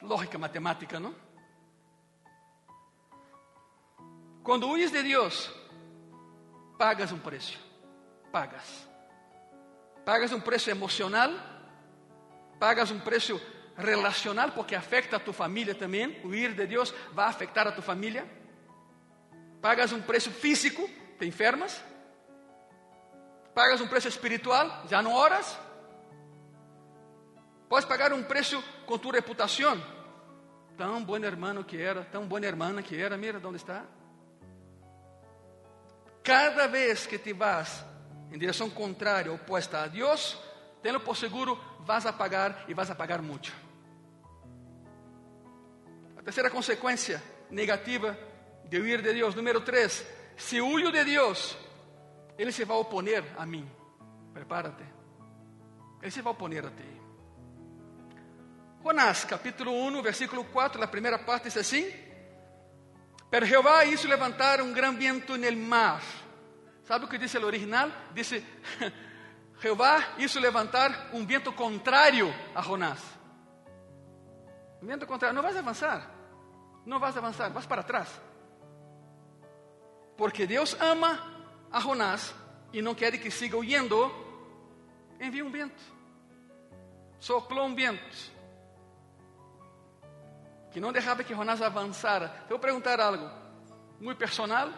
lógica 0.00 0.38
matemática, 0.38 1.00
não? 1.00 1.14
Quando 4.42 4.68
huyes 4.68 4.92
de 4.92 5.02
Deus, 5.02 5.50
pagas 6.78 7.10
um 7.10 7.18
preço. 7.18 7.58
Pagas. 8.30 8.86
Pagas 10.04 10.30
um 10.32 10.40
preço 10.40 10.70
emocional, 10.70 11.30
pagas 12.60 12.92
um 12.92 13.00
preço 13.00 13.40
relacional, 13.76 14.52
porque 14.52 14.74
afecta 14.74 15.16
a 15.16 15.20
tu 15.20 15.32
família 15.32 15.74
também. 15.74 16.20
O 16.24 16.34
ir 16.34 16.52
de 16.52 16.66
Deus 16.66 16.94
vai 17.12 17.28
afetar 17.28 17.66
a 17.66 17.72
tu 17.72 17.82
família. 17.82 18.26
Pagas 19.60 19.92
um 19.92 20.00
preço 20.00 20.30
físico, 20.30 20.88
te 21.18 21.26
enfermas. 21.26 21.82
Pagas 23.54 23.80
um 23.80 23.88
preço 23.88 24.08
espiritual, 24.08 24.84
já 24.88 25.02
não 25.02 25.12
oras. 25.12 25.58
Podes 27.68 27.88
pagar 27.88 28.12
um 28.12 28.22
preço 28.22 28.62
com 28.86 28.98
tu 28.98 29.10
reputação. 29.10 29.82
Tão 30.76 31.02
bom 31.02 31.16
irmão 31.16 31.62
que 31.62 31.80
era, 31.80 32.04
tão 32.04 32.26
boa 32.26 32.44
irmã 32.44 32.82
que 32.82 33.00
era, 33.00 33.16
mira 33.16 33.40
onde 33.42 33.56
está. 33.56 33.84
Cada 36.22 36.66
vez 36.66 37.06
que 37.06 37.18
te 37.18 37.32
vas 37.32 37.84
em 38.30 38.38
direção 38.38 38.68
contrária, 38.68 39.32
oposta 39.32 39.82
a 39.82 39.86
Deus, 39.86 40.36
tenho 40.82 41.00
por 41.00 41.16
seguro, 41.16 41.58
vas 41.80 42.04
a 42.04 42.12
pagar 42.12 42.64
e 42.68 42.74
vas 42.74 42.90
a 42.90 42.94
pagar 42.94 43.22
muito. 43.22 43.65
Terceira 46.26 46.50
consequência 46.50 47.22
negativa 47.48 48.18
de 48.64 48.80
huir 48.80 49.00
de 49.00 49.12
Deus. 49.12 49.36
Número 49.36 49.60
três, 49.60 50.04
se 50.36 50.60
huyo 50.60 50.90
de 50.90 51.04
Deus, 51.04 51.56
Ele 52.36 52.50
se 52.50 52.64
vai 52.64 52.76
oponer 52.76 53.22
a 53.38 53.46
mim. 53.46 53.64
Prepárate. 54.34 54.82
Ele 56.02 56.10
se 56.10 56.22
vai 56.22 56.32
oponer 56.32 56.66
a 56.66 56.70
ti. 56.70 57.00
Jonás, 58.82 59.24
capítulo 59.24 59.70
1, 59.70 60.02
versículo 60.02 60.42
4, 60.46 60.82
a 60.82 60.88
primeira 60.88 61.16
parte 61.20 61.44
diz 61.44 61.58
assim: 61.58 61.88
Pero 63.30 63.46
Jeová 63.46 63.84
hizo 63.84 64.08
levantar 64.08 64.60
um 64.60 64.72
gran 64.72 64.98
viento 64.98 65.36
el 65.36 65.56
mar. 65.56 66.02
¿Sabe 66.82 67.04
o 67.04 67.08
que 67.08 67.18
diz 67.18 67.36
o 67.36 67.46
original? 67.46 67.92
Dice: 68.12 68.42
Jeová 69.62 70.14
hizo 70.18 70.40
levantar 70.40 71.10
um 71.12 71.24
viento 71.24 71.52
contrário 71.52 72.34
a 72.52 72.62
Jonás. 72.62 72.98
Um 74.82 74.88
viento 74.88 75.06
contrário, 75.06 75.32
não 75.32 75.42
vais 75.42 75.56
avançar 75.56 76.15
não 76.86 77.00
vas 77.00 77.16
avançar, 77.16 77.50
vas 77.50 77.66
para 77.66 77.82
trás. 77.82 78.08
Porque 80.16 80.46
Deus 80.46 80.74
ama 80.80 81.20
a 81.70 81.80
Jonás 81.80 82.32
e 82.72 82.80
não 82.80 82.94
quer 82.94 83.18
que 83.18 83.30
siga 83.30 83.56
huyendo, 83.56 84.10
envia 85.20 85.44
um 85.44 85.50
vento. 85.50 85.82
Soplou 87.18 87.66
um 87.66 87.74
vento. 87.74 88.34
Que 90.70 90.80
não 90.80 90.92
deixava 90.92 91.24
que 91.24 91.34
Jonás 91.34 91.60
avançara. 91.60 92.32
Eu 92.42 92.50
vou 92.50 92.58
perguntar 92.60 93.00
algo 93.00 93.28
muito 94.00 94.18
personal. 94.18 94.70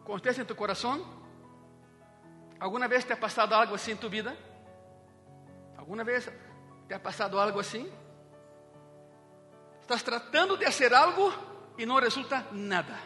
Acontece 0.00 0.40
em 0.40 0.44
tu 0.44 0.54
coração? 0.54 1.04
Alguma 2.58 2.88
vez 2.88 3.04
te 3.04 3.12
ha 3.12 3.16
passado 3.16 3.54
algo 3.54 3.74
assim 3.74 3.92
em 3.92 3.96
tu 3.96 4.08
vida? 4.08 4.36
Alguma 5.76 6.02
vez 6.04 6.30
te 6.88 6.94
ha 6.94 6.98
passado 6.98 7.38
algo 7.38 7.60
assim? 7.60 7.92
Estás 9.86 10.02
tratando 10.02 10.56
de 10.56 10.64
fazer 10.64 10.92
algo 10.92 11.32
e 11.78 11.86
não 11.86 12.00
resulta 12.00 12.48
nada. 12.50 12.98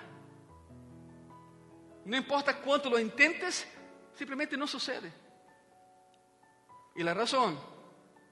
Não 2.07 2.16
importa 2.16 2.55
quanto 2.55 2.89
lo 2.89 2.99
intentes, 2.99 3.66
simplesmente 4.14 4.57
não 4.57 4.66
sucede. 4.66 5.12
E 6.97 7.07
a 7.07 7.12
razão 7.12 7.53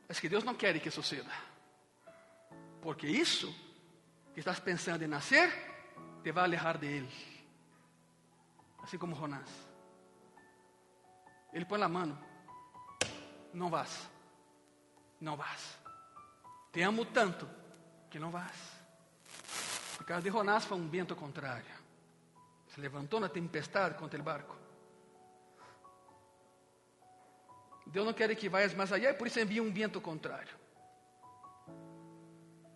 é 0.08 0.14
que 0.14 0.30
Deus 0.30 0.44
não 0.44 0.54
quer 0.54 0.80
que 0.80 0.90
suceda. 0.90 1.30
Porque 2.80 3.06
isso 3.06 3.54
que 4.32 4.40
estás 4.40 4.60
pensando 4.60 5.04
em 5.04 5.08
nascer 5.08 5.52
te 6.22 6.32
vai 6.32 6.44
alejar 6.44 6.78
de 6.78 6.86
Ele. 6.86 7.12
Assim 8.82 8.96
como 8.96 9.14
Jonás. 9.14 9.50
Ele 11.52 11.66
põe 11.66 11.82
a 11.82 11.88
mão. 11.88 12.18
Não 13.52 13.68
vas. 13.68 14.08
Não 15.20 15.36
vas. 15.36 15.78
Te 16.72 16.80
amo 16.80 17.04
tanto 17.04 17.58
que 18.10 18.18
não 18.18 18.30
vas. 18.30 18.78
O 20.00 20.04
caso 20.04 20.22
de 20.22 20.30
Jonás 20.30 20.64
foi 20.64 20.78
um 20.78 20.88
vento 20.88 21.14
contrário. 21.14 21.78
Se 22.68 22.80
levantou 22.80 23.20
na 23.20 23.28
tempestade 23.28 23.96
contra 23.96 24.18
o 24.18 24.22
barco. 24.22 24.56
Deus 27.86 28.04
não 28.04 28.12
quer 28.12 28.34
que 28.36 28.48
vayas 28.48 28.74
mais 28.74 28.92
allá, 28.92 29.10
e 29.10 29.14
por 29.14 29.26
isso 29.26 29.40
envia 29.40 29.62
um 29.62 29.72
vento 29.72 30.00
contrário. 30.00 30.54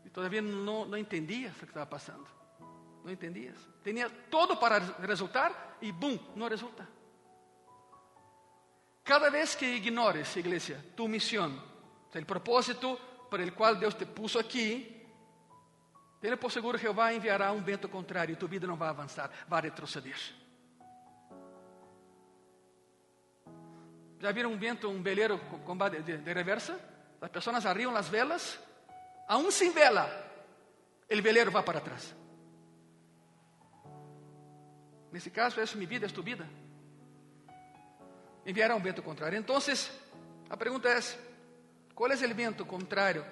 E 0.04 0.10
todavia 0.10 0.40
não, 0.40 0.86
não 0.86 0.96
entendias 0.96 1.54
o 1.56 1.60
que 1.60 1.64
estava 1.66 1.86
passando. 1.86 2.26
Não 3.04 3.10
entendias. 3.10 3.56
Tinha 3.84 4.08
todo 4.30 4.56
para 4.56 4.78
resultar 4.78 5.76
e, 5.82 5.92
bum, 5.92 6.18
não 6.34 6.48
resulta. 6.48 6.88
Cada 9.04 9.30
vez 9.30 9.54
que 9.54 9.66
ignores, 9.66 10.34
igreja, 10.36 10.82
tu 10.96 11.08
missão, 11.08 11.62
o 12.14 12.26
propósito 12.26 12.98
para 13.28 13.42
o 13.44 13.52
qual 13.52 13.74
Deus 13.74 13.94
te 13.94 14.06
puso 14.06 14.38
aqui, 14.38 15.01
tenha 16.22 16.36
por 16.36 16.52
seguro 16.52 16.78
que 16.78 16.84
Jeová 16.84 17.12
enviará 17.12 17.50
um 17.50 17.60
vento 17.60 17.88
contrário 17.88 18.32
e 18.32 18.36
tua 18.36 18.48
vida 18.48 18.64
não 18.64 18.76
vai 18.76 18.88
avançar, 18.88 19.28
vai 19.48 19.60
retroceder. 19.62 20.16
Já 24.20 24.30
viram 24.30 24.52
um 24.52 24.56
vento, 24.56 24.88
um 24.88 25.02
veleiro 25.02 25.36
com 25.40 25.76
de, 26.00 26.18
de 26.18 26.32
reversa? 26.32 26.78
As 27.20 27.28
pessoas 27.28 27.66
arriam 27.66 27.94
as 27.96 28.08
velas, 28.08 28.58
aún 29.26 29.50
sem 29.50 29.72
vela, 29.72 30.06
o 31.10 31.20
veleiro 31.20 31.50
vai 31.50 31.62
para 31.64 31.80
trás. 31.80 32.14
Nesse 35.10 35.28
caso, 35.28 35.60
é 35.60 35.64
minha 35.74 35.88
vida, 35.88 36.06
é 36.06 36.08
tua 36.08 36.22
vida. 36.22 36.48
Enviará 38.46 38.76
um 38.76 38.80
vento 38.80 39.02
contrário. 39.02 39.36
Então, 39.36 39.56
a 40.48 40.56
pergunta 40.56 40.88
é: 40.88 41.00
qual 41.96 42.10
é 42.10 42.14
o 42.14 42.34
vento 42.34 42.64
contrário 42.64 43.26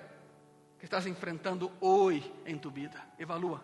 que 0.80 0.86
estás 0.86 1.06
enfrentando 1.06 1.70
hoje 1.78 2.32
em 2.46 2.58
tu 2.58 2.70
vida? 2.70 2.98
Evalua. 3.18 3.62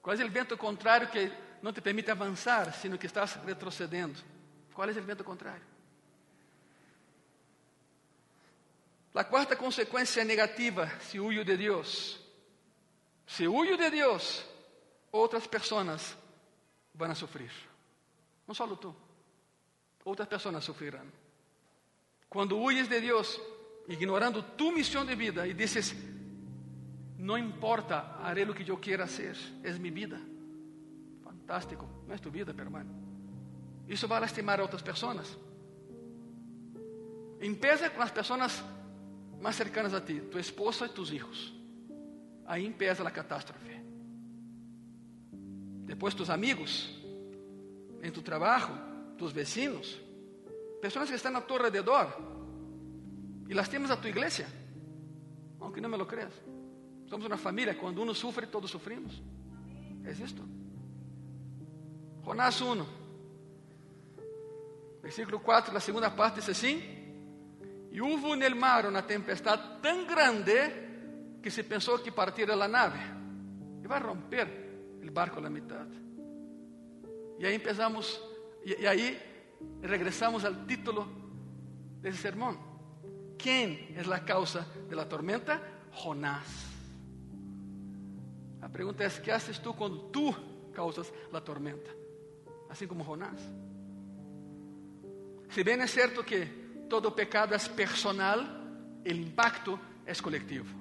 Qual 0.00 0.16
é 0.16 0.24
o 0.24 0.30
vento 0.30 0.56
contrário 0.56 1.08
que 1.10 1.30
não 1.60 1.70
te 1.70 1.82
permite 1.82 2.10
avançar, 2.10 2.72
sino 2.72 2.96
que 2.96 3.04
estás 3.04 3.34
retrocedendo? 3.34 4.18
Qual 4.72 4.88
é 4.88 4.92
o 4.92 5.02
vento 5.02 5.22
contrário? 5.22 5.62
A 9.14 9.24
quarta 9.24 9.54
consequência 9.54 10.24
negativa, 10.24 10.90
se 11.00 11.20
huyo 11.20 11.44
de 11.44 11.56
Deus. 11.58 12.18
Se 13.26 13.46
huyo 13.46 13.76
de 13.76 13.90
Deus, 13.90 14.42
outras 15.12 15.46
pessoas 15.46 16.16
vão 16.94 17.14
sofrer. 17.14 17.52
Não 18.46 18.54
só 18.54 18.66
tu, 18.66 18.96
outras 20.04 20.26
pessoas 20.26 20.64
sofrerão. 20.64 21.06
Quando 22.30 22.58
huyes 22.58 22.88
de 22.88 22.98
Deus, 23.00 23.38
ignorando 23.90 24.40
tu 24.56 24.70
missão 24.70 25.04
de 25.04 25.16
vida 25.16 25.48
e 25.48 25.52
dices, 25.52 25.94
não 27.18 27.36
importa, 27.36 28.16
haré 28.22 28.44
lo 28.44 28.54
que 28.54 28.70
eu 28.70 28.78
quero 28.78 29.06
ser, 29.08 29.36
é 29.64 29.72
minha 29.72 29.92
vida. 29.92 30.20
Fantástico, 31.24 31.88
não 32.06 32.14
é 32.14 32.18
tu 32.18 32.30
vida, 32.30 32.54
hermano. 32.56 32.94
Isso 33.88 34.06
vai 34.06 34.20
lastimar 34.20 34.60
a 34.60 34.68
pessoas. 34.68 35.36
Empieza 37.40 37.90
com 37.90 38.00
as 38.00 38.12
pessoas 38.12 38.62
mais 39.40 39.56
cercanas 39.56 39.92
a 39.92 40.00
ti, 40.00 40.20
tu 40.30 40.38
esposa 40.38 40.86
e 40.86 40.90
tus 40.90 41.10
hijos. 41.10 41.52
Aí 42.46 42.64
empieza 42.64 43.06
a 43.06 43.10
catástrofe. 43.10 43.80
Depois 45.84 46.14
tus 46.14 46.30
amigos, 46.30 46.96
em 48.02 48.12
tu 48.12 48.22
trabalho, 48.22 48.78
tus 49.18 49.32
vecinos, 49.32 50.00
pessoas 50.80 51.08
que 51.08 51.16
estão 51.16 51.36
a 51.36 51.40
tu 51.40 51.54
alrededor 51.54 52.39
e 53.50 53.54
lastimas 53.54 53.90
a 53.90 53.96
tu 53.96 54.06
igreja, 54.06 54.46
aunque 55.58 55.80
não 55.80 55.90
me 55.90 55.96
lo 55.96 56.06
creas. 56.06 56.32
Somos 57.08 57.26
uma 57.26 57.36
família, 57.36 57.74
quando 57.74 58.00
um 58.00 58.14
sofre, 58.14 58.46
todos 58.46 58.70
sofrimos. 58.70 59.20
É 60.04 60.12
isto. 60.12 60.48
Jonás 62.24 62.60
1, 62.60 62.86
versículo 65.02 65.40
4, 65.40 65.76
a 65.76 65.80
segunda 65.80 66.08
parte 66.12 66.36
diz 66.36 66.48
assim: 66.48 66.80
E 67.90 68.00
houve 68.00 68.36
no 68.36 68.56
mar 68.56 68.86
uma 68.86 69.02
tempestade 69.02 69.80
tão 69.82 70.06
grande 70.06 71.40
que 71.42 71.50
se 71.50 71.64
pensou 71.64 71.98
que 71.98 72.12
partira 72.12 72.54
a 72.54 72.68
nave 72.68 73.00
e 73.82 73.88
vai 73.88 74.00
romper 74.00 74.46
o 75.02 75.10
barco 75.10 75.44
a 75.44 75.50
metade. 75.50 75.98
E 77.36 77.44
aí 77.44 77.56
empezamos, 77.56 78.22
e, 78.64 78.82
e 78.82 78.86
aí 78.86 79.20
regressamos 79.82 80.44
ao 80.44 80.54
título 80.66 81.08
desse 82.00 82.18
sermão. 82.18 82.69
Quem 83.42 83.88
é 83.96 84.00
a 84.00 84.20
causa 84.20 84.66
da 84.88 85.04
tormenta? 85.04 85.60
Jonás. 85.92 86.66
A 88.60 88.68
pergunta 88.68 89.02
é: 89.02 89.08
que 89.08 89.30
haces 89.30 89.58
tu 89.58 89.72
quando 89.72 90.10
tu 90.10 90.34
causas 90.72 91.12
a 91.32 91.40
tormenta? 91.40 91.90
Assim 92.68 92.86
como 92.86 93.02
Jonás. 93.02 93.40
Se 95.50 95.64
bem 95.64 95.80
é 95.80 95.86
certo 95.86 96.22
que 96.22 96.46
todo 96.88 97.10
pecado 97.10 97.54
é 97.54 97.58
personal, 97.58 98.38
o 99.04 99.08
impacto 99.08 99.78
é 100.06 100.14
coletivo. 100.14 100.78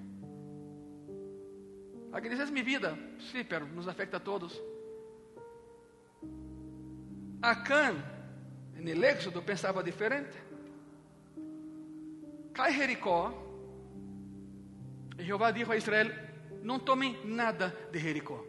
Aqui 2.12 2.30
diz, 2.30 2.39
é 2.39 2.45
minha 2.45 2.64
vida. 2.64 2.97
Sim, 3.32 3.43
pero 3.43 3.66
nos 3.68 3.88
afeta 3.88 4.18
a 4.18 4.20
todos. 4.20 4.60
Acã, 7.41 7.93
no 8.76 9.05
Éxodo, 9.05 9.41
pensava 9.41 9.84
diferente. 9.84 10.48
Cai 12.53 12.73
Jericó. 12.73 13.33
E 15.17 15.23
Jeová 15.23 15.51
disse 15.51 15.71
a 15.71 15.75
Israel: 15.75 16.11
Não 16.63 16.79
tomem 16.79 17.19
nada 17.25 17.75
de 17.91 17.99
Jericó. 17.99 18.43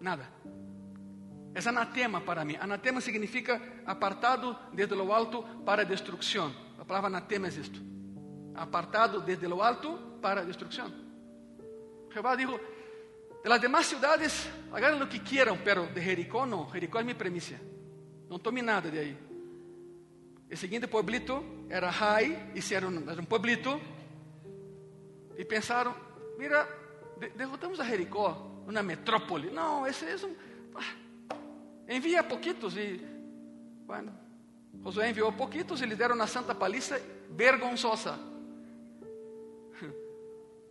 Nada. 0.00 0.28
É 1.54 1.68
anatema 1.68 2.20
para 2.20 2.44
mim. 2.44 2.56
Anatema 2.60 3.00
significa 3.00 3.60
apartado 3.84 4.56
desde 4.72 4.94
lo 4.94 5.12
alto 5.12 5.42
para 5.64 5.84
destruição. 5.84 6.54
A 6.78 6.84
palavra 6.84 7.08
anatema 7.08 7.48
é 7.48 7.50
isto. 7.50 7.80
Apartado 8.54 9.20
desde 9.20 9.48
lo 9.48 9.62
alto 9.62 10.18
para 10.22 10.44
destruição. 10.44 10.90
Jehová 12.12 12.36
dijo, 12.36 12.58
de 13.42 13.48
las 13.48 13.60
demás 13.60 13.86
ciudades, 13.86 14.48
hagan 14.72 14.98
lo 14.98 15.08
que 15.08 15.22
quieran, 15.22 15.60
pero 15.64 15.86
de 15.86 16.02
Jericó 16.02 16.44
no, 16.44 16.68
Jericó 16.70 16.98
es 16.98 17.06
mi 17.06 17.14
premisa. 17.14 17.56
No 18.28 18.38
tome 18.38 18.62
nada 18.62 18.90
de 18.90 18.98
ahí. 18.98 19.18
El 20.48 20.58
siguiente 20.58 20.88
pueblito 20.88 21.42
era 21.70 21.92
Jai, 21.92 22.50
hicieron 22.54 23.08
un 23.08 23.26
pueblito 23.26 23.80
y 25.38 25.44
pensaron, 25.44 25.94
mira, 26.36 26.66
derrotamos 27.36 27.78
a 27.78 27.84
Jericó, 27.84 28.64
una 28.66 28.82
metrópole. 28.82 29.52
No, 29.52 29.86
ese 29.86 30.12
es 30.12 30.24
un... 30.24 30.36
Ah, 30.74 31.36
envía 31.86 32.26
poquitos 32.26 32.76
y, 32.76 33.00
bueno, 33.86 34.10
Josué 34.82 35.08
envió 35.08 35.30
poquitos 35.30 35.80
y 35.80 35.86
les 35.86 35.96
dieron 35.96 36.16
una 36.18 36.26
santa 36.26 36.58
paliza 36.58 36.96
vergonzosa. 37.30 38.18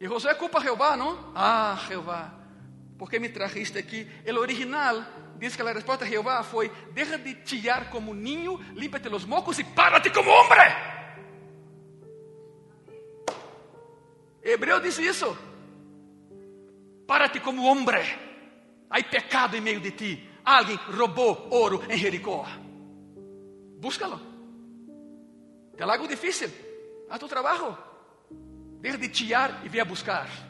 E 0.02 0.08
José 0.08 0.34
culpa 0.38 0.60
a 0.60 0.62
Jeová, 0.62 0.96
não? 0.96 1.34
Ah, 1.36 1.78
Jeová, 1.86 2.32
por 2.98 3.10
que 3.10 3.20
me 3.20 3.28
trajiste 3.28 3.80
aqui? 3.80 4.08
O 4.26 4.40
original 4.40 5.06
diz 5.40 5.56
que 5.56 5.62
a 5.62 5.74
resposta 5.74 6.06
de 6.06 6.12
Jeová 6.12 6.44
foi: 6.44 6.70
Deja 6.92 7.18
de 7.18 7.44
chillar 7.46 7.90
como 7.90 8.14
niño, 8.14 8.60
límpiate 8.76 9.10
los 9.10 9.26
mocos 9.26 9.58
e 9.58 9.64
párate 9.64 10.12
como 10.12 10.30
hombre. 10.30 10.62
Hebreu 14.44 14.80
diz 14.80 15.00
isso. 15.00 15.38
Párate 17.08 17.40
como 17.40 17.64
hombre. 17.64 18.02
Há 18.90 19.02
pecado 19.04 19.56
em 19.56 19.62
meio 19.62 19.80
de 19.80 19.92
ti. 19.92 20.30
Alguém 20.44 20.76
roubou 20.76 21.48
ouro 21.52 21.84
em 21.90 21.98
Jericó. 21.98 22.46
Búscalo. 23.80 24.20
Te 25.76 25.84
algo 25.84 26.08
difícil. 26.08 26.50
Haz 27.10 27.20
tu 27.20 27.28
trabalho. 27.28 27.78
Deja 28.82 28.98
de 28.98 29.14
chiar 29.14 29.62
e 29.64 29.70
vem 29.70 29.82
a 29.82 29.86
buscar. 29.86 30.49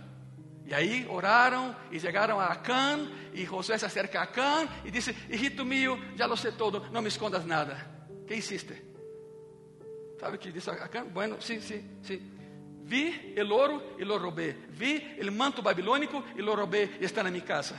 E 0.69 0.73
aí 0.75 1.07
oraram 1.09 1.75
e 1.91 1.99
chegaram 1.99 2.39
a 2.39 2.45
Acã, 2.45 3.09
e 3.33 3.43
José 3.43 3.75
se 3.75 3.85
acerca 3.85 4.19
a 4.19 4.23
Acã 4.23 4.69
e 4.85 4.91
disse: 4.91 5.15
Hijito 5.27 5.65
mío, 5.65 5.97
já 6.15 6.27
lo 6.27 6.37
sei 6.37 6.51
todo, 6.51 6.85
não 6.91 7.01
me 7.01 7.07
escondas 7.07 7.43
nada. 7.43 7.75
que 8.27 8.35
hiciste? 8.35 8.79
Sabe 10.19 10.35
o 10.35 10.39
que 10.39 10.51
disse 10.51 10.69
Acã? 10.69 11.05
Bueno, 11.05 11.41
sim, 11.41 11.59
sim, 11.59 11.81
sim. 12.03 12.21
Vi 12.83 13.33
el 13.35 13.51
ouro 13.51 13.95
e 13.97 14.05
lo 14.05 14.19
robé. 14.19 14.55
Vi 14.69 15.15
el 15.17 15.31
manto 15.31 15.63
babilônico 15.63 16.23
e 16.37 16.41
lo 16.43 16.55
robé 16.55 16.97
e 17.01 17.05
está 17.05 17.23
na 17.23 17.31
minha 17.31 17.43
casa. 17.43 17.75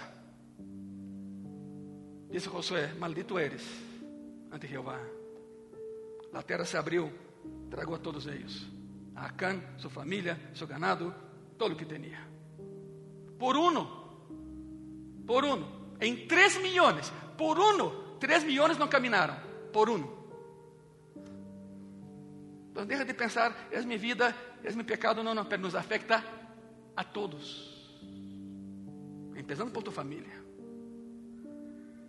Disse 2.28 2.48
Josué: 2.48 2.92
Maldito 2.98 3.38
eres 3.38 3.62
ante 4.50 4.66
Jeová. 4.66 4.98
A 6.32 6.42
terra 6.42 6.64
se 6.64 6.76
abriu 6.76 7.08
tragou 7.70 7.94
a 7.94 8.00
todos 8.00 8.26
ellos. 8.26 8.66
A 9.14 9.26
Acán, 9.26 9.74
su 9.76 9.88
familia, 9.88 10.50
su 10.54 10.66
ganado, 10.66 11.14
todo 11.56 11.68
lo 11.68 11.76
que 11.76 11.86
tenía. 11.86 12.29
Por 13.40 13.56
uno, 13.56 13.88
por 15.26 15.46
uno, 15.46 15.66
en 15.98 16.28
tres 16.28 16.60
millones, 16.62 17.10
por 17.38 17.58
uno, 17.58 18.18
tres 18.20 18.44
millones 18.44 18.78
no 18.78 18.90
caminaron, 18.90 19.36
por 19.72 19.88
uno. 19.88 20.10
Entonces 22.68 22.86
deja 22.86 23.04
de 23.06 23.14
pensar, 23.14 23.68
es 23.70 23.86
mi 23.86 23.96
vida, 23.96 24.36
es 24.62 24.76
mi 24.76 24.84
pecado, 24.84 25.24
no, 25.24 25.48
pero 25.48 25.62
nos 25.62 25.74
afecta 25.74 26.22
a 26.94 27.10
todos. 27.10 27.98
Empezando 29.34 29.72
por 29.72 29.84
tu 29.84 29.90
familia. 29.90 30.34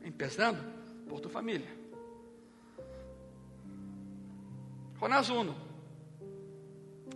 Empezando 0.03 0.61
por 1.07 1.21
tu 1.21 1.29
familia. 1.29 1.69
Jonás 4.99 5.29
1, 5.29 5.55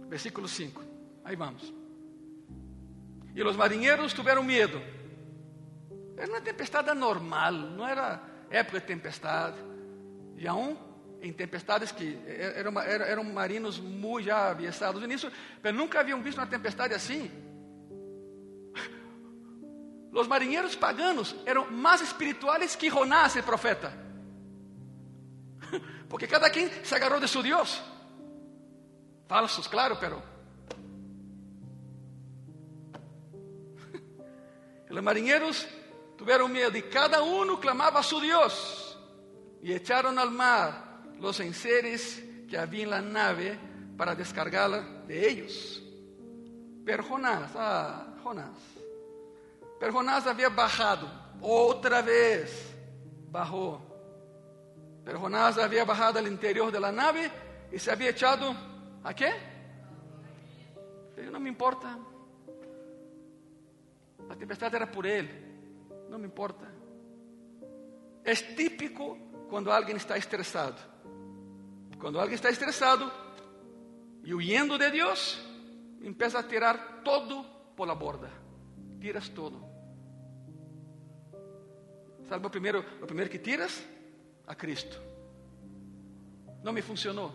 versículo 0.07 0.47
5. 0.47 0.81
Aí 1.25 1.35
vamos. 1.35 1.73
E 3.35 3.43
os 3.43 3.55
marinheiros 3.57 4.13
tiveram 4.13 4.41
medo. 4.41 4.81
Era 6.17 6.31
uma 6.31 6.41
tempestade 6.41 6.91
normal, 6.93 7.51
não 7.51 7.85
era 7.85 8.21
época 8.49 8.79
de 8.79 8.85
tempestade. 8.85 9.57
E 10.37 10.47
aún 10.47 10.77
em 11.21 11.33
tempestades 11.33 11.91
que 11.91 12.17
eram, 12.27 12.79
eram, 12.79 13.23
marinos 13.23 13.77
muito 13.79 14.25
já 14.25 14.51
aviestados 14.51 15.01
nisso, 15.07 15.31
mas 15.61 15.73
nunca 15.73 15.99
haviam 15.99 16.21
visto 16.21 16.37
uma 16.37 16.47
tempestade 16.47 16.93
assim. 16.93 17.29
Os 20.13 20.27
marinheiros 20.27 20.75
paganos 20.75 21.35
eram 21.45 21.69
mais 21.69 21.99
espirituais 21.99 22.75
que 22.75 22.89
Jonás, 22.89 23.35
o 23.35 23.43
profeta. 23.43 23.91
Porque 26.07 26.25
cada 26.25 26.49
quem 26.49 26.69
se 26.85 26.95
agarrou 26.95 27.19
de 27.19 27.27
seu 27.27 27.43
Deus. 27.43 27.81
Falsos, 29.27 29.67
claro, 29.67 29.97
pero. 29.97 30.34
Os 34.95 35.03
marinheiros 35.03 35.67
tiveram 36.17 36.47
medo 36.47 36.77
e 36.77 36.81
cada 36.81 37.21
um 37.21 37.57
clamava 37.57 37.99
a 37.99 38.03
seu 38.03 38.21
Deus. 38.21 38.97
E 39.61 39.73
echaram 39.73 40.17
al 40.17 40.31
mar 40.31 41.03
los 41.19 41.39
enseres 41.41 42.23
que 42.47 42.55
havia 42.55 42.83
en 42.83 42.89
la 42.89 43.01
nave 43.01 43.59
para 43.97 44.15
descargarla 44.15 44.81
de 45.05 45.27
ellos. 45.27 45.83
Pero 46.85 47.03
Jonás, 47.03 47.51
ah, 47.55 48.15
Jonás. 48.23 48.55
Pero 49.79 49.91
Jonás 49.91 50.27
havia 50.27 50.49
bajado 50.49 51.09
outra 51.41 52.01
vez. 52.01 52.73
Bajou 53.29 53.81
Pero 55.03 55.19
Jonás 55.19 55.57
había 55.57 55.83
bajado 55.83 56.19
al 56.19 56.27
interior 56.27 56.71
de 56.71 56.79
la 56.79 56.91
nave 56.93 57.29
y 57.69 57.77
se 57.79 57.91
había 57.91 58.11
echado 58.11 58.55
a 59.03 59.13
qué? 59.13 59.33
Pero 61.17 61.31
no 61.31 61.39
me 61.41 61.49
importa. 61.49 61.97
La 64.27 64.35
tempestad 64.35 64.73
era 64.73 64.89
por 64.91 65.05
él. 65.05 65.29
No 66.09 66.17
me 66.17 66.25
importa. 66.25 66.65
Es 68.23 68.55
típico 68.55 69.17
cuando 69.49 69.71
alguien 69.71 69.97
está 69.97 70.15
estresado. 70.15 70.75
Cuando 71.99 72.19
alguien 72.19 72.35
está 72.35 72.49
estresado 72.49 73.11
y 74.23 74.33
huyendo 74.33 74.77
de 74.77 74.91
Dios, 74.91 75.43
empieza 76.01 76.39
a 76.39 76.47
tirar 76.47 77.03
todo 77.03 77.73
por 77.75 77.87
la 77.87 77.93
borda. 77.93 78.29
Tiras 78.99 79.29
todo. 79.31 79.63
¿Sabe 82.27 82.41
lo 82.41 82.49
primero, 82.49 82.83
lo 82.99 83.05
primero 83.05 83.29
que 83.29 83.39
tiras? 83.39 83.85
a 84.47 84.55
Cristo. 84.55 84.97
Não 86.63 86.73
me 86.73 86.81
funcionou. 86.81 87.31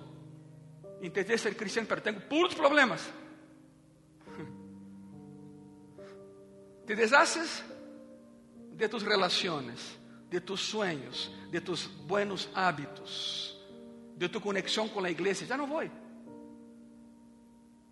Intentei 1.02 1.38
ser 1.38 1.54
cristiano, 1.56 1.88
pero 1.88 2.02
tenho 2.02 2.20
puros 2.20 2.54
problemas. 2.54 3.10
Te 6.90 6.96
deshaces 6.96 7.62
de 8.72 8.88
tus 8.88 9.04
relaciones, 9.04 9.96
de 10.28 10.40
tus 10.40 10.60
sueños, 10.60 11.30
de 11.48 11.60
tus 11.60 11.88
buenos 12.04 12.50
hábitos, 12.52 13.56
de 14.16 14.28
tu 14.28 14.40
conexión 14.40 14.88
con 14.88 15.04
la 15.04 15.08
iglesia. 15.08 15.46
Já 15.46 15.56
não 15.56 15.68
vou. 15.68 15.84
E 15.84 15.90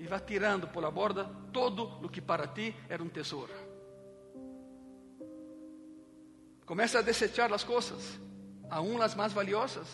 vai 0.08 0.20
tirando 0.26 0.66
por 0.66 0.82
la 0.82 0.90
borda 0.90 1.30
todo 1.52 2.00
o 2.02 2.08
que 2.08 2.20
para 2.20 2.48
ti 2.48 2.74
era 2.88 3.00
um 3.00 3.08
tesouro. 3.08 3.54
Começa 6.66 6.98
a 6.98 7.02
desechar 7.02 7.52
as 7.52 7.62
coisas 7.62 8.18
aún 8.68 8.98
las 8.98 9.14
más 9.14 9.32
valiosas. 9.32 9.86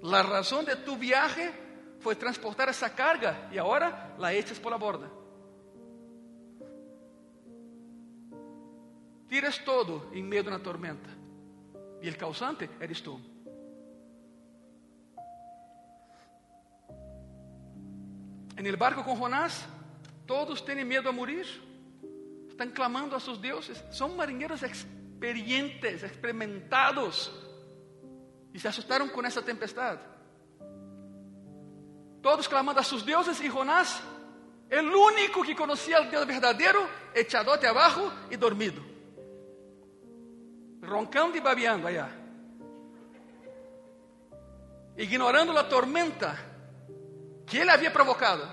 La 0.00 0.22
razón 0.22 0.64
de 0.64 0.76
tu 0.76 0.96
viaje 0.96 1.52
fue 1.98 2.14
transportar 2.14 2.68
esa 2.68 2.94
carga 2.94 3.48
y 3.50 3.58
ahora 3.58 4.14
la 4.16 4.32
echas 4.32 4.60
por 4.60 4.70
la 4.70 4.78
borda. 4.78 5.17
Tiras 9.28 9.62
todo 9.64 10.10
en 10.12 10.28
medio 10.28 10.44
de 10.44 10.48
una 10.48 10.62
tormenta 10.62 11.10
y 12.00 12.08
el 12.08 12.16
causante 12.16 12.70
eres 12.80 13.02
tú. 13.02 13.20
En 18.56 18.66
el 18.66 18.76
barco 18.76 19.04
con 19.04 19.16
Jonás, 19.16 19.66
todos 20.26 20.64
tienen 20.64 20.88
miedo 20.88 21.08
a 21.08 21.12
morir. 21.12 21.46
Están 22.48 22.70
clamando 22.70 23.14
a 23.14 23.20
sus 23.20 23.40
dioses. 23.40 23.84
Son 23.90 24.16
marineros 24.16 24.62
experientes, 24.64 26.02
experimentados 26.02 27.32
e 28.52 28.58
se 28.58 28.66
assustaram 28.66 29.08
com 29.08 29.24
essa 29.24 29.42
tempestade. 29.42 30.00
Todos 32.20 32.48
clamando 32.48 32.80
a 32.80 32.82
seus 32.82 33.04
deuses 33.04 33.40
e 33.40 33.48
Jonás, 33.48 34.02
o 34.70 35.06
único 35.06 35.44
que 35.44 35.54
conhecia 35.54 36.00
o 36.00 36.10
Deus 36.10 36.26
verdadeiro, 36.26 36.88
echado 37.14 37.52
até 37.52 37.68
abaixo 37.68 38.12
e 38.30 38.36
dormido, 38.36 38.82
roncando 40.82 41.36
e 41.36 41.40
babeando 41.40 41.86
allá, 41.86 42.08
ignorando 44.96 45.56
a 45.58 45.64
tormenta 45.64 46.36
que 47.46 47.58
ele 47.58 47.70
havia 47.70 47.90
provocado, 47.90 48.46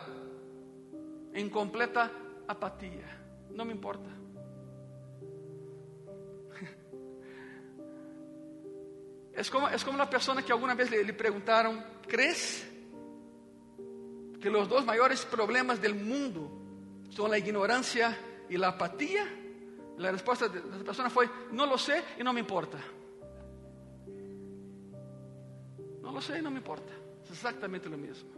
em 1.34 1.49
completa 1.49 2.11
apatia. 2.47 3.05
Não 3.51 3.65
me 3.65 3.73
importa. 3.73 4.09
Es 9.34 9.49
como, 9.49 9.67
es 9.67 9.84
como 9.84 9.95
una 9.95 10.09
persona 10.09 10.41
que 10.41 10.53
alguna 10.53 10.76
vez 10.76 10.89
le, 10.89 11.03
le 11.03 11.11
preguntaron, 11.11 11.84
¿crees 12.07 12.65
que 14.39 14.49
los 14.49 14.69
dos 14.69 14.86
mayores 14.86 15.26
problemas 15.26 15.82
del 15.82 15.93
mundo 15.93 16.49
son 17.09 17.32
la 17.32 17.38
ignorancia 17.38 18.17
y 18.47 18.55
la 18.55 18.69
apatía? 18.69 19.28
La 19.98 20.12
respuesta 20.12 20.48
de 20.48 20.60
esa 20.60 20.84
persona 20.84 21.10
fue, 21.10 21.30
no 21.52 21.66
lo 21.66 21.78
sé 21.78 22.04
y 22.20 22.24
no 22.24 22.34
me 22.34 22.41
importa. 22.41 22.78
No 26.02 26.12
lo 26.12 26.22
sé 26.22 26.39
y 26.39 26.41
no 26.41 26.52
me 26.52 26.58
importa. 26.58 26.91
Es 27.24 27.32
exactamente 27.32 27.89
lo 27.89 27.98
mismo. 27.98 28.30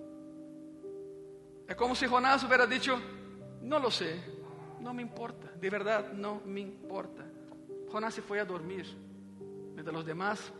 Es 1.68 1.76
como 1.76 1.96
si 1.96 2.08
Jonás 2.08 2.44
hubiera 2.44 2.66
dicho, 2.66 2.98
no 3.62 3.80
lo 3.80 3.92
sé, 3.92 4.22
no 4.80 4.94
me 4.94 5.02
importa, 5.02 5.52
de 5.60 5.70
verdad 5.70 6.14
no 6.14 6.42
me 6.46 6.62
importa. 6.62 7.26
Jonás 7.92 8.14
se 8.14 8.22
fue 8.22 8.40
a 8.40 8.46
dormir, 8.46 8.86
mientras 9.74 9.94
los 9.94 10.06
demás 10.06 10.52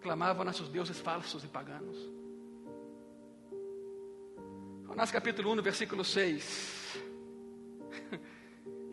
clamavam 0.00 0.48
a 0.48 0.52
seus 0.52 0.72
deuses 0.72 1.00
falsos 1.00 1.44
e 1.44 1.48
paganos. 1.48 1.96
Jonás 4.86 5.10
capítulo 5.12 5.50
1, 5.52 5.62
versículo 5.62 6.04
6. 6.04 7.13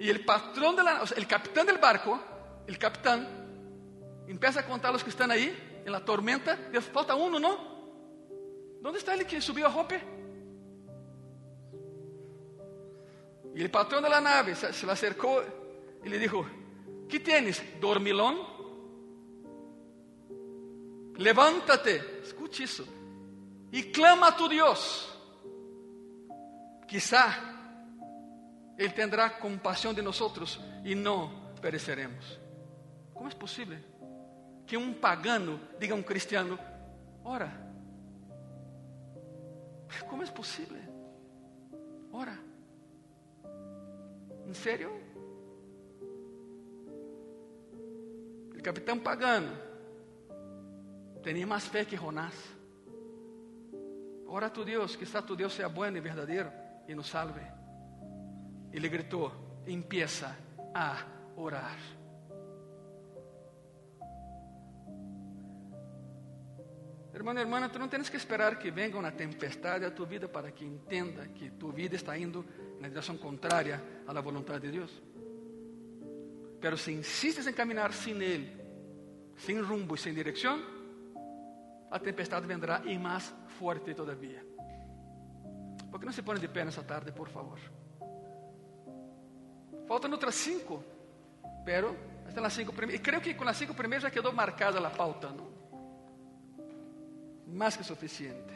Y 0.01 0.09
el 0.09 0.25
patrón 0.25 0.75
de 0.75 0.81
la, 0.81 1.03
el 1.15 1.27
capitán 1.27 1.67
del 1.67 1.77
barco, 1.77 2.19
el 2.65 2.75
capitán, 2.79 4.23
empieza 4.27 4.61
a 4.61 4.65
contar 4.65 4.89
a 4.89 4.93
los 4.93 5.03
que 5.03 5.11
están 5.11 5.29
ahí 5.29 5.55
en 5.85 5.91
la 5.91 6.03
tormenta. 6.03 6.55
Dios, 6.71 6.85
falta 6.85 7.13
uno, 7.13 7.39
¿no? 7.39 7.55
¿Dónde 8.81 8.97
está 8.97 9.13
el 9.13 9.27
que 9.27 9.39
subió 9.39 9.67
a 9.67 9.71
Jope? 9.71 10.01
Y 13.53 13.61
el 13.61 13.69
patrón 13.69 14.01
de 14.01 14.09
la 14.09 14.19
nave 14.19 14.55
se, 14.55 14.73
se 14.73 14.89
acercó 14.89 15.43
y 16.03 16.09
le 16.09 16.17
dijo, 16.17 16.47
¿qué 17.07 17.19
tienes? 17.19 17.61
¿Dormilón? 17.79 18.39
Levántate, 21.17 22.21
escute 22.23 22.63
isso, 22.63 22.87
e 23.71 23.83
clama 23.91 24.29
a 24.29 24.35
tu 24.35 24.47
Deus. 24.49 25.15
Quizá 26.87 27.50
Ele 28.77 28.93
tendrá 28.93 29.29
compaixão 29.29 29.93
de 29.93 30.01
nós 30.01 30.19
e 30.83 30.95
não 30.95 31.53
pereceremos. 31.61 32.39
Como 33.13 33.29
é 33.29 33.33
possível 33.35 33.77
que 34.65 34.77
um 34.77 34.93
pagano 34.93 35.59
diga 35.79 35.93
a 35.93 35.97
um 35.97 36.03
cristiano: 36.03 36.57
ora? 37.23 37.51
Como 40.07 40.23
é 40.23 40.25
possível? 40.27 40.77
Ora. 42.11 42.37
Em 44.47 44.53
sério? 44.53 44.91
O 48.57 48.63
capitão 48.63 48.99
pagano 48.99 49.71
Tenía 51.23 51.45
más 51.45 51.67
fe 51.67 51.85
que 51.85 51.97
Jonás. 51.97 52.33
ora 54.27 54.47
a 54.47 54.53
tu 54.53 54.63
Deus, 54.63 54.95
que 54.95 55.03
está 55.03 55.21
tu 55.21 55.35
Deus 55.35 55.53
sea 55.53 55.67
bueno 55.67 55.97
y 55.97 56.01
verdadero 56.01 56.51
y 56.87 56.95
nos 56.95 57.07
salve. 57.07 57.60
Y 58.73 58.79
le 58.79 58.89
gritó, 58.89 59.31
empieza 59.65 60.35
a 60.73 60.97
orar. 61.35 61.77
Hermano, 67.13 67.41
hermana, 67.41 67.71
tú 67.71 67.77
no 67.77 67.89
tienes 67.89 68.09
que 68.09 68.17
esperar 68.17 68.57
que 68.57 68.71
venga 68.71 68.97
una 68.97 69.15
tempestad 69.15 69.83
a 69.83 69.93
tu 69.93 70.05
vida 70.05 70.31
para 70.31 70.53
que 70.53 70.65
entienda 70.65 71.27
que 71.33 71.51
tu 71.51 71.71
vida 71.71 71.95
está 71.95 72.17
yendo 72.17 72.45
en 72.57 72.81
la 72.81 72.87
dirección 72.87 73.17
contraria 73.17 74.03
a 74.07 74.13
la 74.13 74.21
de 74.59 74.71
Dios. 74.71 75.03
Pero 76.61 76.77
si 76.77 76.93
insistes 76.93 77.45
en 77.47 77.53
caminar 77.53 77.91
sin 77.93 78.21
Él, 78.21 78.61
sin 79.35 79.63
rumbo 79.65 79.95
y 79.95 79.97
sin 79.97 80.15
dirección, 80.15 80.61
la 81.91 81.99
tempestad 81.99 82.43
vendrá 82.43 82.81
y 82.85 82.97
más 82.97 83.33
fuerte 83.59 83.93
todavía. 83.93 84.43
¿Por 85.91 85.99
no 86.05 86.13
se 86.13 86.23
pone 86.23 86.39
de 86.39 86.47
pé 86.47 86.61
essa 86.61 86.87
tarde, 86.87 87.11
por 87.11 87.29
favor? 87.29 87.59
Faltam 89.91 90.09
outras 90.09 90.35
cinco, 90.35 90.81
pero 91.65 91.97
estão 92.25 92.45
as 92.45 92.53
cinco 92.53 92.71
primeiras. 92.71 92.97
E 92.97 93.03
creio 93.03 93.21
que 93.21 93.33
com 93.33 93.43
as 93.43 93.57
cinco 93.57 93.73
primeiras 93.73 94.03
já 94.03 94.09
quedou 94.09 94.31
marcada 94.31 94.79
a 94.79 94.89
pauta, 94.89 95.27
não? 95.27 95.51
Mais 97.45 97.75
que 97.75 97.83
suficiente. 97.83 98.53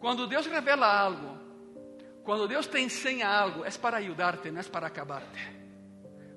Quando 0.00 0.26
Deus 0.26 0.46
revela 0.46 0.92
algo, 0.92 1.38
quando 2.24 2.48
Deus 2.48 2.66
te 2.66 2.80
ensina 2.80 3.28
algo, 3.28 3.64
é 3.64 3.70
para 3.70 3.98
ajudar-te, 3.98 4.50
não 4.50 4.60
é 4.60 4.64
para 4.64 4.88
acabar-te. 4.88 5.56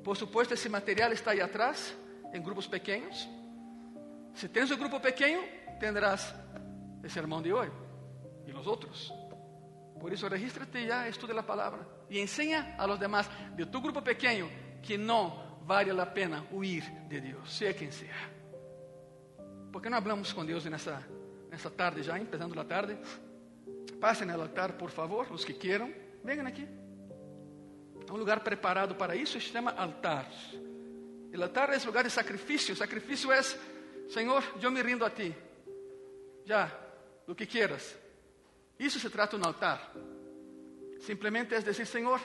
Por 0.03 0.15
supuesto, 0.15 0.53
esse 0.53 0.69
material 0.69 1.11
está 1.11 1.31
aí 1.31 1.41
atrás, 1.41 1.97
em 2.31 2.39
grupos 2.39 2.67
pequenos. 2.67 3.27
Se 4.35 4.47
tens 4.47 4.69
um 4.69 4.77
grupo 4.77 4.99
pequeno, 4.99 5.43
tendrás 5.79 6.31
o 7.03 7.09
sermão 7.09 7.41
de 7.41 7.51
hoje 7.51 7.73
e 8.45 8.53
os 8.53 8.67
outros. 8.67 9.11
Por 9.99 10.13
isso, 10.13 10.27
regístrate 10.27 10.85
já, 10.85 11.09
estude 11.09 11.35
a 11.35 11.41
palavra 11.41 11.96
e 12.09 12.19
ensina 12.19 12.75
a 12.77 12.85
los 12.85 12.99
demás 12.99 13.29
de 13.55 13.65
tu 13.65 13.81
grupo 13.81 14.01
pequeno 14.01 14.49
que 14.81 14.97
não 14.97 15.59
vale 15.65 15.91
a 15.91 16.05
pena 16.05 16.45
huir 16.51 16.83
de 17.07 17.19
Deus, 17.19 17.57
seja 17.57 17.73
quem 17.73 17.91
seja. 17.91 18.37
¿Por 19.71 19.81
que 19.81 19.89
não 19.89 19.97
hablamos 19.97 20.31
com 20.31 20.45
Deus 20.45 20.65
nessa, 20.65 21.05
nessa 21.49 21.69
tarde 21.69 22.03
já, 22.03 22.17
empezando 22.17 22.57
a 22.59 22.63
tarde? 22.63 22.97
Passem 23.99 24.29
ao 24.31 24.41
altar, 24.41 24.73
por 24.73 24.89
favor, 24.89 25.31
os 25.31 25.43
que 25.43 25.53
queiram. 25.53 25.93
Venham 26.23 26.47
aqui. 26.47 26.67
Há 28.09 28.13
um 28.13 28.17
lugar 28.17 28.39
preparado 28.39 28.95
para 28.95 29.15
isso, 29.15 29.33
se 29.33 29.41
chama 29.41 29.71
altar. 29.71 30.29
O 31.37 31.43
altar 31.43 31.69
é 31.73 31.85
lugar 31.85 32.03
de 32.03 32.09
sacrifício. 32.09 32.75
Sacrifício 32.75 33.31
é, 33.31 33.41
Senhor, 34.09 34.43
eu 34.61 34.71
me 34.71 34.81
rindo 34.81 35.03
a 35.03 35.09
ti. 35.09 35.35
Já, 36.45 36.71
do 37.25 37.35
que 37.35 37.45
quieras. 37.45 37.97
Isso 38.79 38.99
se 38.99 39.09
trata 39.09 39.35
um 39.35 39.45
altar. 39.45 39.91
Simplesmente 40.99 41.53
é 41.53 41.59
dizer, 41.59 41.85
Senhor, 41.85 42.19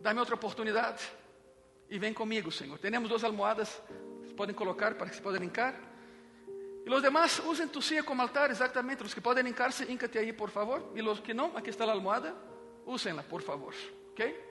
dá-me 0.00 0.20
outra 0.20 0.34
oportunidade 0.34 1.02
e 1.88 1.98
vem 1.98 2.12
comigo, 2.12 2.50
Senhor. 2.50 2.78
Temos 2.78 3.08
duas 3.08 3.24
almohadas, 3.24 3.80
podem 4.36 4.54
colocar 4.54 4.94
para 4.94 5.08
que 5.08 5.16
se 5.16 5.22
possam 5.22 5.40
linkar. 5.40 5.74
E 6.84 6.90
os 6.90 7.02
demais 7.02 7.40
usem 7.40 7.66
tu 7.66 7.82
silla 7.82 8.02
como 8.04 8.22
altar, 8.22 8.50
exatamente. 8.50 9.02
Os 9.02 9.12
que 9.12 9.20
podem 9.20 9.42
linkar-se, 9.42 9.90
íncate 9.90 10.18
aí, 10.18 10.32
por 10.32 10.50
favor. 10.50 10.92
E 10.94 11.02
os 11.02 11.20
que 11.20 11.34
não, 11.34 11.56
aqui 11.56 11.70
está 11.70 11.84
a 11.84 11.90
almohada, 11.90 12.34
usem-la, 12.84 13.22
por 13.22 13.42
favor. 13.42 13.74
Ok? 14.10 14.44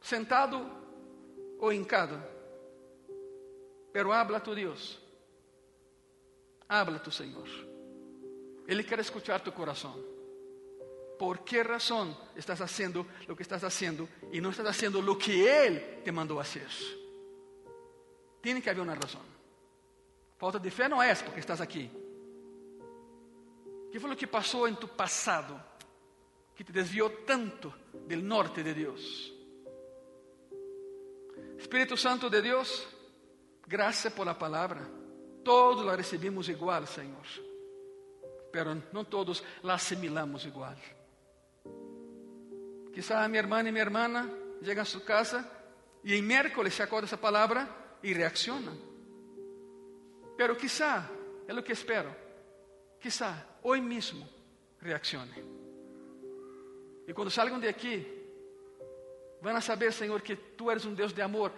Sentado 0.00 0.70
ou 1.58 1.72
hincado, 1.72 2.22
pero 3.92 4.12
habla 4.12 4.40
tu 4.40 4.54
Deus. 4.54 4.98
Habla 6.68 6.98
tu 6.98 7.10
Senhor. 7.10 7.48
Ele 8.66 8.82
quer 8.82 8.98
escuchar 9.00 9.40
tu 9.40 9.52
coração. 9.52 10.15
¿Por 11.18 11.44
qué 11.44 11.62
razón 11.62 12.16
estás 12.34 12.60
haciendo 12.60 13.06
lo 13.26 13.34
que 13.34 13.42
estás 13.42 13.64
haciendo 13.64 14.08
y 14.32 14.40
no 14.40 14.50
estás 14.50 14.66
haciendo 14.66 15.00
lo 15.00 15.16
que 15.16 15.66
Él 15.66 16.02
te 16.04 16.12
mandó 16.12 16.38
hacer? 16.38 16.68
Tiene 18.40 18.60
que 18.60 18.70
haber 18.70 18.82
una 18.82 18.94
razón. 18.94 19.36
Falta 20.38 20.58
de 20.58 20.70
fé 20.70 20.88
não 20.88 21.02
é 21.02 21.14
porque 21.14 21.40
estás 21.40 21.60
aqui. 21.60 21.90
¿Qué 23.90 23.98
fue 23.98 24.10
lo 24.10 24.16
que 24.16 24.26
pasó 24.26 24.68
en 24.68 24.76
tu 24.76 24.88
pasado 24.88 25.58
que 26.54 26.62
te 26.62 26.72
desvió 26.72 27.10
tanto 27.24 27.74
del 28.06 28.26
norte 28.26 28.62
de 28.62 28.74
Dios? 28.74 29.32
Espíritu 31.58 31.96
Santo 31.96 32.28
de 32.28 32.42
Dios, 32.42 32.86
gracias 33.66 34.12
por 34.12 34.26
la 34.26 34.38
palabra. 34.38 34.86
Todos 35.42 35.86
la 35.86 35.96
recibimos 35.96 36.48
igual, 36.50 36.86
Señor. 36.86 37.24
Pero 38.52 38.74
no 38.92 39.04
todos 39.04 39.42
la 39.62 39.74
asimilamos 39.74 40.44
igual. 40.44 40.76
Quizá 42.96 43.28
mi 43.28 43.36
hermana 43.36 43.68
y 43.68 43.72
mi 43.72 43.80
hermana 43.80 44.26
llegan 44.62 44.80
a 44.80 44.86
su 44.86 45.04
casa 45.04 45.46
y 46.02 46.16
en 46.16 46.26
miércoles 46.26 46.72
se 46.72 46.82
acorda 46.82 47.04
esa 47.04 47.20
palabra 47.20 47.98
y 48.02 48.14
reaccionan. 48.14 48.74
Pero 50.34 50.56
quizá, 50.56 51.06
es 51.46 51.54
lo 51.54 51.62
que 51.62 51.74
espero, 51.74 52.16
quizá 52.98 53.58
hoy 53.64 53.82
mismo 53.82 54.26
reaccione. 54.80 55.44
Y 57.06 57.12
cuando 57.12 57.30
salgan 57.30 57.60
de 57.60 57.68
aquí, 57.68 58.02
van 59.42 59.56
a 59.56 59.60
saber, 59.60 59.92
Señor, 59.92 60.22
que 60.22 60.36
tú 60.56 60.70
eres 60.70 60.86
un 60.86 60.96
Dios 60.96 61.14
de 61.14 61.22
amor 61.22 61.52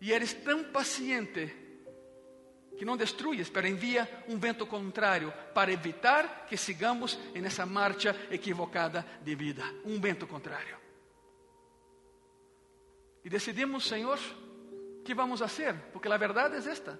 y 0.00 0.10
eres 0.10 0.42
tan 0.42 0.72
paciente 0.72 1.67
que 2.78 2.84
não 2.84 2.96
destruyes, 2.96 3.50
pero 3.50 3.66
envia 3.66 4.08
um 4.28 4.38
vento 4.38 4.64
contrário 4.64 5.32
para 5.52 5.72
evitar 5.72 6.46
que 6.46 6.56
sigamos 6.56 7.18
nessa 7.34 7.66
marcha 7.66 8.14
equivocada 8.30 9.04
de 9.20 9.34
vida. 9.34 9.64
Um 9.84 10.00
vento 10.00 10.28
contrário. 10.28 10.78
E 13.24 13.28
decidimos, 13.28 13.84
Senhor, 13.84 14.18
que 15.04 15.12
vamos 15.12 15.40
fazer? 15.40 15.74
Porque 15.92 16.08
a 16.08 16.16
verdade 16.16 16.54
é 16.54 16.70
esta. 16.70 16.98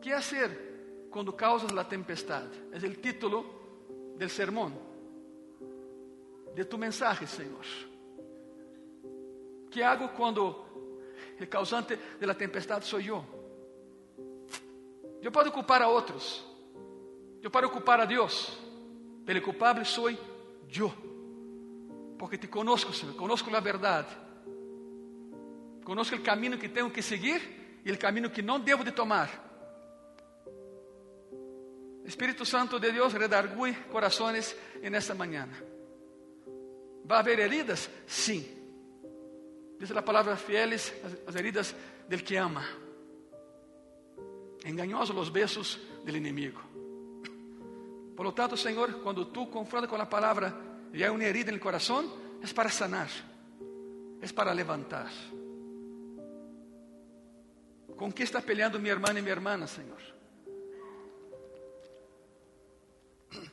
Que 0.00 0.12
fazer 0.12 1.08
quando 1.10 1.32
causas 1.32 1.76
a 1.76 1.84
tempestade? 1.84 2.56
É 2.72 2.76
o 2.78 2.94
título 2.94 4.14
do 4.16 4.28
sermão, 4.28 4.72
de 6.54 6.64
tu 6.64 6.78
mensagem, 6.78 7.26
Senhor. 7.26 7.66
Que 9.70 9.82
hago 9.82 10.10
quando 10.10 10.64
o 11.40 11.46
causante 11.48 11.96
de 11.96 12.26
la 12.26 12.34
tempestade 12.34 12.86
sou 12.86 13.00
eu? 13.00 13.39
Eu 15.22 15.30
posso 15.30 15.50
culpar 15.50 15.82
a 15.82 15.88
outros. 15.88 16.44
Eu 17.42 17.50
posso 17.50 17.70
culpar 17.70 18.00
a 18.00 18.04
Deus. 18.04 18.52
Pero 19.24 19.42
culpável 19.42 19.84
sou 19.84 20.10
eu. 20.10 20.92
Porque 22.18 22.38
te 22.38 22.48
conosco, 22.48 22.92
Senhor. 22.92 23.14
Conosco 23.14 23.54
a 23.54 23.60
verdade. 23.60 24.08
Conosco 25.84 26.16
o 26.16 26.22
caminho 26.22 26.58
que 26.58 26.68
tenho 26.68 26.90
que 26.90 27.02
seguir 27.02 27.80
e 27.84 27.90
o 27.92 27.98
caminho 27.98 28.30
que 28.30 28.42
não 28.42 28.60
devo 28.60 28.84
de 28.84 28.92
tomar. 28.92 29.28
Espírito 32.04 32.44
Santo 32.44 32.78
de 32.78 32.90
Deus 32.90 33.12
redargüe 33.12 33.74
corações 33.90 34.56
nesta 34.82 35.14
manhã. 35.14 35.48
¿Va 37.08 37.16
a 37.16 37.18
haver 37.20 37.38
heridas? 37.38 37.88
Sim. 38.06 38.44
Diz 39.78 39.90
a 39.92 40.02
palavra 40.02 40.36
fieles 40.36 40.92
as 41.26 41.34
heridas 41.34 41.74
del 42.08 42.22
que 42.22 42.36
ama. 42.36 42.64
Engañosos 44.64 45.14
los 45.14 45.32
besos 45.32 45.80
del 46.04 46.16
inimigo. 46.16 46.60
Por 48.16 48.26
lo 48.26 48.34
tanto, 48.34 48.56
Señor, 48.56 49.00
cuando 49.02 49.28
tú 49.28 49.50
confrontas 49.50 49.88
con 49.88 49.98
la 49.98 50.08
palabra 50.08 50.54
y 50.92 51.02
hay 51.02 51.08
una 51.08 51.24
herida 51.24 51.48
en 51.48 51.54
el 51.54 51.60
corazón, 51.60 52.06
es 52.42 52.52
para 52.52 52.70
sanar, 52.70 53.08
es 54.20 54.32
para 54.32 54.54
levantar. 54.54 55.08
¿Con 57.96 58.12
qué 58.12 58.22
está 58.22 58.40
peleando 58.40 58.78
mi 58.78 58.88
hermana 58.88 59.20
y 59.20 59.22
mi 59.22 59.30
hermana, 59.30 59.66
Señor? 59.66 60.00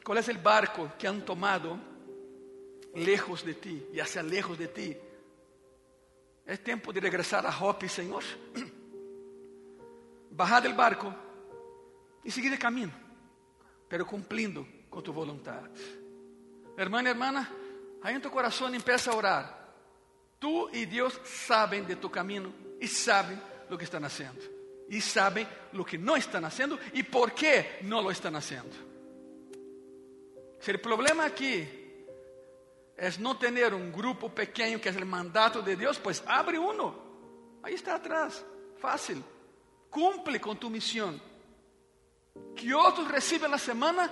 ¿Cuál 0.04 0.18
es 0.20 0.30
el 0.30 0.38
barco 0.38 0.92
que 0.98 1.08
han 1.08 1.24
tomado 1.24 1.78
lejos 2.96 3.46
de 3.46 3.54
ti 3.54 3.88
y 3.94 4.00
hacia 4.00 4.24
lejos 4.24 4.58
de 4.58 4.68
ti? 4.68 4.98
Es 6.46 6.64
tiempo 6.64 6.94
de 6.94 7.02
regresar 7.02 7.46
a 7.46 7.58
Hopi, 7.58 7.90
Señor. 7.90 8.24
Bajar 10.38 10.62
del 10.62 10.74
barco 10.74 11.12
e 12.24 12.30
seguir 12.30 12.54
o 12.54 12.60
caminho, 12.60 12.94
pero 13.90 14.06
cumprindo 14.06 14.68
com 14.88 15.02
tu 15.02 15.12
vontade. 15.12 15.82
Hermana, 16.78 17.10
hermana, 17.10 17.52
aí 18.04 18.16
em 18.16 18.20
tu 18.20 18.30
coração 18.30 18.74
empieza 18.74 19.12
a 19.12 19.16
orar. 19.16 19.58
Tu 20.40 20.70
e 20.74 20.86
Deus 20.86 21.20
sabem 21.26 21.84
de 21.84 21.96
tu 21.96 22.08
caminho 22.08 22.54
e 22.80 22.88
sabem 22.88 23.42
o 23.68 23.78
que 23.78 23.84
estão 23.84 24.00
fazendo. 24.00 24.40
E 24.88 25.02
sabem 25.02 25.48
o 25.74 25.84
que 25.84 25.98
não 25.98 26.16
estão 26.16 26.40
fazendo 26.42 26.80
e 26.94 27.02
por 27.02 27.32
que 27.32 27.82
não 27.82 28.02
lo 28.02 28.12
estão 28.12 28.32
fazendo. 28.32 28.76
Se 30.60 30.72
o 30.72 30.80
problema 30.80 31.26
aqui 31.26 31.68
é 32.96 33.10
não 33.18 33.34
ter 33.34 33.74
um 33.74 33.90
grupo 33.90 34.30
pequeno 34.30 34.80
que 34.80 34.88
é 34.88 34.92
o 34.92 35.06
mandato 35.06 35.64
de 35.64 35.76
Deus, 35.76 35.98
pues 35.98 36.22
abre 36.28 36.60
uno. 36.60 36.96
Aí 37.64 37.74
está 37.74 37.96
atrás, 37.96 38.46
fácil. 38.78 39.24
Cumple 39.90 40.40
com 40.40 40.56
tu 40.56 40.70
missão. 40.70 41.20
Que 42.56 42.74
outros 42.74 43.08
recebam 43.08 43.54
a 43.54 43.58
semana 43.58 44.12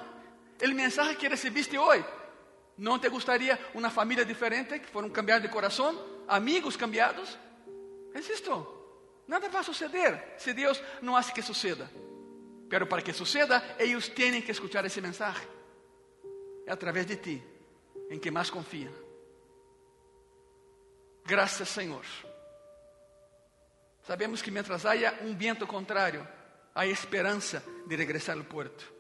o 0.62 0.68
mensaje 0.70 1.16
que 1.16 1.28
recebiste 1.28 1.78
hoje. 1.78 2.06
Não 2.78 3.00
te 3.00 3.10
gostaria 3.10 3.60
uma 3.74 3.90
família 3.90 4.26
diferente, 4.26 4.80
que 4.80 4.88
foram 4.88 5.10
cambiar 5.10 5.40
de 5.40 5.48
coração, 5.48 5.98
amigos 6.28 6.76
cambiados? 6.76 7.38
É 8.14 8.20
isto. 8.20 8.68
Nada 9.28 9.50
vai 9.50 9.64
suceder 9.64 10.36
se 10.38 10.54
Deus 10.54 10.82
não 11.02 11.16
hace 11.16 11.34
que 11.34 11.42
suceda. 11.42 11.90
Pero 12.70 12.88
para 12.88 13.02
que 13.02 13.14
suceda, 13.14 13.64
eles 13.80 14.08
têm 14.10 14.42
que 14.42 14.52
escuchar 14.52 14.86
esse 14.86 15.02
mensaje. 15.02 15.48
É 16.66 16.72
através 16.72 17.06
de 17.06 17.16
ti 17.16 17.44
em 18.10 18.20
que 18.20 18.32
mais 18.32 18.50
confiam. 18.50 18.94
Graças, 21.26 21.70
Senhor. 21.70 22.06
Sabemos 24.06 24.42
que 24.42 24.52
mientras 24.52 24.86
haya 24.86 25.18
um 25.24 25.36
viento 25.36 25.66
contrário, 25.66 26.28
há 26.76 26.86
esperança 26.86 27.64
de 27.88 27.96
regressar 27.96 28.38
ao 28.38 28.44
porto. 28.44 28.94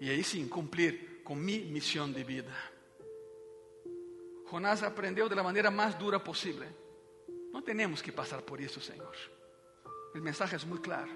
E 0.00 0.10
aí 0.10 0.24
sim, 0.24 0.48
cumprir 0.48 1.22
com 1.22 1.36
minha 1.36 1.64
missão 1.66 2.10
de 2.10 2.24
vida. 2.24 2.52
Jonás 4.50 4.82
aprendeu 4.82 5.28
da 5.28 5.40
maneira 5.42 5.70
mais 5.70 5.94
dura 5.94 6.18
possível. 6.18 6.66
Não 7.52 7.62
temos 7.62 8.02
que 8.02 8.10
passar 8.10 8.42
por 8.42 8.60
isso, 8.60 8.80
Senhor. 8.80 9.14
O 10.14 10.18
mensagem 10.18 10.58
é 10.60 10.64
muito 10.66 10.82
claro. 10.82 11.10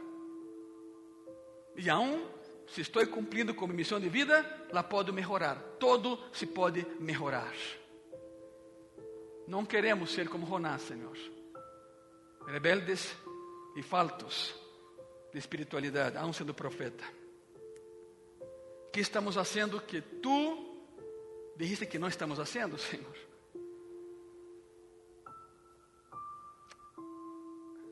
E 1.77 1.91
aún 1.91 2.25
se 2.68 2.83
estou 2.83 3.05
cumprindo 3.09 3.53
com 3.55 3.66
minha 3.66 3.79
missão 3.79 3.99
de 3.99 4.09
vida, 4.09 4.68
la 4.70 4.85
posso 4.85 5.12
melhorar. 5.12 5.57
Todo 5.81 6.18
se 6.33 6.47
pode 6.47 6.87
melhorar. 7.01 7.53
Não 9.49 9.64
queremos 9.64 10.12
ser 10.12 10.29
como 10.29 10.47
Jonás, 10.47 10.83
Senhor. 10.83 11.16
Rebeldes 12.47 13.16
e 13.76 13.82
faltos 13.82 14.55
de 15.32 15.38
espiritualidade, 15.38 16.16
aún 16.18 16.32
sendo 16.32 16.55
profeta. 16.55 17.05
O 18.86 18.90
que 18.93 19.01
estamos 19.01 19.34
fazendo 19.34 19.80
que 19.80 20.03
tu 20.20 20.72
dijiste 21.57 21.86
que 21.86 21.99
não 21.99 22.09
estamos 22.09 22.38
fazendo, 22.38 22.76
Senhor? 22.76 23.16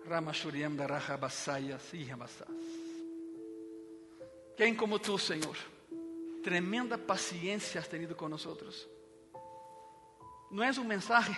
Ramashuriam 0.06 0.74
da 0.74 0.86
e. 1.94 2.46
Quem 4.56 4.74
como 4.74 4.98
tu, 4.98 5.16
Senhor? 5.16 5.56
Tremenda 6.42 6.98
paciência 6.98 7.80
has 7.80 7.88
tenido 7.88 8.14
com 8.14 8.28
nós. 8.28 8.88
Não 10.50 10.62
é 10.62 10.70
um 10.70 10.84
mensagem 10.84 11.36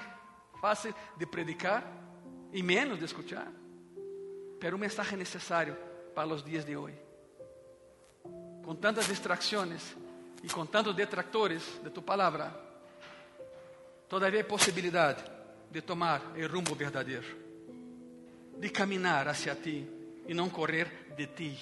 fácil 0.60 0.94
de 1.16 1.26
predicar 1.26 1.84
e 2.52 2.62
menos 2.62 2.98
de 2.98 3.04
escuchar, 3.04 3.50
pero 4.60 4.76
um 4.76 4.80
mensagem 4.80 5.18
necessário 5.18 5.76
para 6.14 6.28
os 6.28 6.42
dias 6.42 6.64
de 6.64 6.76
hoje. 6.76 6.98
Com 8.64 8.74
tantas 8.74 9.06
distrações 9.06 9.96
e 10.42 10.48
com 10.48 10.66
tantos 10.66 10.94
detractores 10.94 11.62
de 11.82 11.90
tu 11.90 12.02
palavra, 12.02 12.54
todavia 14.08 14.42
há 14.42 14.44
possibilidade 14.44 15.24
de 15.70 15.80
tomar 15.80 16.20
o 16.36 16.46
rumo 16.46 16.74
verdadeiro 16.74 17.42
de 18.62 18.70
caminhar 18.70 19.26
hacia 19.26 19.56
ti 19.56 19.84
e 20.24 20.32
não 20.32 20.48
correr 20.48 21.12
de 21.16 21.26
ti. 21.26 21.58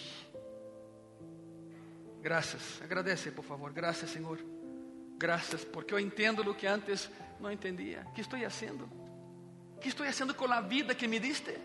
Graças, 2.20 2.78
agradece 2.82 3.30
por 3.30 3.42
favor, 3.42 3.72
graças 3.72 4.10
Senhor. 4.10 4.38
Graças, 5.16 5.64
porque 5.64 5.94
eu 5.94 5.98
entendo 5.98 6.42
o 6.42 6.54
que 6.54 6.66
antes 6.66 7.10
não 7.40 7.50
entendia. 7.50 8.04
O 8.06 8.12
que 8.12 8.20
estou 8.20 8.38
O 9.80 9.82
que 9.82 9.88
estou 9.88 10.04
fazendo 10.04 10.34
com 10.34 10.44
a 10.44 10.60
vida 10.60 10.94
que 10.94 11.08
me 11.08 11.18
diste? 11.18 11.56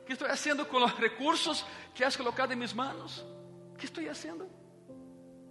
O 0.00 0.04
que 0.06 0.14
estou 0.14 0.26
fazendo 0.26 0.64
com 0.64 0.78
os 0.82 0.92
recursos 0.94 1.64
que 1.94 2.02
has 2.02 2.16
colocado 2.16 2.52
em 2.52 2.56
mãos? 2.72 3.20
O 3.74 3.76
que 3.76 3.84
estou 3.84 4.02
fazendo? 4.02 4.48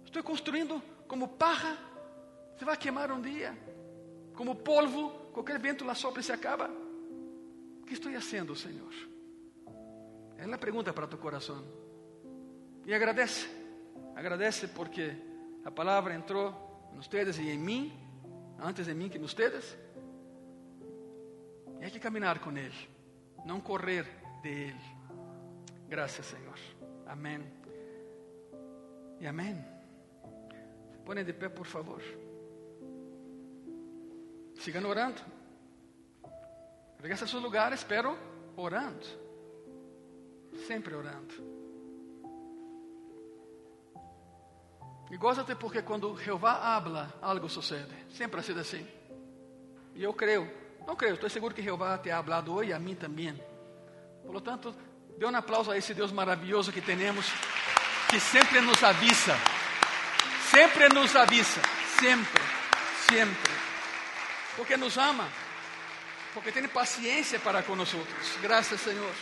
Estou 0.04 0.22
construindo 0.22 0.82
como 1.06 1.28
paja, 1.28 1.78
se 2.58 2.64
vai 2.64 2.76
queimar 2.76 3.12
um 3.12 3.20
dia, 3.20 3.56
como 4.34 4.56
polvo, 4.56 5.10
qualquer 5.32 5.60
vento 5.60 5.84
lá 5.84 5.94
sopra 5.94 6.20
e 6.20 6.24
se 6.24 6.32
acaba 6.32 6.68
que 7.90 7.94
estou 7.94 8.12
fazendo, 8.12 8.54
Senhor? 8.54 8.94
É 10.38 10.44
a 10.44 10.58
pergunta 10.58 10.92
para 10.92 11.08
tu 11.08 11.18
coração. 11.18 11.60
E 12.86 12.94
agradece, 12.94 13.48
agradece 14.14 14.68
porque 14.68 15.12
a 15.64 15.72
palavra 15.72 16.14
entrou 16.14 16.54
em 16.92 16.96
vocês 16.96 17.36
e 17.38 17.50
em 17.50 17.58
mim, 17.58 17.92
antes 18.60 18.86
de 18.86 18.94
mim 18.94 19.08
que 19.08 19.18
em 19.18 19.20
vocês. 19.20 19.76
E 21.80 21.84
há 21.84 21.90
que 21.90 21.98
caminhar 21.98 22.38
com 22.38 22.50
Ele, 22.50 22.88
não 23.44 23.60
correr 23.60 24.06
de 24.42 24.48
Ele. 24.48 25.00
Graças, 25.88 26.26
Senhor. 26.26 26.58
Amém. 27.06 27.42
E 29.18 29.26
amém. 29.26 29.64
Põe 31.04 31.24
de 31.24 31.32
pé, 31.32 31.48
por 31.48 31.66
favor. 31.66 32.02
Sigam 34.60 34.88
orando. 34.88 35.20
Regresse 36.98 37.24
a 37.24 37.26
seus 37.26 37.42
lugares, 37.42 37.82
pero 37.82 38.16
orando. 38.56 39.06
Sempre 40.66 40.94
orando. 40.94 41.34
E 45.10 45.16
gosta 45.16 45.56
porque 45.56 45.82
quando 45.82 46.16
Jeová 46.16 46.76
habla, 46.76 47.12
algo 47.20 47.48
sucede. 47.48 47.92
Sempre 48.10 48.38
ha 48.38 48.42
sido 48.42 48.60
assim. 48.60 48.86
E 49.94 50.04
eu 50.04 50.14
creio, 50.14 50.48
não 50.90 50.96
creio, 50.96 51.14
estou 51.14 51.30
seguro 51.30 51.54
que 51.54 51.62
Jeová 51.62 51.96
te 51.98 52.10
ha 52.10 52.18
hablado 52.18 52.52
hoje, 52.52 52.72
a 52.72 52.78
mim 52.80 52.96
também. 52.96 53.40
Por 54.24 54.32
lo 54.32 54.40
tanto, 54.40 54.74
dê 55.16 55.24
um 55.24 55.36
aplauso 55.36 55.70
a 55.70 55.78
esse 55.78 55.94
Deus 55.94 56.10
maravilhoso 56.10 56.72
que 56.72 56.80
temos, 56.80 57.26
que 58.08 58.18
sempre 58.18 58.60
nos 58.60 58.82
avisa. 58.82 59.36
Sempre 60.50 60.88
nos 60.88 61.14
avisa. 61.14 61.60
Sempre, 62.00 62.42
sempre. 63.08 63.52
Porque 64.56 64.76
nos 64.76 64.98
ama 64.98 65.28
porque 66.34 66.50
tem 66.50 66.66
paciência 66.66 67.38
para 67.38 67.62
com 67.62 67.76
nós. 67.76 67.94
Graças, 68.42 68.80
Senhor. 68.80 69.12